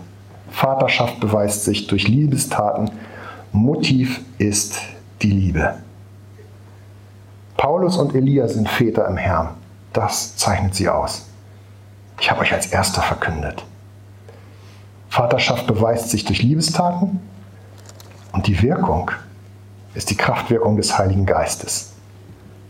Vaterschaft 0.50 1.20
beweist 1.20 1.66
sich 1.66 1.86
durch 1.86 2.08
Liebestaten. 2.08 2.90
Motiv 3.52 4.22
ist 4.40 4.80
die 5.22 5.30
Liebe. 5.30 5.76
Paulus 7.56 7.98
und 7.98 8.16
Elia 8.16 8.48
sind 8.48 8.68
Väter 8.68 9.08
im 9.08 9.18
Herrn. 9.18 9.50
Das 9.94 10.36
zeichnet 10.38 10.74
sie 10.74 10.90
aus. 10.90 11.28
Ich 12.20 12.32
habe 12.32 12.42
euch 12.42 12.52
als 12.52 12.66
erster 12.66 13.04
verkündet. 13.04 13.64
Vaterschaft 15.08 15.68
beweist 15.68 16.10
sich 16.10 16.26
durch 16.26 16.42
Liebestaten 16.42 17.20
und 18.32 18.48
die 18.48 18.60
Wirkung 18.64 19.12
ist 19.94 20.10
die 20.10 20.18
Kraftwirkung 20.18 20.78
des 20.78 20.98
Heiligen 20.98 21.26
Geistes. 21.26 21.94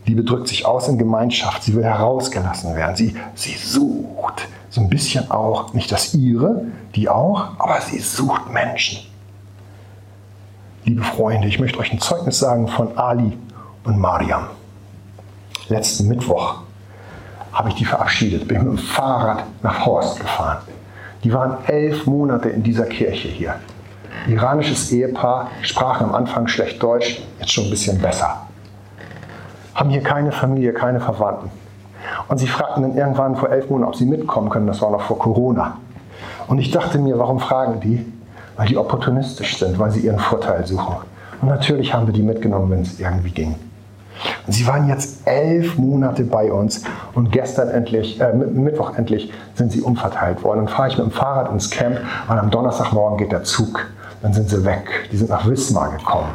Liebe 0.06 0.24
drückt 0.24 0.48
sich 0.48 0.66
aus 0.66 0.88
in 0.88 0.98
Gemeinschaft. 0.98 1.62
Sie 1.62 1.74
will 1.74 1.84
herausgelassen 1.84 2.74
werden. 2.74 2.96
Sie, 2.96 3.14
sie 3.34 3.54
sucht 3.54 4.48
so 4.70 4.80
ein 4.80 4.88
bisschen 4.88 5.30
auch, 5.30 5.74
nicht 5.74 5.92
das 5.92 6.14
ihre, 6.14 6.62
die 6.94 7.08
auch, 7.08 7.58
aber 7.58 7.80
sie 7.80 7.98
sucht 7.98 8.50
Menschen. 8.52 9.00
Liebe 10.84 11.02
Freunde, 11.02 11.46
ich 11.48 11.58
möchte 11.58 11.78
euch 11.78 11.92
ein 11.92 12.00
Zeugnis 12.00 12.38
sagen 12.38 12.66
von 12.68 12.96
Ali 12.96 13.36
und 13.84 13.98
Mariam. 13.98 14.46
Letzten 15.68 16.08
Mittwoch 16.08 16.62
habe 17.52 17.68
ich 17.68 17.74
die 17.74 17.84
verabschiedet, 17.84 18.48
bin 18.48 18.58
mit 18.58 18.66
dem 18.68 18.78
Fahrrad 18.78 19.44
nach 19.62 19.84
Horst 19.84 20.20
gefahren. 20.20 20.58
Die 21.22 21.32
waren 21.32 21.64
elf 21.66 22.06
Monate 22.06 22.48
in 22.48 22.62
dieser 22.62 22.86
Kirche 22.86 23.28
hier. 23.28 23.56
Iranisches 24.28 24.90
Ehepaar, 24.92 25.50
sprachen 25.62 26.06
am 26.06 26.14
Anfang 26.14 26.46
schlecht 26.48 26.82
Deutsch, 26.82 27.22
jetzt 27.38 27.52
schon 27.52 27.64
ein 27.64 27.70
bisschen 27.70 27.98
besser 28.00 28.46
haben 29.80 29.88
hier 29.88 30.02
keine 30.02 30.30
Familie, 30.30 30.74
keine 30.74 31.00
Verwandten. 31.00 31.50
Und 32.28 32.38
sie 32.38 32.46
fragten 32.46 32.82
dann 32.82 32.94
irgendwann 32.94 33.34
vor 33.36 33.48
elf 33.50 33.70
Monaten, 33.70 33.88
ob 33.88 33.96
sie 33.96 34.04
mitkommen 34.04 34.50
können. 34.50 34.66
Das 34.66 34.82
war 34.82 34.90
noch 34.90 35.00
vor 35.00 35.18
Corona. 35.18 35.78
Und 36.48 36.58
ich 36.58 36.70
dachte 36.70 36.98
mir, 36.98 37.18
warum 37.18 37.40
fragen 37.40 37.80
die? 37.80 38.04
Weil 38.56 38.68
die 38.68 38.76
opportunistisch 38.76 39.58
sind, 39.58 39.78
weil 39.78 39.90
sie 39.90 40.00
ihren 40.00 40.18
Vorteil 40.18 40.66
suchen. 40.66 40.96
Und 41.40 41.48
natürlich 41.48 41.94
haben 41.94 42.06
wir 42.06 42.12
die 42.12 42.22
mitgenommen, 42.22 42.70
wenn 42.70 42.82
es 42.82 43.00
irgendwie 43.00 43.30
ging. 43.30 43.54
Und 44.46 44.52
sie 44.52 44.66
waren 44.66 44.86
jetzt 44.86 45.26
elf 45.26 45.78
Monate 45.78 46.24
bei 46.24 46.52
uns 46.52 46.82
und 47.14 47.32
gestern 47.32 47.70
endlich, 47.70 48.20
äh, 48.20 48.34
Mittwoch 48.34 48.94
endlich, 48.98 49.32
sind 49.54 49.72
sie 49.72 49.80
umverteilt 49.80 50.44
worden. 50.44 50.66
Dann 50.66 50.68
fahre 50.68 50.88
ich 50.88 50.98
mit 50.98 51.06
dem 51.06 51.12
Fahrrad 51.12 51.50
ins 51.52 51.70
Camp 51.70 51.98
und 52.28 52.38
am 52.38 52.50
Donnerstagmorgen 52.50 53.16
geht 53.16 53.32
der 53.32 53.44
Zug. 53.44 53.86
Dann 54.22 54.32
sind 54.32 54.48
sie 54.50 54.64
weg. 54.64 55.08
Die 55.10 55.16
sind 55.16 55.30
nach 55.30 55.48
Wismar 55.48 55.90
gekommen. 55.96 56.28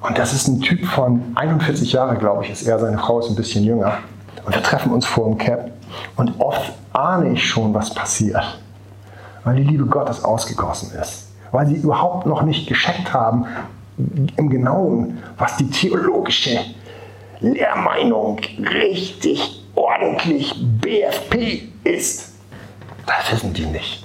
Und 0.00 0.18
das 0.18 0.34
ist 0.34 0.48
ein 0.48 0.60
Typ 0.60 0.84
von 0.86 1.22
41 1.34 1.92
Jahren, 1.92 2.18
glaube 2.18 2.44
ich, 2.44 2.50
ist 2.50 2.66
er. 2.66 2.78
Seine 2.78 2.98
Frau 2.98 3.20
ist 3.20 3.30
ein 3.30 3.36
bisschen 3.36 3.64
jünger. 3.64 3.98
Und 4.44 4.54
wir 4.54 4.62
treffen 4.62 4.92
uns 4.92 5.06
vor 5.06 5.26
dem 5.26 5.38
Cap. 5.38 5.70
Und 6.16 6.38
oft 6.38 6.72
ahne 6.92 7.32
ich 7.32 7.46
schon, 7.46 7.72
was 7.72 7.94
passiert. 7.94 8.58
Weil 9.44 9.56
die 9.56 9.64
Liebe 9.64 9.86
Gottes 9.86 10.22
ausgegossen 10.22 10.92
ist. 11.00 11.28
Weil 11.52 11.66
sie 11.66 11.76
überhaupt 11.76 12.26
noch 12.26 12.42
nicht 12.42 12.66
gescheckt 12.66 13.14
haben, 13.14 13.46
im 14.36 14.50
Genauen, 14.50 15.22
was 15.38 15.56
die 15.56 15.70
theologische 15.70 16.58
Lehrmeinung 17.40 18.40
richtig 18.58 19.62
ordentlich 19.74 20.54
BFP 20.80 21.68
ist. 21.84 22.32
Das 23.06 23.32
wissen 23.32 23.52
die 23.52 23.66
nicht. 23.66 24.03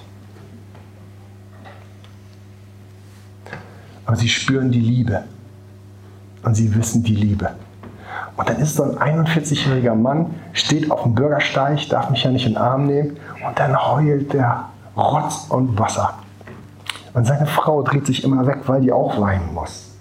Aber 4.10 4.18
sie 4.18 4.28
spüren 4.28 4.72
die 4.72 4.80
Liebe 4.80 5.24
und 6.42 6.56
sie 6.56 6.74
wissen 6.74 7.04
die 7.04 7.14
Liebe. 7.14 7.52
Und 8.38 8.50
dann 8.50 8.58
ist 8.58 8.76
so 8.76 8.82
ein 8.82 9.24
41-jähriger 9.24 9.94
Mann, 9.94 10.34
steht 10.52 10.90
auf 10.90 11.04
dem 11.04 11.14
Bürgersteig, 11.14 11.88
darf 11.90 12.10
mich 12.10 12.24
ja 12.24 12.32
nicht 12.32 12.48
in 12.48 12.54
den 12.54 12.58
Arm 12.58 12.88
nehmen 12.88 13.18
und 13.48 13.60
dann 13.60 13.78
heult 13.80 14.34
der 14.34 14.66
Rotz 14.98 15.46
und 15.50 15.78
Wasser. 15.78 16.16
Und 17.14 17.28
seine 17.28 17.46
Frau 17.46 17.84
dreht 17.84 18.08
sich 18.08 18.24
immer 18.24 18.48
weg, 18.48 18.62
weil 18.66 18.82
die 18.82 18.92
auch 18.92 19.22
weinen 19.22 19.54
muss. 19.54 19.92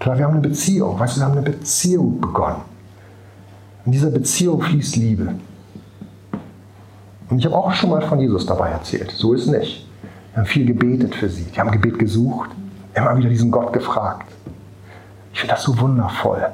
Klar, 0.00 0.18
wir 0.18 0.24
haben 0.24 0.32
eine 0.32 0.42
Beziehung, 0.42 0.98
weißt 0.98 1.14
du, 1.14 1.20
wir 1.20 1.26
haben 1.26 1.38
eine 1.38 1.48
Beziehung 1.48 2.20
begonnen. 2.20 2.62
In 3.86 3.92
dieser 3.92 4.10
Beziehung 4.10 4.60
fließt 4.60 4.96
Liebe. 4.96 5.36
Und 7.30 7.38
ich 7.38 7.44
habe 7.44 7.54
auch 7.54 7.72
schon 7.74 7.90
mal 7.90 8.02
von 8.02 8.18
Jesus 8.18 8.44
dabei 8.44 8.70
erzählt. 8.70 9.12
So 9.12 9.34
ist 9.34 9.46
nicht. 9.46 9.86
Wir 10.32 10.38
haben 10.38 10.46
viel 10.46 10.66
gebetet 10.66 11.14
für 11.14 11.28
sie. 11.28 11.44
Die 11.44 11.60
haben 11.60 11.70
Gebet 11.70 12.00
gesucht, 12.00 12.50
immer 12.94 13.16
wieder 13.16 13.28
diesen 13.28 13.50
Gott 13.50 13.72
gefragt. 13.72 14.30
Ich 15.32 15.40
finde 15.40 15.54
das 15.54 15.62
so 15.64 15.78
wundervoll. 15.78 16.46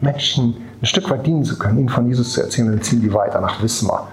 Menschen 0.00 0.56
ein 0.80 0.86
Stück 0.86 1.10
weit 1.10 1.26
dienen 1.26 1.44
zu 1.44 1.58
können, 1.58 1.78
ihnen 1.78 1.88
von 1.88 2.06
Jesus 2.06 2.32
zu 2.32 2.42
erzählen, 2.42 2.70
dann 2.70 2.82
ziehen 2.82 3.00
die 3.00 3.12
weiter 3.12 3.40
nach 3.40 3.60
Wismar. 3.62 4.08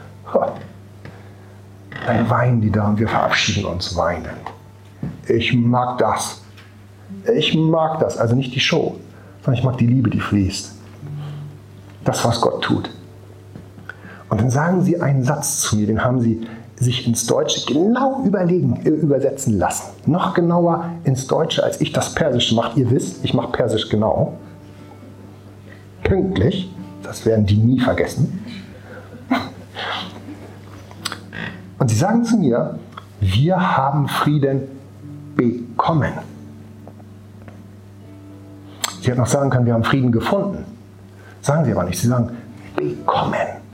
Dann 2.06 2.30
weinen 2.30 2.62
die 2.62 2.72
da 2.72 2.88
und 2.88 3.00
wir 3.00 3.08
verabschieden 3.08 3.66
uns 3.66 3.96
weinend. 3.96 4.28
Ich 5.28 5.54
mag 5.54 5.98
das. 5.98 6.42
Ich 7.36 7.56
mag 7.56 8.00
das. 8.00 8.18
Also 8.18 8.36
nicht 8.36 8.54
die 8.54 8.60
Show, 8.60 8.98
sondern 9.44 9.60
ich 9.60 9.64
mag 9.64 9.78
die 9.78 9.88
Liebe, 9.88 10.10
die 10.10 10.20
fließt. 10.20 10.74
Das, 12.04 12.24
was 12.26 12.42
Gott 12.42 12.64
tut. 12.64 12.90
Und 14.30 14.42
dann 14.42 14.50
sagen 14.50 14.84
sie 14.84 15.00
einen 15.02 15.24
Satz 15.24 15.62
zu 15.62 15.76
mir, 15.78 15.88
den 15.88 16.04
haben 16.04 16.20
sie 16.20 16.48
sich 16.78 17.08
ins 17.08 17.26
Deutsche 17.26 17.66
genau 17.66 18.24
überlegen, 18.26 18.82
äh, 18.86 18.90
übersetzen 18.90 19.58
lassen. 19.58 19.92
Noch 20.06 20.34
genauer 20.34 20.92
ins 21.04 21.28
Deutsche, 21.28 21.64
als 21.64 21.80
ich 21.82 21.94
das 21.94 22.14
Persische 22.14 22.56
mache. 22.56 22.80
Ihr 22.80 22.90
wisst, 22.90 23.24
ich 23.24 23.34
mache 23.34 23.52
Persisch 23.52 23.90
genau. 23.90 24.34
Pünktlich. 26.04 26.72
Das 27.02 27.26
werden 27.26 27.46
die 27.46 27.58
nie 27.58 27.80
vergessen. 27.80 28.44
Und 31.78 31.90
sie 31.90 31.96
sagen 31.96 32.24
zu 32.24 32.38
mir, 32.38 32.80
wir 33.20 33.78
haben 33.78 34.08
Frieden 34.08 34.62
bekommen. 35.36 36.14
Sie 39.02 39.12
hätten 39.12 39.22
auch 39.22 39.28
sagen 39.28 39.50
können, 39.50 39.66
wir 39.66 39.74
haben 39.74 39.84
Frieden 39.84 40.12
gefunden. 40.12 40.66
Sagen 41.42 41.66
sie 41.66 41.72
aber 41.72 41.84
nicht. 41.84 42.00
Sie 42.00 42.08
sagen 42.08 42.32
bekommen. 42.76 43.65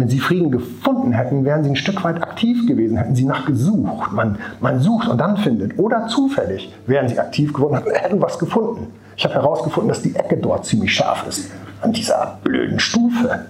Wenn 0.00 0.08
sie 0.08 0.18
Frieden 0.18 0.50
gefunden 0.50 1.12
hätten, 1.12 1.44
wären 1.44 1.62
sie 1.62 1.68
ein 1.68 1.76
Stück 1.76 2.02
weit 2.04 2.22
aktiv 2.22 2.66
gewesen, 2.66 2.96
hätten 2.96 3.14
sie 3.14 3.26
nachgesucht. 3.26 4.12
Man, 4.12 4.38
man 4.58 4.80
sucht 4.80 5.08
und 5.08 5.18
dann 5.18 5.36
findet. 5.36 5.78
Oder 5.78 6.06
zufällig 6.06 6.72
wären 6.86 7.06
sie 7.06 7.18
aktiv 7.18 7.52
geworden 7.52 7.82
und 7.84 7.92
hätten 7.92 8.22
was 8.22 8.38
gefunden. 8.38 8.86
Ich 9.14 9.24
habe 9.24 9.34
herausgefunden, 9.34 9.90
dass 9.90 10.00
die 10.00 10.16
Ecke 10.16 10.38
dort 10.38 10.64
ziemlich 10.64 10.94
scharf 10.94 11.26
ist. 11.28 11.50
An 11.82 11.92
dieser 11.92 12.38
blöden 12.42 12.80
Stufe. 12.80 13.44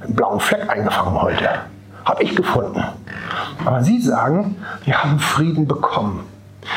Einen 0.00 0.14
blauen 0.14 0.40
Fleck 0.40 0.70
eingefangen 0.70 1.20
heute. 1.20 1.50
Habe 2.06 2.22
ich 2.22 2.34
gefunden. 2.34 2.82
Aber 3.62 3.84
Sie 3.84 4.00
sagen, 4.00 4.56
wir 4.86 5.04
haben 5.04 5.18
Frieden 5.18 5.68
bekommen. 5.68 6.20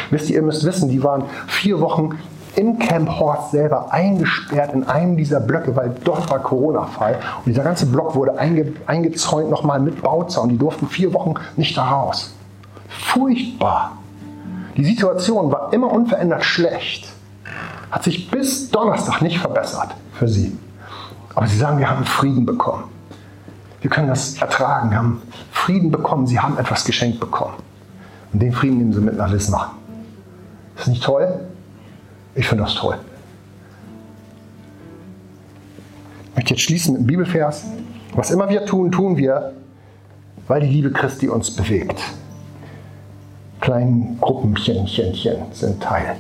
Wisst 0.09 0.29
ihr, 0.29 0.35
ihr 0.35 0.41
müsst 0.41 0.65
wissen, 0.65 0.89
die 0.89 1.01
waren 1.01 1.23
vier 1.47 1.79
Wochen 1.79 2.19
im 2.55 2.79
Camp 2.79 3.09
Horst 3.19 3.51
selber 3.51 3.91
eingesperrt 3.91 4.73
in 4.73 4.83
einem 4.85 5.17
dieser 5.17 5.39
Blöcke, 5.39 5.75
weil 5.75 5.95
dort 6.03 6.29
war 6.29 6.39
Corona-Fall. 6.39 7.19
Und 7.37 7.47
dieser 7.47 7.63
ganze 7.63 7.85
Block 7.85 8.15
wurde 8.15 8.37
einge, 8.37 8.73
eingezäunt 8.85 9.49
nochmal 9.49 9.79
mit 9.79 10.01
Bauzaun. 10.01 10.49
Die 10.49 10.57
durften 10.57 10.87
vier 10.87 11.13
Wochen 11.13 11.35
nicht 11.55 11.77
da 11.77 11.85
raus. 11.85 12.33
Furchtbar. 12.87 13.97
Die 14.77 14.85
Situation 14.85 15.51
war 15.51 15.73
immer 15.73 15.91
unverändert 15.91 16.43
schlecht. 16.43 17.11
Hat 17.91 18.03
sich 18.03 18.29
bis 18.29 18.69
Donnerstag 18.69 19.21
nicht 19.21 19.39
verbessert 19.39 19.89
für 20.13 20.27
sie. 20.27 20.57
Aber 21.33 21.47
sie 21.47 21.57
sagen, 21.57 21.77
wir 21.77 21.89
haben 21.89 22.05
Frieden 22.05 22.45
bekommen. 22.45 22.85
Wir 23.81 23.89
können 23.89 24.07
das 24.07 24.41
ertragen. 24.41 24.89
Wir 24.89 24.97
haben 24.97 25.21
Frieden 25.51 25.91
bekommen. 25.91 26.25
Sie 26.25 26.39
haben 26.39 26.57
etwas 26.57 26.85
geschenkt 26.85 27.19
bekommen. 27.19 27.53
Und 28.33 28.41
den 28.41 28.51
Frieden 28.51 28.77
nehmen 28.77 28.93
sie 28.93 29.01
mit 29.01 29.17
nach 29.17 29.31
Wismar. 29.31 29.75
Ist 30.77 30.87
nicht 30.87 31.03
toll? 31.03 31.39
Ich 32.35 32.47
finde 32.47 32.65
das 32.65 32.75
toll. 32.75 32.97
Ich 36.29 36.35
möchte 36.35 36.53
jetzt 36.53 36.63
schließen 36.63 36.93
mit 36.93 37.01
dem 37.03 37.07
Bibelvers. 37.07 37.63
Was 38.13 38.29
immer 38.29 38.49
wir 38.49 38.65
tun, 38.65 38.91
tun 38.91 39.15
wir, 39.17 39.53
weil 40.47 40.61
die 40.61 40.67
Liebe 40.67 40.91
Christi 40.91 41.29
uns 41.29 41.49
bewegt. 41.49 41.99
Kleinen 43.61 44.19
Gruppenchen 44.19 44.85
sind 45.51 45.81
Teil. 45.81 46.17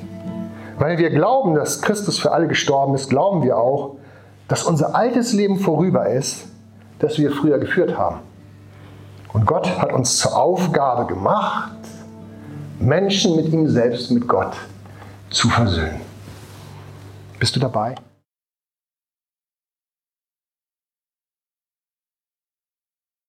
Weil 0.79 0.97
wir 0.97 1.09
glauben, 1.09 1.53
dass 1.53 1.81
Christus 1.81 2.17
für 2.17 2.31
alle 2.31 2.47
gestorben 2.47 2.95
ist, 2.95 3.09
glauben 3.09 3.43
wir 3.43 3.57
auch, 3.57 3.95
dass 4.47 4.63
unser 4.63 4.95
altes 4.95 5.33
Leben 5.33 5.59
vorüber 5.59 6.07
ist, 6.07 6.45
das 6.99 7.17
wir 7.17 7.31
früher 7.31 7.59
geführt 7.59 7.97
haben. 7.97 8.19
Und 9.33 9.45
Gott 9.45 9.79
hat 9.79 9.91
uns 9.91 10.17
zur 10.17 10.37
Aufgabe 10.37 11.05
gemacht, 11.13 11.71
Menschen 12.79 13.35
mit 13.35 13.51
ihm 13.51 13.67
selbst, 13.67 14.11
mit 14.11 14.27
Gott 14.27 14.55
zu 15.29 15.49
versöhnen. 15.49 16.04
Bist 17.39 17.55
du 17.55 17.59
dabei? 17.59 17.95